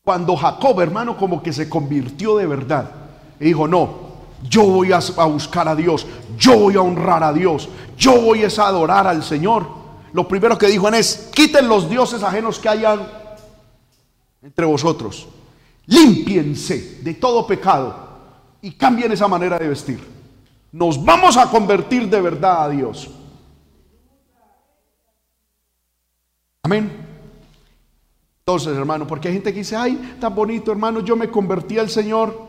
Cuando 0.03 0.36
Jacob, 0.36 0.80
hermano, 0.80 1.18
como 1.18 1.41
que 1.43 1.51
se 1.51 1.68
convirtió 1.68 2.38
de 2.38 2.47
verdad. 2.47 2.91
Y 3.39 3.45
dijo, 3.45 3.68
no, 3.68 4.07
yo 4.43 4.63
voy 4.63 4.91
a, 4.91 4.99
buscar 5.26 5.68
a 5.68 5.76
Dios, 5.76 6.05
yo 6.38 6.57
voy 6.57 6.76
a 6.76 6.82
honrar 6.82 7.24
a 7.24 7.34
Dios, 7.34 7.68
yo 7.97 8.22
voy 8.22 8.43
a 8.43 8.47
adorar 8.47 9.07
al 9.07 9.24
Señor. 9.24 9.68
Lo 10.13 10.28
primero 10.28 10.57
que 10.57 10.68
dijo 10.68 10.88
es, 10.89 11.30
quiten 11.34 11.68
los 11.68 11.89
dioses 11.89 12.24
ajenos 12.24 12.59
que 12.59 12.70
hayan 12.70 13.07
entre 14.41 14.65
vosotros. 14.65 15.28
Límpiense 15.88 16.99
de 17.01 17.13
todo 17.13 17.45
pecado 17.45 18.07
y 18.68 18.72
cambien 18.72 19.09
esa 19.13 19.30
manera 19.30 19.57
de 19.57 19.70
vestir. 19.70 19.97
Nos 20.74 21.01
vamos 21.05 21.38
a 21.38 21.49
convertir 21.49 22.09
de 22.09 22.20
verdad 22.20 22.65
a 22.65 22.70
Dios. 22.70 23.09
Amén. 26.63 26.91
Entonces, 28.39 28.76
hermano, 28.76 29.07
porque 29.07 29.30
hay 29.30 29.36
gente 29.36 29.53
que 29.53 29.59
dice, 29.59 29.78
ay, 29.78 30.18
tan 30.20 30.36
bonito, 30.36 30.70
hermano, 30.70 30.99
yo 30.99 31.15
me 31.15 31.30
convertí 31.30 31.80
al 31.80 31.89
Señor, 31.89 32.45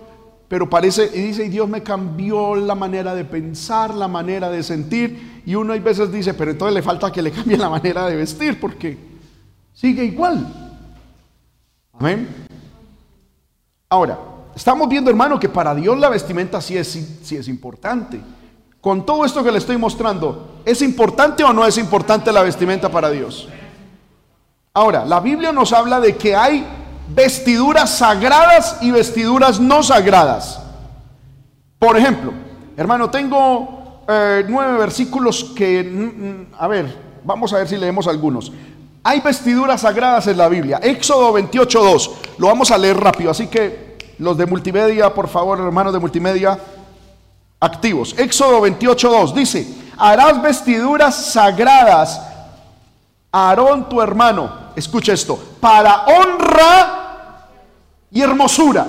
pero 0.49 0.69
parece, 0.69 1.09
y 1.15 1.23
dice, 1.23 1.45
y 1.45 1.51
Dios 1.51 1.69
me 1.69 1.85
cambió 1.85 2.57
la 2.57 2.75
manera 2.75 3.15
de 3.15 3.25
pensar, 3.25 3.95
la 3.95 4.09
manera 4.09 4.51
de 4.51 4.65
sentir, 4.65 5.43
y 5.47 5.55
uno 5.55 5.73
hay 5.73 5.79
veces 5.79 6.11
dice, 6.11 6.35
pero 6.35 6.51
entonces 6.51 6.75
le 6.75 6.83
falta 6.83 7.13
que 7.13 7.23
le 7.23 7.31
cambie 7.31 7.57
la 7.57 7.71
manera 7.71 8.09
de 8.09 8.17
vestir, 8.17 8.59
porque 8.59 8.99
sigue 9.73 10.05
igual. 10.05 10.83
Amén. 11.93 12.27
Ahora, 13.89 14.19
estamos 14.59 14.89
viendo, 14.89 15.09
hermano, 15.09 15.39
que 15.39 15.49
para 15.49 15.73
Dios 15.73 15.97
la 15.99 16.09
vestimenta 16.09 16.61
sí 16.61 16.77
es, 16.77 16.89
sí 17.23 17.37
es 17.37 17.47
importante. 17.47 18.21
Con 18.81 19.07
todo 19.07 19.25
esto 19.25 19.45
que 19.45 19.53
le 19.53 19.59
estoy 19.59 19.77
mostrando, 19.77 20.63
¿es 20.65 20.83
importante 20.83 21.45
o 21.45 21.53
no 21.53 21.65
es 21.65 21.79
importante 21.79 22.33
la 22.33 22.43
vestimenta 22.43 22.89
para 22.89 23.09
Dios? 23.09 23.49
Ahora, 24.75 25.05
la 25.05 25.21
Biblia 25.21 25.53
nos 25.53 25.73
habla 25.73 26.01
de 26.01 26.17
que 26.17 26.35
hay 26.35 26.67
vestiduras 27.15 27.99
sagradas 27.99 28.79
y 28.81 28.91
vestiduras 28.91 29.61
no 29.61 29.83
sagradas. 29.85 30.61
Por 31.79 31.97
ejemplo, 31.97 32.33
hermano, 32.77 33.09
tengo 33.11 34.03
eh, 34.09 34.45
nueve 34.49 34.77
versículos 34.77 35.53
que, 35.57 35.85
mm, 35.85 36.01
mm, 36.01 36.47
a 36.59 36.67
ver, 36.67 36.97
vamos 37.23 37.53
a 37.53 37.59
ver 37.59 37.69
si 37.69 37.77
leemos 37.77 38.09
algunos. 38.09 38.51
Hay 39.05 39.21
vestiduras 39.21 39.83
sagradas 39.83 40.27
en 40.27 40.37
la 40.37 40.49
Biblia. 40.49 40.81
Éxodo 40.83 41.33
28.2. 41.33 42.11
Lo 42.39 42.49
vamos 42.49 42.73
a 42.73 42.79
leer 42.79 42.99
rápido. 42.99 43.31
Así 43.31 43.47
que 43.47 43.88
los 44.19 44.37
de 44.37 44.47
multimedia, 44.47 45.13
por 45.15 45.29
favor, 45.29 45.59
hermanos 45.61 45.93
de 45.93 45.99
multimedia, 45.99 46.59
activos. 47.61 48.15
Éxodo 48.19 48.61
28.2 48.61 49.33
dice, 49.33 49.67
harás 49.97 50.41
vestiduras 50.41 51.15
sagradas 51.33 52.21
a 53.31 53.49
Aarón 53.49 53.89
tu 53.89 54.01
hermano. 54.01 54.69
Escucha 54.75 55.13
esto. 55.13 55.39
Para 55.61 56.05
honra 56.05 57.49
y 58.11 58.21
hermosura. 58.21 58.87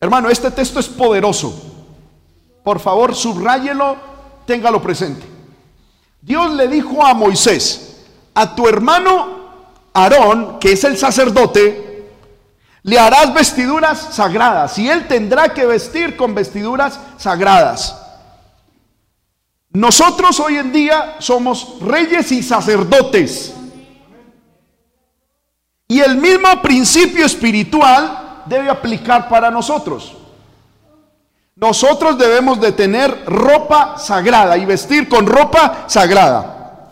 Hermano, 0.00 0.28
este 0.28 0.50
texto 0.50 0.80
es 0.80 0.88
poderoso. 0.88 1.54
Por 2.62 2.78
favor, 2.80 3.14
subráyelo, 3.14 3.96
téngalo 4.46 4.80
presente. 4.82 5.26
Dios 6.20 6.52
le 6.52 6.68
dijo 6.68 7.04
a 7.04 7.14
Moisés, 7.14 8.04
a 8.34 8.54
tu 8.54 8.68
hermano 8.68 9.42
Aarón, 9.92 10.58
que 10.60 10.72
es 10.72 10.84
el 10.84 10.96
sacerdote, 10.96 11.91
le 12.84 12.98
harás 12.98 13.32
vestiduras 13.32 14.08
sagradas 14.12 14.76
y 14.78 14.88
él 14.88 15.06
tendrá 15.06 15.54
que 15.54 15.66
vestir 15.66 16.16
con 16.16 16.34
vestiduras 16.34 16.98
sagradas. 17.16 17.96
Nosotros 19.70 20.38
hoy 20.40 20.56
en 20.56 20.72
día 20.72 21.16
somos 21.18 21.78
reyes 21.80 22.30
y 22.32 22.42
sacerdotes. 22.42 23.54
Y 25.88 26.00
el 26.00 26.16
mismo 26.16 26.48
principio 26.60 27.24
espiritual 27.24 28.42
debe 28.46 28.68
aplicar 28.68 29.28
para 29.28 29.50
nosotros. 29.50 30.16
Nosotros 31.54 32.18
debemos 32.18 32.60
de 32.60 32.72
tener 32.72 33.24
ropa 33.26 33.96
sagrada 33.96 34.56
y 34.56 34.64
vestir 34.64 35.08
con 35.08 35.26
ropa 35.26 35.84
sagrada. 35.86 36.90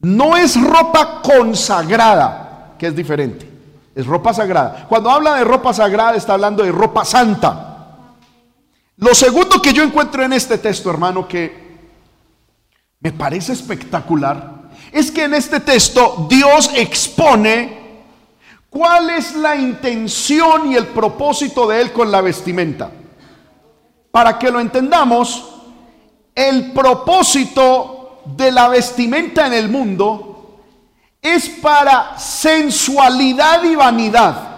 No 0.00 0.36
es 0.36 0.60
ropa 0.60 1.20
consagrada, 1.22 2.74
que 2.78 2.86
es 2.86 2.96
diferente. 2.96 3.55
Es 3.96 4.04
ropa 4.04 4.34
sagrada. 4.34 4.84
Cuando 4.90 5.08
habla 5.08 5.36
de 5.36 5.44
ropa 5.44 5.72
sagrada 5.72 6.16
está 6.16 6.34
hablando 6.34 6.62
de 6.62 6.70
ropa 6.70 7.02
santa. 7.02 8.12
Lo 8.98 9.14
segundo 9.14 9.62
que 9.62 9.72
yo 9.72 9.82
encuentro 9.82 10.22
en 10.22 10.34
este 10.34 10.58
texto, 10.58 10.90
hermano, 10.90 11.26
que 11.26 11.78
me 13.00 13.10
parece 13.12 13.54
espectacular, 13.54 14.68
es 14.92 15.10
que 15.10 15.24
en 15.24 15.32
este 15.32 15.60
texto 15.60 16.26
Dios 16.28 16.70
expone 16.74 18.02
cuál 18.68 19.08
es 19.08 19.34
la 19.34 19.56
intención 19.56 20.70
y 20.70 20.76
el 20.76 20.88
propósito 20.88 21.66
de 21.66 21.80
Él 21.80 21.92
con 21.92 22.10
la 22.10 22.20
vestimenta. 22.20 22.90
Para 24.10 24.38
que 24.38 24.50
lo 24.50 24.60
entendamos, 24.60 25.54
el 26.34 26.72
propósito 26.72 28.20
de 28.26 28.52
la 28.52 28.68
vestimenta 28.68 29.46
en 29.46 29.54
el 29.54 29.70
mundo 29.70 30.35
es 31.34 31.48
para 31.48 32.18
sensualidad 32.18 33.64
y 33.64 33.74
vanidad. 33.74 34.48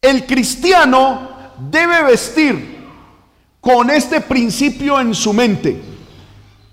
El 0.00 0.26
cristiano 0.26 1.28
debe 1.58 2.02
vestir 2.02 2.84
con 3.60 3.88
este 3.90 4.20
principio 4.20 5.00
en 5.00 5.14
su 5.14 5.32
mente 5.32 5.80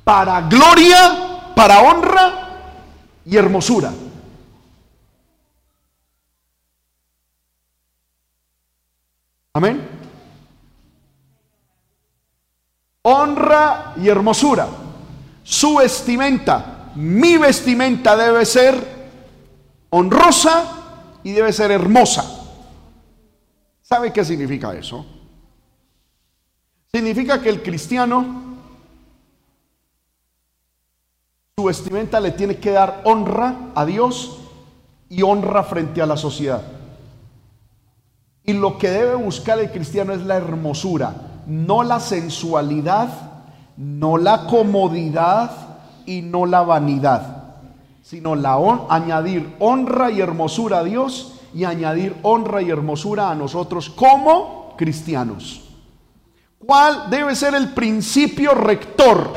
para 0.04 0.42
gloria, 0.42 1.54
para 1.56 1.82
honra 1.82 2.50
y 3.26 3.38
hermosura. 3.38 3.94
Amén. 9.54 9.88
Honra 13.04 13.94
y 13.98 14.08
hermosura. 14.10 14.68
Su 15.44 15.76
vestimenta, 15.76 16.71
mi 16.96 17.38
vestimenta 17.38 18.16
debe 18.16 18.46
ser 18.46 18.76
honrosa 19.90 21.20
y 21.24 21.32
debe 21.32 21.54
ser 21.54 21.72
hermosa. 21.72 22.26
¿Sabe 23.82 24.12
qué 24.14 24.24
significa 24.24 24.74
eso? 24.74 25.06
Significa 26.92 27.42
que 27.42 27.50
el 27.50 27.62
cristiano, 27.62 28.58
su 31.58 31.64
vestimenta 31.64 32.20
le 32.20 32.32
tiene 32.32 32.58
que 32.58 32.72
dar 32.72 33.02
honra 33.06 33.72
a 33.76 33.86
Dios 33.86 34.40
y 35.10 35.22
honra 35.22 35.64
frente 35.64 36.02
a 36.02 36.06
la 36.06 36.18
sociedad. 36.18 36.64
Y 38.44 38.54
lo 38.54 38.78
que 38.78 38.90
debe 38.90 39.16
buscar 39.16 39.60
el 39.60 39.72
cristiano 39.72 40.14
es 40.14 40.22
la 40.22 40.36
hermosura, 40.36 41.44
no 41.46 41.84
la 41.84 42.00
sensualidad 42.00 43.32
no 43.82 44.18
la 44.18 44.46
comodidad 44.46 45.52
y 46.06 46.22
no 46.22 46.46
la 46.46 46.62
vanidad, 46.62 47.56
sino 48.02 48.36
la 48.36 48.58
añadir 48.90 49.56
honra 49.60 50.12
y 50.12 50.22
hermosura 50.22 50.80
a 50.80 50.84
Dios 50.84 51.40
y 51.54 51.64
añadir 51.66 52.16
honra 52.24 52.62
y 52.62 52.70
hermosura 52.70 53.30
a 53.30 53.36
nosotros 53.36 53.90
como 53.90 54.76
cristianos. 54.78 55.62
¿Cuál 56.66 57.10
debe 57.10 57.36
ser 57.36 57.56
el 57.56 57.70
principio 57.70 58.54
rector 58.54 59.34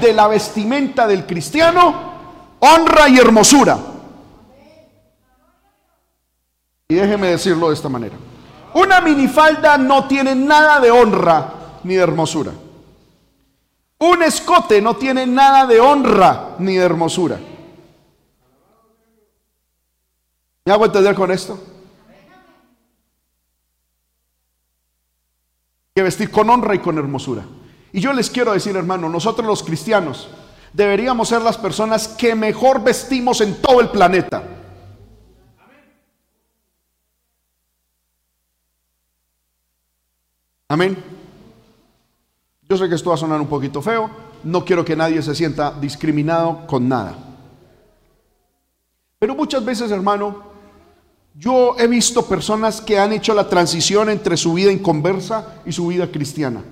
de 0.00 0.12
la 0.12 0.26
vestimenta 0.26 1.06
del 1.06 1.24
cristiano? 1.24 2.12
Honra 2.60 3.08
y 3.08 3.18
hermosura. 3.18 3.78
Y 6.88 6.94
déjeme 6.94 7.28
decirlo 7.28 7.68
de 7.68 7.74
esta 7.74 7.88
manera. 7.88 8.16
Una 8.74 9.00
minifalda 9.00 9.78
no 9.78 10.06
tiene 10.06 10.34
nada 10.34 10.80
de 10.80 10.90
honra 10.90 11.52
ni 11.84 11.94
de 11.94 12.02
hermosura. 12.02 12.52
Un 13.98 14.22
escote 14.22 14.82
no 14.82 14.96
tiene 14.96 15.26
nada 15.26 15.66
de 15.66 15.80
honra 15.80 16.56
ni 16.58 16.76
de 16.76 16.84
hermosura. 16.84 17.38
¿Me 20.64 20.72
hago 20.72 20.86
entender 20.86 21.14
con 21.14 21.30
esto? 21.30 21.58
Que 25.94 26.02
vestir 26.02 26.30
con 26.30 26.50
honra 26.50 26.74
y 26.74 26.78
con 26.80 26.98
hermosura. 26.98 27.44
Y 27.92 28.00
yo 28.00 28.12
les 28.12 28.28
quiero 28.30 28.52
decir, 28.52 28.76
hermano, 28.76 29.08
nosotros 29.08 29.46
los 29.46 29.62
cristianos 29.62 30.28
deberíamos 30.72 31.28
ser 31.28 31.42
las 31.42 31.56
personas 31.56 32.08
que 32.08 32.34
mejor 32.34 32.82
vestimos 32.82 33.40
en 33.40 33.60
todo 33.62 33.80
el 33.80 33.90
planeta. 33.90 34.42
Amén. 40.68 41.13
Yo 42.68 42.76
sé 42.76 42.88
que 42.88 42.94
esto 42.94 43.10
va 43.10 43.16
a 43.16 43.18
sonar 43.18 43.40
un 43.40 43.46
poquito 43.46 43.82
feo, 43.82 44.10
no 44.42 44.64
quiero 44.64 44.84
que 44.84 44.96
nadie 44.96 45.22
se 45.22 45.34
sienta 45.34 45.72
discriminado 45.72 46.66
con 46.66 46.88
nada. 46.88 47.14
Pero 49.18 49.34
muchas 49.34 49.64
veces, 49.64 49.90
hermano, 49.90 50.54
yo 51.34 51.74
he 51.78 51.86
visto 51.86 52.26
personas 52.26 52.80
que 52.80 52.98
han 52.98 53.12
hecho 53.12 53.34
la 53.34 53.48
transición 53.48 54.08
entre 54.08 54.36
su 54.36 54.54
vida 54.54 54.70
inconversa 54.70 55.60
y 55.66 55.72
su 55.72 55.88
vida 55.88 56.10
cristiana. 56.10 56.62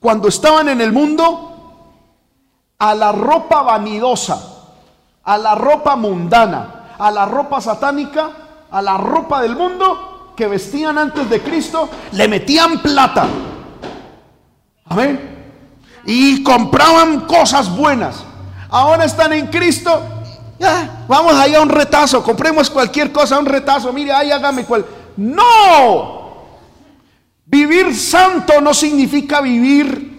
Cuando 0.00 0.28
estaban 0.28 0.68
en 0.68 0.80
el 0.80 0.92
mundo, 0.92 1.56
a 2.78 2.94
la 2.94 3.12
ropa 3.12 3.62
vanidosa, 3.62 4.72
a 5.22 5.38
la 5.38 5.54
ropa 5.54 5.96
mundana, 5.96 6.94
a 6.98 7.10
la 7.10 7.26
ropa 7.26 7.60
satánica, 7.60 8.30
a 8.70 8.82
la 8.82 8.98
ropa 8.98 9.40
del 9.40 9.56
mundo 9.56 10.34
que 10.36 10.46
vestían 10.46 10.98
antes 10.98 11.30
de 11.30 11.40
Cristo, 11.40 11.88
le 12.12 12.28
metían 12.28 12.82
plata. 12.82 13.26
Amén. 14.88 15.36
Y 16.04 16.42
compraban 16.42 17.20
cosas 17.26 17.74
buenas. 17.74 18.24
Ahora 18.68 19.04
están 19.04 19.32
en 19.32 19.48
Cristo. 19.48 20.02
Ya, 20.58 21.04
vamos 21.08 21.34
allá 21.34 21.58
a 21.58 21.62
un 21.62 21.68
retazo. 21.68 22.22
Compremos 22.22 22.70
cualquier 22.70 23.12
cosa, 23.12 23.38
un 23.38 23.46
retazo. 23.46 23.92
Mire, 23.92 24.12
ahí 24.12 24.30
hágame 24.30 24.64
cual. 24.64 24.84
No. 25.16 26.16
Vivir 27.44 27.94
santo 27.94 28.60
no 28.60 28.72
significa 28.72 29.40
vivir. 29.40 30.16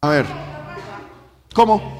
A 0.00 0.08
ver. 0.08 0.26
¿Cómo? 1.52 1.96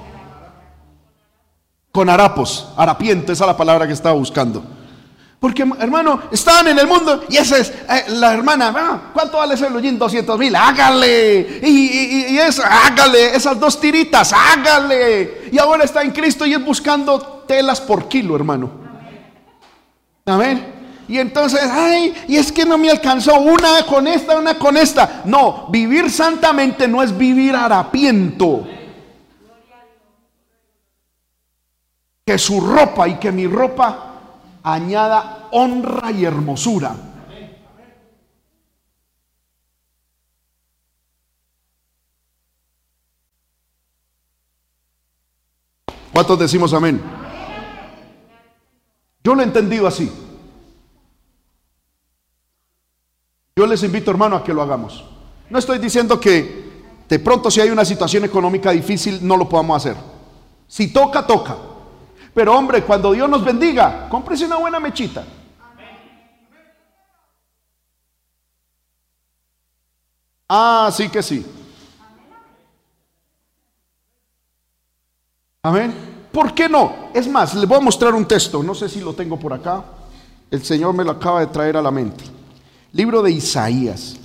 Con 1.91 2.11
harapos, 2.11 2.69
harapiento, 2.77 3.33
esa 3.33 3.45
es 3.45 3.49
la 3.49 3.57
palabra 3.57 3.87
que 3.87 3.95
estaba 3.95 4.15
buscando. 4.15 4.63
Porque, 5.39 5.67
hermano, 5.79 6.23
estaban 6.33 6.69
en 6.69 6.79
el 6.79 6.87
mundo 6.87 7.25
y 7.29 7.37
esa 7.37 7.59
es 7.59 7.69
eh, 7.69 8.05
la 8.09 8.33
hermana. 8.33 8.73
Ah, 8.75 9.01
¿Cuánto 9.13 9.37
vale 9.37 9.55
ese 9.55 9.69
blue 9.69 9.81
200 9.81 10.39
mil, 10.39 10.57
hágale. 10.57 11.61
Y, 11.63 12.33
y, 12.33 12.39
eso, 12.39 12.63
hágale. 12.65 13.37
Esas 13.37 13.61
dos 13.61 13.79
tiritas, 13.79 14.33
hágale. 14.33 15.49
Y 15.53 15.59
ahora 15.59 15.85
está 15.85 16.03
en 16.03 16.11
Cristo 16.11 16.47
y 16.47 16.55
es 16.55 16.65
buscando 16.65 17.45
telas 17.47 17.81
por 17.81 18.09
kilo, 18.09 18.35
hermano. 18.35 18.71
Amén. 20.25 20.75
Y 21.09 21.19
entonces, 21.19 21.61
ay, 21.71 22.15
y 22.27 22.37
es 22.37 22.51
que 22.51 22.65
no 22.65 22.79
me 22.79 22.91
alcanzó 22.91 23.39
una 23.39 23.85
con 23.87 24.09
esta, 24.09 24.39
una 24.39 24.59
con 24.59 24.77
esta. 24.77 25.23
No, 25.27 25.67
vivir 25.69 26.11
santamente 26.11 26.89
no 26.89 27.03
es 27.03 27.17
vivir 27.17 27.55
harapiento. 27.55 28.67
Que 32.25 32.39
su 32.39 32.61
ropa 32.61 33.07
y 33.07 33.15
que 33.17 33.31
mi 33.31 33.47
ropa 33.47 34.06
añada 34.67 35.47
honra 35.53 36.11
y 36.11 36.25
hermosura. 36.25 36.97
¿Cuántos 46.13 46.39
decimos 46.39 46.73
amén? 46.73 47.01
Yo 49.23 49.37
lo 49.37 49.43
he 49.43 49.45
entendido 49.45 49.87
así. 49.87 50.11
Yo 53.55 53.67
les 53.67 53.83
invito, 53.85 54.11
hermano, 54.11 54.35
a 54.35 54.43
que 54.43 54.53
lo 54.53 54.63
hagamos. 54.63 55.05
No 55.49 55.61
estoy 55.61 55.79
diciendo 55.79 56.19
que 56.19 56.67
de 57.09 57.19
pronto 57.21 57.53
si 57.53 57.61
hay 57.61 57.71
una 57.71 57.85
situación 57.85 58.25
económica 58.25 58.73
difícil 58.73 59.21
no 59.23 59.37
lo 59.37 59.49
podamos 59.49 59.77
hacer. 59.77 59.97
Si 60.67 60.93
toca, 60.93 61.25
toca. 61.25 61.57
Pero 62.37 62.55
hombre, 62.55 62.83
cuando 62.83 63.13
Dios 63.13 63.31
nos 63.31 63.43
bendiga, 63.43 64.11
cómprese 64.11 64.45
una 64.45 64.57
buena 64.57 64.79
mechita. 64.79 65.25
Ah, 70.47 70.91
sí 70.93 71.09
que 71.09 71.23
sí. 71.23 71.47
Amén. 75.63 75.95
¿Por 76.31 76.53
qué 76.53 76.69
no? 76.69 77.09
Es 77.15 77.27
más, 77.27 77.55
les 77.55 77.67
voy 77.67 77.79
a 77.79 77.81
mostrar 77.81 78.13
un 78.13 78.29
texto. 78.29 78.63
No 78.63 78.75
sé 78.75 78.91
si 78.91 79.01
lo 79.01 79.15
tengo 79.15 79.39
por 79.39 79.55
acá. 79.55 79.83
El 80.51 80.63
Señor 80.63 80.93
me 80.93 81.05
lo 81.05 81.13
acaba 81.13 81.41
de 81.41 81.47
traer 81.47 81.79
a 81.79 81.83
la 81.83 81.91
mente. 81.91 82.25
Libro 82.93 83.23
de 83.23 83.31
Isaías. 83.31 84.16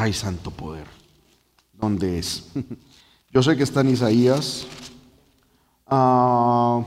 Ay, 0.00 0.12
santo 0.12 0.52
poder. 0.52 0.86
¿Dónde 1.72 2.20
es? 2.20 2.52
Yo 3.32 3.42
sé 3.42 3.56
que 3.56 3.64
está 3.64 3.80
en 3.80 3.90
Isaías. 3.90 4.64
Ah, 5.88 6.80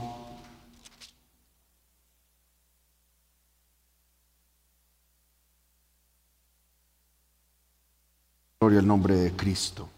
gloria 8.58 8.78
al 8.78 8.86
nombre 8.86 9.14
de 9.14 9.32
Cristo. 9.32 9.90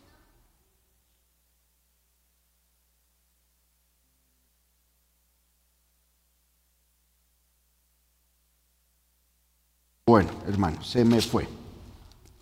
Bueno, 10.05 10.31
hermano, 10.49 10.83
se 10.83 11.05
me 11.05 11.21
fue. 11.21 11.64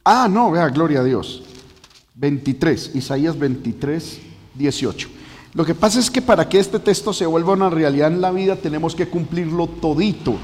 Ah, 0.04 0.28
no, 0.28 0.50
vea, 0.50 0.68
gloria 0.68 1.00
a 1.00 1.04
Dios. 1.04 1.42
23, 2.14 2.94
Isaías 2.94 3.38
23, 3.38 4.20
18. 4.54 5.08
Lo 5.54 5.64
que 5.64 5.74
pasa 5.74 6.00
es 6.00 6.10
que 6.10 6.22
para 6.22 6.48
que 6.48 6.58
este 6.58 6.78
texto 6.78 7.12
se 7.12 7.26
vuelva 7.26 7.52
una 7.52 7.70
realidad 7.70 8.08
en 8.08 8.20
la 8.20 8.30
vida 8.30 8.56
tenemos 8.56 8.94
que 8.94 9.08
cumplirlo 9.08 9.66
todito. 9.66 10.34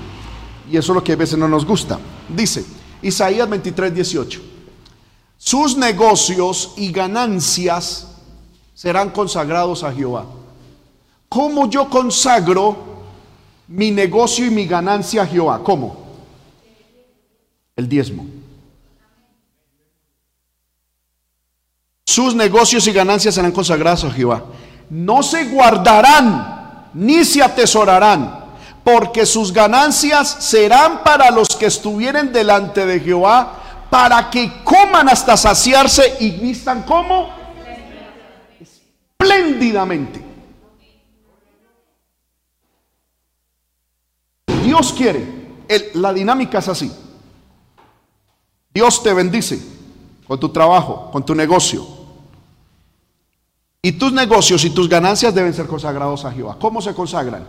Y 0.70 0.76
eso 0.76 0.92
es 0.92 0.96
lo 0.96 1.04
que 1.04 1.12
a 1.12 1.16
veces 1.16 1.38
no 1.38 1.48
nos 1.48 1.64
gusta. 1.64 1.98
Dice, 2.28 2.64
Isaías 3.02 3.48
23, 3.48 3.94
18. 3.94 4.42
Sus 5.38 5.76
negocios 5.76 6.74
y 6.76 6.92
ganancias 6.92 8.08
serán 8.74 9.10
consagrados 9.10 9.82
a 9.82 9.92
Jehová. 9.92 10.26
¿Cómo 11.28 11.70
yo 11.70 11.88
consagro 11.88 12.76
mi 13.66 13.90
negocio 13.90 14.46
y 14.46 14.50
mi 14.50 14.66
ganancia 14.66 15.22
a 15.22 15.26
Jehová? 15.26 15.62
¿Cómo? 15.62 16.06
El 17.76 17.88
diezmo. 17.88 18.26
Sus 22.18 22.34
negocios 22.34 22.84
y 22.88 22.92
ganancias 22.92 23.36
serán 23.36 23.52
consagrados 23.52 24.02
a 24.02 24.10
Jehová. 24.10 24.42
No 24.90 25.22
se 25.22 25.44
guardarán 25.44 26.88
ni 26.92 27.24
se 27.24 27.40
atesorarán, 27.40 28.44
porque 28.82 29.24
sus 29.24 29.52
ganancias 29.52 30.28
serán 30.40 31.04
para 31.04 31.30
los 31.30 31.46
que 31.50 31.66
estuvieren 31.66 32.32
delante 32.32 32.84
de 32.84 32.98
Jehová, 32.98 33.86
para 33.88 34.30
que 34.30 34.64
coman 34.64 35.08
hasta 35.08 35.36
saciarse 35.36 36.16
y 36.18 36.32
vistan 36.32 36.82
como 36.82 37.28
espléndidamente. 38.60 40.20
Dios 44.64 44.92
quiere, 44.92 45.24
la 45.94 46.12
dinámica 46.12 46.58
es 46.58 46.68
así. 46.68 46.90
Dios 48.74 49.04
te 49.04 49.14
bendice 49.14 49.62
con 50.26 50.40
tu 50.40 50.48
trabajo, 50.48 51.12
con 51.12 51.24
tu 51.24 51.32
negocio, 51.32 51.97
y 53.80 53.92
tus 53.92 54.12
negocios 54.12 54.64
y 54.64 54.70
tus 54.70 54.88
ganancias 54.88 55.34
deben 55.34 55.54
ser 55.54 55.66
consagrados 55.66 56.24
a 56.24 56.32
Jehová. 56.32 56.56
¿Cómo 56.60 56.82
se 56.82 56.94
consagran? 56.94 57.46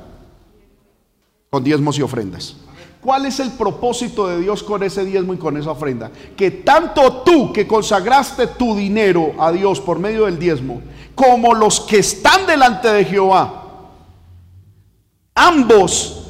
Con 1.50 1.64
diezmos 1.64 1.98
y 1.98 2.02
ofrendas. 2.02 2.56
¿Cuál 3.02 3.26
es 3.26 3.40
el 3.40 3.52
propósito 3.52 4.28
de 4.28 4.42
Dios 4.42 4.62
con 4.62 4.84
ese 4.84 5.06
diezmo 5.06 5.34
y 5.34 5.38
con 5.38 5.58
esa 5.58 5.72
ofrenda? 5.72 6.12
Que 6.36 6.52
tanto 6.52 7.24
tú 7.24 7.54
que 7.54 7.66
consagraste 7.66 8.46
tu 8.46 8.76
dinero 8.76 9.34
a 9.40 9.52
Dios 9.52 9.80
por 9.80 10.00
medio 10.00 10.26
del 10.26 10.38
diezmo, 10.38 10.82
como 11.16 11.54
los 11.54 11.80
que 11.80 12.00
están 12.00 12.46
delante 12.46 12.90
de 12.90 13.06
Jehová, 13.06 13.64
ambos 15.34 16.28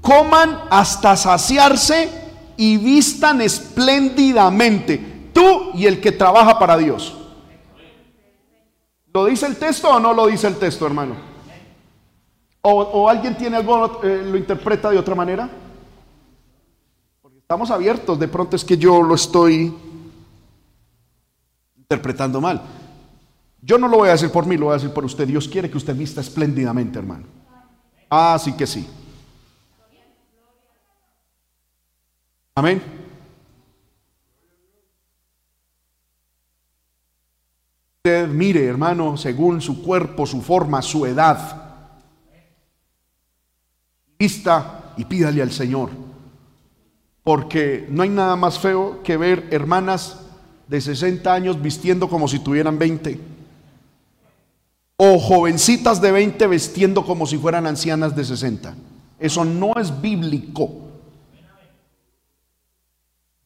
coman 0.00 0.62
hasta 0.70 1.16
saciarse 1.16 2.10
y 2.56 2.76
vistan 2.76 3.40
espléndidamente, 3.40 5.30
tú 5.32 5.70
y 5.74 5.86
el 5.86 6.00
que 6.00 6.12
trabaja 6.12 6.58
para 6.58 6.76
Dios. 6.76 7.21
¿Lo 9.12 9.26
dice 9.26 9.46
el 9.46 9.56
texto 9.56 9.90
o 9.90 10.00
no 10.00 10.14
lo 10.14 10.26
dice 10.26 10.46
el 10.46 10.56
texto, 10.56 10.86
hermano? 10.86 11.14
¿O, 12.62 13.08
alguien 13.08 13.36
tiene 13.36 13.56
algo, 13.56 14.00
eh, 14.04 14.22
lo 14.24 14.36
interpreta 14.36 14.88
de 14.88 14.98
otra 14.98 15.14
manera? 15.14 15.50
Porque 17.20 17.38
estamos 17.38 17.70
abiertos, 17.70 18.18
de 18.18 18.28
pronto 18.28 18.54
es 18.54 18.64
que 18.64 18.78
yo 18.78 19.02
lo 19.02 19.16
estoy 19.16 19.74
interpretando 21.76 22.40
mal. 22.40 22.62
Yo 23.60 23.78
no 23.78 23.88
lo 23.88 23.98
voy 23.98 24.08
a 24.08 24.12
decir 24.12 24.30
por 24.30 24.46
mí, 24.46 24.56
lo 24.56 24.66
voy 24.66 24.72
a 24.72 24.76
decir 24.76 24.92
por 24.92 25.04
usted. 25.04 25.26
Dios 25.26 25.48
quiere 25.48 25.70
que 25.70 25.76
usted 25.76 25.94
vista 25.94 26.20
espléndidamente, 26.20 26.98
hermano. 26.98 27.26
Ah, 28.08 28.38
sí 28.42 28.52
que 28.56 28.66
sí. 28.66 28.88
Amén. 32.54 33.01
Usted 38.04 38.26
mire, 38.26 38.64
hermano, 38.64 39.16
según 39.16 39.60
su 39.60 39.80
cuerpo, 39.80 40.26
su 40.26 40.42
forma, 40.42 40.82
su 40.82 41.06
edad. 41.06 41.38
Vista 44.18 44.92
y 44.96 45.04
pídale 45.04 45.40
al 45.40 45.52
Señor. 45.52 45.90
Porque 47.22 47.86
no 47.88 48.02
hay 48.02 48.08
nada 48.08 48.34
más 48.34 48.58
feo 48.58 49.04
que 49.04 49.16
ver 49.16 49.46
hermanas 49.52 50.18
de 50.66 50.80
60 50.80 51.32
años 51.32 51.62
vistiendo 51.62 52.08
como 52.08 52.26
si 52.26 52.40
tuvieran 52.40 52.76
20. 52.76 53.20
O 54.96 55.20
jovencitas 55.20 56.00
de 56.00 56.10
20 56.10 56.48
vistiendo 56.48 57.06
como 57.06 57.24
si 57.24 57.38
fueran 57.38 57.68
ancianas 57.68 58.16
de 58.16 58.24
60. 58.24 58.74
Eso 59.20 59.44
no 59.44 59.74
es 59.80 60.02
bíblico. 60.02 60.81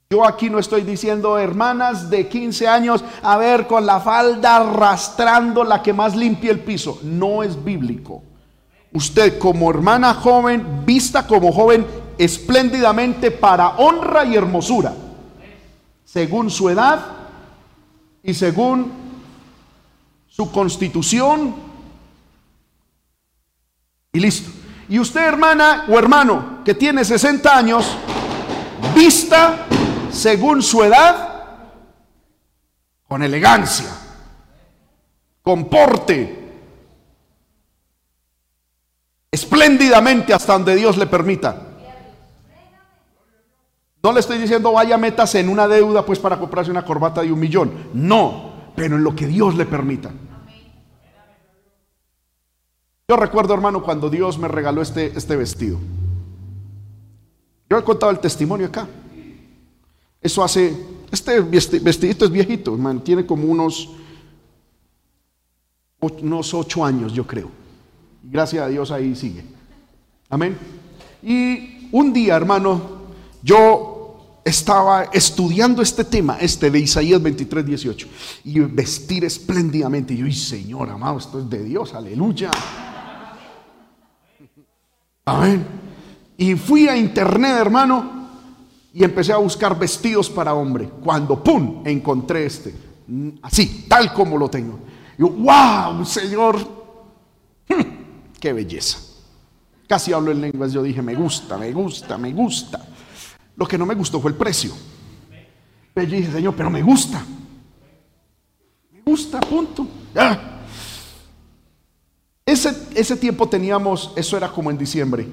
Yo 0.09 0.25
aquí 0.25 0.49
no 0.49 0.61
estoy 0.61 0.83
diciendo 0.83 1.37
hermanas 1.37 2.09
de 2.09 2.29
15 2.29 2.69
años, 2.69 3.03
a 3.23 3.37
ver, 3.39 3.67
con 3.67 3.85
la 3.85 3.99
falda 3.99 4.57
arrastrando 4.57 5.65
la 5.65 5.83
que 5.83 5.93
más 5.93 6.15
limpia 6.15 6.53
el 6.53 6.61
piso. 6.61 7.01
No 7.03 7.43
es 7.43 7.63
bíblico. 7.65 8.23
Usted 8.93 9.37
como 9.39 9.69
hermana 9.69 10.15
joven, 10.15 10.85
vista 10.87 11.27
como 11.27 11.51
joven 11.51 11.85
espléndidamente 12.19 13.33
para 13.33 13.71
honra 13.79 14.25
y 14.25 14.37
hermosura, 14.37 14.95
según 16.05 16.51
su 16.51 16.71
edad 16.71 17.01
y 18.23 18.33
según 18.33 18.93
su 20.29 20.53
constitución. 20.53 21.53
Y 24.13 24.21
listo. 24.21 24.51
Y 24.89 25.01
usted 25.01 25.27
hermana 25.27 25.87
o 25.89 25.99
hermano 25.99 26.61
que 26.65 26.75
tiene 26.75 27.05
60 27.05 27.59
años, 27.59 27.97
vista 28.95 29.67
según 30.11 30.63
su 30.63 30.83
edad, 30.83 31.45
con 33.09 33.23
elegancia, 33.23 33.87
con 35.43 35.69
porte, 35.69 36.47
espléndidamente 39.31 40.33
hasta 40.35 40.55
donde 40.55 40.75
Dios 40.75 40.97
le 40.97 41.07
permita. 41.07 41.63
No 44.03 44.13
le 44.13 44.21
estoy 44.21 44.39
diciendo 44.39 44.73
vaya 44.73 44.97
metas 44.97 45.35
en 45.35 45.49
una 45.49 45.67
deuda 45.67 46.07
pues 46.07 46.19
para 46.19 46.39
comprarse 46.39 46.71
una 46.71 46.85
corbata 46.85 47.23
de 47.23 47.33
un 47.33 47.41
millón. 47.41 47.89
No, 47.93 48.53
pero 48.77 48.97
en 48.97 49.05
lo 49.05 49.17
que 49.17 49.27
Dios 49.27 49.57
le 49.57 49.67
permita. 49.67 50.11
Yo 53.09 53.17
recuerdo, 53.17 53.55
hermano, 53.55 53.83
cuando 53.83 54.11
Dios 54.11 54.39
me 54.39 54.49
regaló 54.49 54.83
este, 54.83 55.17
este 55.17 55.37
vestido. 55.37 55.79
Yo 57.69 57.79
he 57.79 57.85
contado 57.85 58.11
el 58.11 58.19
testimonio 58.19 58.67
acá. 58.67 58.87
Eso 60.27 60.43
hace, 60.43 60.77
este 61.13 61.39
vestidito 61.41 62.25
es 62.25 62.31
viejito, 62.33 62.75
hermano, 62.75 63.01
tiene 63.01 63.25
como 63.25 63.47
unos, 63.47 63.91
unos 66.01 66.53
ocho 66.53 66.85
años, 66.85 67.13
yo 67.13 67.25
creo. 67.25 67.49
Gracias 68.25 68.65
a 68.65 68.67
Dios 68.67 68.91
ahí 68.91 69.15
sigue. 69.15 69.45
Amén. 70.29 70.59
Y 71.23 71.89
un 71.93 72.13
día, 72.13 72.35
hermano, 72.35 72.83
yo 73.41 74.41
estaba 74.45 75.05
estudiando 75.13 75.81
este 75.81 76.03
tema, 76.03 76.39
este 76.41 76.73
de 76.73 76.81
Isaías 76.81 77.23
23, 77.23 77.65
18, 77.65 78.09
y 78.47 78.59
vestir 78.59 79.25
espléndidamente. 79.25 80.13
Y 80.13 80.17
yo, 80.17 80.27
y 80.27 80.33
Señor 80.33 80.91
amado, 80.91 81.19
esto 81.19 81.39
es 81.39 81.49
de 81.49 81.63
Dios, 81.63 81.95
aleluya. 81.95 82.51
Amén. 85.25 85.65
Y 86.37 86.57
fui 86.57 86.89
a 86.89 86.97
internet, 86.97 87.59
hermano, 87.61 88.26
y 88.97 89.05
empecé 89.05 89.31
a 89.31 89.37
buscar 89.37 89.79
vestidos 89.79 90.31
para 90.31 90.55
hombre. 90.55 90.89
Cuando, 90.89 91.45
¡pum!, 91.45 91.83
encontré 91.85 92.47
este. 92.47 92.75
Así, 93.43 93.85
tal 93.87 94.11
como 94.15 94.39
lo 94.39 94.49
tengo. 94.49 94.79
Yo, 95.19 95.29
wow, 95.29 96.03
Señor, 96.03 96.57
qué 98.41 98.55
belleza. 98.55 98.99
Casi 99.87 100.15
hablo 100.15 100.33
en 100.33 100.41
lenguas, 100.41 100.73
yo 100.73 100.83
dije, 100.83 101.03
me 101.03 101.15
gusta, 101.15 101.59
me 101.59 101.73
gusta, 101.73 102.17
me 102.17 102.33
gusta. 102.33 102.89
Lo 103.57 103.67
que 103.67 103.77
no 103.77 103.85
me 103.85 103.95
gustó 103.95 104.19
fue 104.19 104.31
el 104.31 104.37
precio. 104.39 104.73
Pero 105.93 106.09
yo 106.09 106.17
dije, 106.17 106.33
Señor, 106.33 106.55
pero 106.57 106.71
me 106.71 106.81
gusta. 106.81 107.23
Me 108.95 109.03
gusta, 109.05 109.41
punto. 109.41 109.87
Ese, 112.47 112.75
ese 112.95 113.17
tiempo 113.17 113.47
teníamos, 113.47 114.15
eso 114.17 114.39
era 114.39 114.49
como 114.51 114.71
en 114.71 114.79
diciembre. 114.79 115.29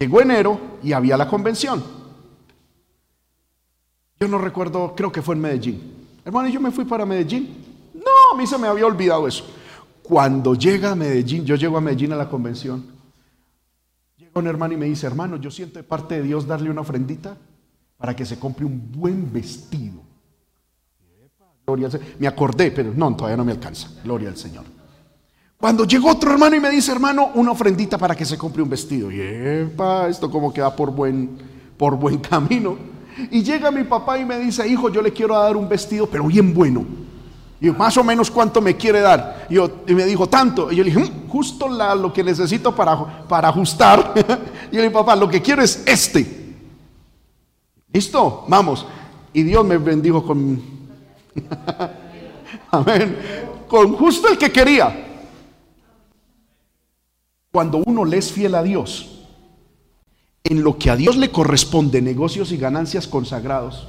Llegó 0.00 0.22
enero 0.22 0.58
y 0.82 0.94
había 0.94 1.14
la 1.18 1.28
convención. 1.28 1.84
Yo 4.18 4.28
no 4.28 4.38
recuerdo, 4.38 4.94
creo 4.96 5.12
que 5.12 5.20
fue 5.20 5.34
en 5.34 5.42
Medellín. 5.42 6.08
Hermano, 6.24 6.48
yo 6.48 6.58
me 6.58 6.70
fui 6.70 6.86
para 6.86 7.04
Medellín. 7.04 7.54
No, 7.92 8.34
a 8.34 8.36
mí 8.36 8.46
se 8.46 8.56
me 8.56 8.66
había 8.66 8.86
olvidado 8.86 9.28
eso. 9.28 9.44
Cuando 10.02 10.54
llega 10.54 10.92
a 10.92 10.94
Medellín, 10.94 11.44
yo 11.44 11.54
llego 11.54 11.76
a 11.76 11.82
Medellín 11.82 12.14
a 12.14 12.16
la 12.16 12.30
convención. 12.30 12.82
Llega 14.16 14.32
un 14.40 14.46
hermano 14.46 14.72
y 14.72 14.78
me 14.78 14.86
dice, 14.86 15.06
hermano, 15.06 15.36
yo 15.36 15.50
siento 15.50 15.78
de 15.78 15.82
parte 15.82 16.14
de 16.14 16.22
Dios 16.22 16.46
darle 16.46 16.70
una 16.70 16.80
ofrendita 16.80 17.36
para 17.98 18.16
que 18.16 18.24
se 18.24 18.38
compre 18.38 18.64
un 18.64 18.90
buen 18.90 19.30
vestido. 19.30 20.00
Gloria. 21.66 21.90
Me 22.18 22.26
acordé, 22.26 22.70
pero 22.70 22.90
no, 22.94 23.14
todavía 23.14 23.36
no 23.36 23.44
me 23.44 23.52
alcanza. 23.52 23.90
Gloria 24.02 24.30
al 24.30 24.38
Señor. 24.38 24.64
Cuando 25.60 25.84
llegó 25.84 26.08
otro 26.08 26.32
hermano 26.32 26.56
y 26.56 26.60
me 26.60 26.70
dice, 26.70 26.90
hermano, 26.90 27.32
una 27.34 27.50
ofrendita 27.50 27.98
para 27.98 28.16
que 28.16 28.24
se 28.24 28.38
compre 28.38 28.62
un 28.62 28.70
vestido. 28.70 29.12
Y 29.12 29.20
epa, 29.20 30.08
esto 30.08 30.30
como 30.30 30.50
que 30.54 30.62
va 30.62 30.74
por 30.74 30.90
buen, 30.90 31.36
por 31.76 31.96
buen 31.96 32.18
camino. 32.18 32.78
Y 33.30 33.42
llega 33.42 33.70
mi 33.70 33.84
papá 33.84 34.18
y 34.18 34.24
me 34.24 34.38
dice, 34.38 34.66
hijo, 34.66 34.88
yo 34.88 35.02
le 35.02 35.12
quiero 35.12 35.34
dar 35.34 35.58
un 35.58 35.68
vestido, 35.68 36.06
pero 36.06 36.24
bien 36.24 36.54
bueno. 36.54 36.86
Y 37.60 37.68
más 37.72 37.94
o 37.98 38.02
menos 38.02 38.30
cuánto 38.30 38.62
me 38.62 38.74
quiere 38.74 39.00
dar. 39.00 39.46
Y, 39.50 39.56
yo, 39.56 39.70
me 39.88 40.06
dijo, 40.06 40.26
tanto. 40.30 40.72
Y 40.72 40.76
yo 40.76 40.82
le 40.82 40.94
dije, 40.94 41.04
mm, 41.04 41.28
justo 41.28 41.68
lo 41.68 42.10
que 42.10 42.24
necesito 42.24 42.74
para, 42.74 43.28
para 43.28 43.48
ajustar. 43.48 44.14
y 44.16 44.76
yo 44.76 44.80
le 44.80 44.82
dije, 44.84 44.90
papá, 44.90 45.14
lo 45.14 45.28
que 45.28 45.42
quiero 45.42 45.60
es 45.60 45.82
este. 45.86 46.54
¿Listo? 47.92 48.46
Vamos. 48.48 48.86
Y 49.34 49.42
Dios 49.42 49.62
me 49.62 49.76
bendijo 49.76 50.24
con... 50.24 50.58
Amén. 52.70 53.18
Con 53.68 53.94
justo 53.94 54.28
el 54.28 54.38
que 54.38 54.50
quería. 54.50 55.09
Cuando 57.52 57.82
uno 57.84 58.04
le 58.04 58.18
es 58.18 58.32
fiel 58.32 58.54
a 58.54 58.62
Dios, 58.62 59.26
en 60.44 60.62
lo 60.62 60.78
que 60.78 60.90
a 60.90 60.96
Dios 60.96 61.16
le 61.16 61.30
corresponde, 61.30 62.00
negocios 62.00 62.52
y 62.52 62.56
ganancias 62.56 63.08
consagrados, 63.08 63.88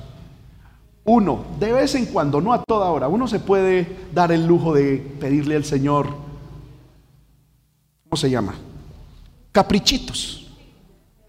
uno, 1.04 1.46
de 1.60 1.74
vez 1.74 1.96
en 1.96 2.06
cuando, 2.06 2.42
no 2.42 2.54
a 2.54 2.64
toda 2.64 2.92
hora, 2.92 3.08
uno 3.08 3.28
se 3.28 3.40
puede 3.40 4.08
dar 4.14 4.32
el 4.32 4.46
lujo 4.46 4.74
de 4.74 4.98
pedirle 5.20 5.56
al 5.56 5.66
Señor, 5.66 6.08
¿cómo 8.04 8.16
se 8.16 8.30
llama? 8.30 8.56
Caprichitos, 9.52 10.52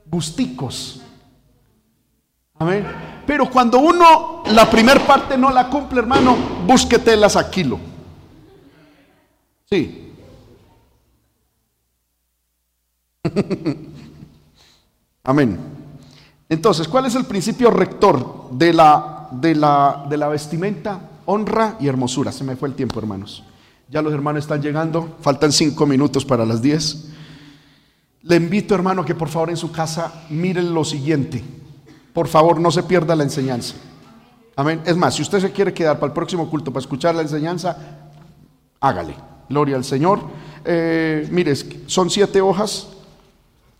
gusticos. 0.07 1.01
Amén. 2.59 2.87
Pero 3.27 3.51
cuando 3.51 3.79
uno 3.79 4.43
la 4.47 4.71
primer 4.71 5.01
parte 5.07 5.39
no 5.39 5.51
la 5.51 5.69
cumple, 5.69 6.01
hermano, 6.01 6.37
búsquetelas 6.67 7.37
a 7.37 7.51
kilo. 7.51 7.79
Sí, 9.71 10.02
Amén. 15.23 15.57
Entonces, 16.49 16.89
¿cuál 16.89 17.07
es 17.07 17.15
el 17.15 17.25
principio 17.25 17.71
rector 17.71 18.51
de 18.51 18.73
la, 18.73 19.29
de, 19.31 19.55
la, 19.55 20.07
de 20.09 20.17
la 20.17 20.27
vestimenta? 20.29 21.09
Honra 21.27 21.77
y 21.79 21.87
hermosura. 21.87 22.33
Se 22.33 22.43
me 22.43 22.57
fue 22.57 22.69
el 22.69 22.75
tiempo, 22.75 22.99
hermanos. 22.99 23.45
Ya 23.89 24.03
los 24.03 24.13
hermanos 24.13 24.43
están 24.43 24.61
llegando. 24.61 25.17
Faltan 25.21 25.53
cinco 25.53 25.87
minutos 25.87 26.25
para 26.25 26.45
las 26.45 26.61
diez. 26.61 27.11
Le 28.23 28.35
invito, 28.37 28.75
hermano, 28.75 29.05
que 29.05 29.15
por 29.15 29.29
favor 29.29 29.51
en 29.51 29.57
su 29.57 29.71
casa 29.71 30.25
miren 30.29 30.75
lo 30.75 30.85
siguiente. 30.85 31.45
Por 32.13 32.27
favor, 32.27 32.61
no 32.61 32.73
se 32.73 32.83
pierda 32.83 33.15
la 33.15 33.23
enseñanza. 33.23 33.77
Amén. 34.57 34.83
Es 34.85 34.97
más, 34.97 35.15
si 35.15 35.23
usted 35.23 35.39
se 35.41 35.53
quiere 35.53 35.73
quedar 35.73 36.01
para 36.01 36.09
el 36.09 36.13
próximo 36.13 36.51
culto 36.51 36.73
para 36.73 36.83
escuchar 36.83 37.15
la 37.15 37.23
enseñanza, 37.23 37.77
hágale. 38.81 39.15
Gloria 39.49 39.77
al 39.77 39.85
Señor. 39.85 40.21
Eh, 40.65 41.29
mire, 41.31 41.55
son 41.87 42.11
siete 42.11 42.41
hojas 42.41 42.89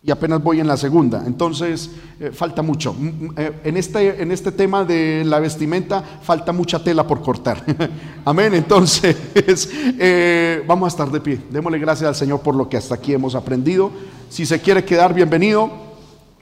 y 0.05 0.11
apenas 0.11 0.43
voy 0.43 0.59
en 0.59 0.67
la 0.67 0.77
segunda. 0.77 1.23
Entonces, 1.25 1.91
eh, 2.19 2.31
falta 2.33 2.61
mucho. 2.61 2.93
Mm, 2.93 3.07
mm, 3.07 3.35
eh, 3.37 3.53
en, 3.65 3.77
este, 3.77 4.23
en 4.23 4.33
este 4.33 4.51
tema 4.51 4.85
de 4.85 5.23
la 5.25 5.39
vestimenta, 5.39 6.03
falta 6.23 6.53
mucha 6.53 6.83
tela 6.83 7.07
por 7.07 7.23
cortar. 7.23 7.65
Amén. 8.25 8.53
Entonces, 8.55 9.17
eh, 9.99 10.65
vamos 10.67 10.87
a 10.87 10.89
estar 10.89 11.11
de 11.11 11.21
pie. 11.21 11.41
Démosle 11.51 11.79
gracias 11.79 12.09
al 12.09 12.17
Señor 12.17 12.41
por 12.41 12.57
lo 12.57 12.69
que 12.69 12.77
hasta 12.77 12.97
aquí 12.97 13.15
hemos 13.15 13.37
aprendido. 13.37 13.93
Si 14.29 14.45
se 14.45 14.61
quiere 14.61 14.85
quedar, 14.85 15.15
bienvenido. 15.15 15.71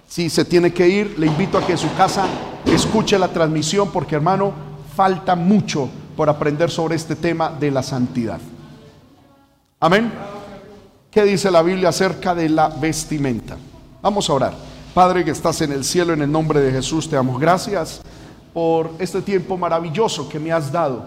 Si 0.08 0.30
se 0.30 0.44
tiene 0.44 0.72
que 0.72 0.88
ir, 0.88 1.18
le 1.18 1.26
invito 1.26 1.58
a 1.58 1.66
que 1.66 1.72
en 1.72 1.78
su 1.78 1.92
casa 1.94 2.26
escuche 2.64 3.18
la 3.18 3.28
transmisión, 3.28 3.90
porque 3.92 4.14
hermano, 4.14 4.52
falta 4.96 5.36
mucho 5.36 5.88
por 6.16 6.28
aprender 6.30 6.70
sobre 6.70 6.96
este 6.96 7.14
tema 7.14 7.50
de 7.50 7.70
la 7.70 7.82
santidad. 7.82 8.40
Amén. 9.78 10.39
¿Qué 11.11 11.24
dice 11.24 11.50
la 11.50 11.62
Biblia 11.62 11.88
acerca 11.88 12.36
de 12.36 12.48
la 12.48 12.68
vestimenta? 12.68 13.56
Vamos 14.00 14.30
a 14.30 14.32
orar. 14.32 14.54
Padre 14.94 15.24
que 15.24 15.32
estás 15.32 15.61
en 15.61 15.72
el 15.72 15.82
cielo, 15.82 16.12
en 16.12 16.22
el 16.22 16.30
nombre 16.30 16.61
de 16.61 16.70
Jesús, 16.70 17.11
te 17.11 17.16
damos 17.16 17.40
gracias 17.40 18.00
por 18.54 18.92
este 19.00 19.20
tiempo 19.20 19.56
maravilloso 19.56 20.28
que 20.28 20.38
me 20.38 20.52
has 20.52 20.70
dado. 20.70 21.04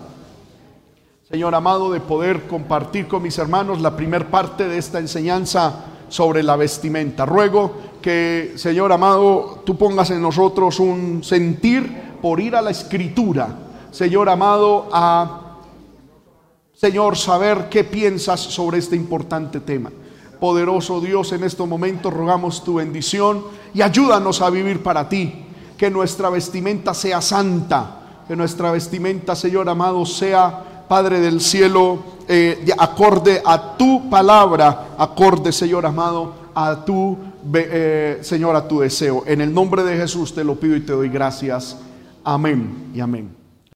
Señor 1.30 1.56
amado, 1.56 1.90
de 1.90 2.02
poder 2.02 2.48
compartir 2.48 3.08
con 3.08 3.24
mis 3.24 3.38
hermanos 3.38 3.80
la 3.80 3.96
primer 3.96 4.30
parte 4.30 4.68
de 4.68 4.78
esta 4.78 5.00
enseñanza 5.00 5.86
sobre 6.10 6.44
la 6.44 6.58
vestimenta. 6.58 7.26
Ruego 7.26 7.74
que, 8.02 8.56
Señor 8.58 8.92
amado, 8.92 9.62
tú 9.66 9.78
pongas 9.78 10.10
en 10.10 10.22
nosotros 10.22 10.82
un 10.82 11.24
sentir 11.24 12.18
por 12.22 12.42
ir 12.42 12.58
a 12.58 12.62
la 12.62 12.72
escritura. 12.72 13.56
Señor 13.92 14.28
amado, 14.28 14.90
a 14.92 15.43
Señor, 16.84 17.16
saber 17.16 17.70
qué 17.70 17.86
piensas 17.86 18.42
sobre 18.42 18.80
este 18.80 18.98
importante 18.98 19.62
tema. 19.62 19.90
Poderoso 20.38 21.00
Dios, 21.00 21.32
en 21.32 21.46
estos 21.46 21.66
momentos 21.66 22.14
rogamos 22.14 22.62
tu 22.62 22.74
bendición 22.74 23.42
y 23.74 23.82
ayúdanos 23.82 24.42
a 24.42 24.50
vivir 24.50 24.84
para 24.84 25.08
ti. 25.08 25.46
Que 25.78 25.90
nuestra 25.90 26.30
vestimenta 26.30 26.94
sea 26.94 27.22
santa, 27.22 28.24
que 28.28 28.36
nuestra 28.36 28.70
vestimenta, 28.72 29.34
Señor 29.34 29.70
amado, 29.70 30.06
sea, 30.06 30.84
Padre 30.90 31.22
del 31.22 31.40
cielo, 31.40 32.00
eh, 32.28 32.66
acorde 32.78 33.42
a 33.46 33.78
tu 33.78 34.10
palabra, 34.10 34.90
acorde, 34.98 35.54
Señor 35.54 35.86
amado, 35.86 36.34
a 36.54 36.84
tu, 36.84 37.18
eh, 37.54 38.20
Señor, 38.24 38.58
a 38.58 38.68
tu 38.68 38.82
deseo. 38.82 39.24
En 39.26 39.40
el 39.40 39.54
nombre 39.54 39.84
de 39.84 39.96
Jesús 39.96 40.36
te 40.36 40.44
lo 40.44 40.60
pido 40.60 40.76
y 40.76 40.82
te 40.82 40.92
doy 40.92 41.08
gracias. 41.08 41.78
Amén 42.26 42.92
y 42.94 43.00
amén. 43.00 43.43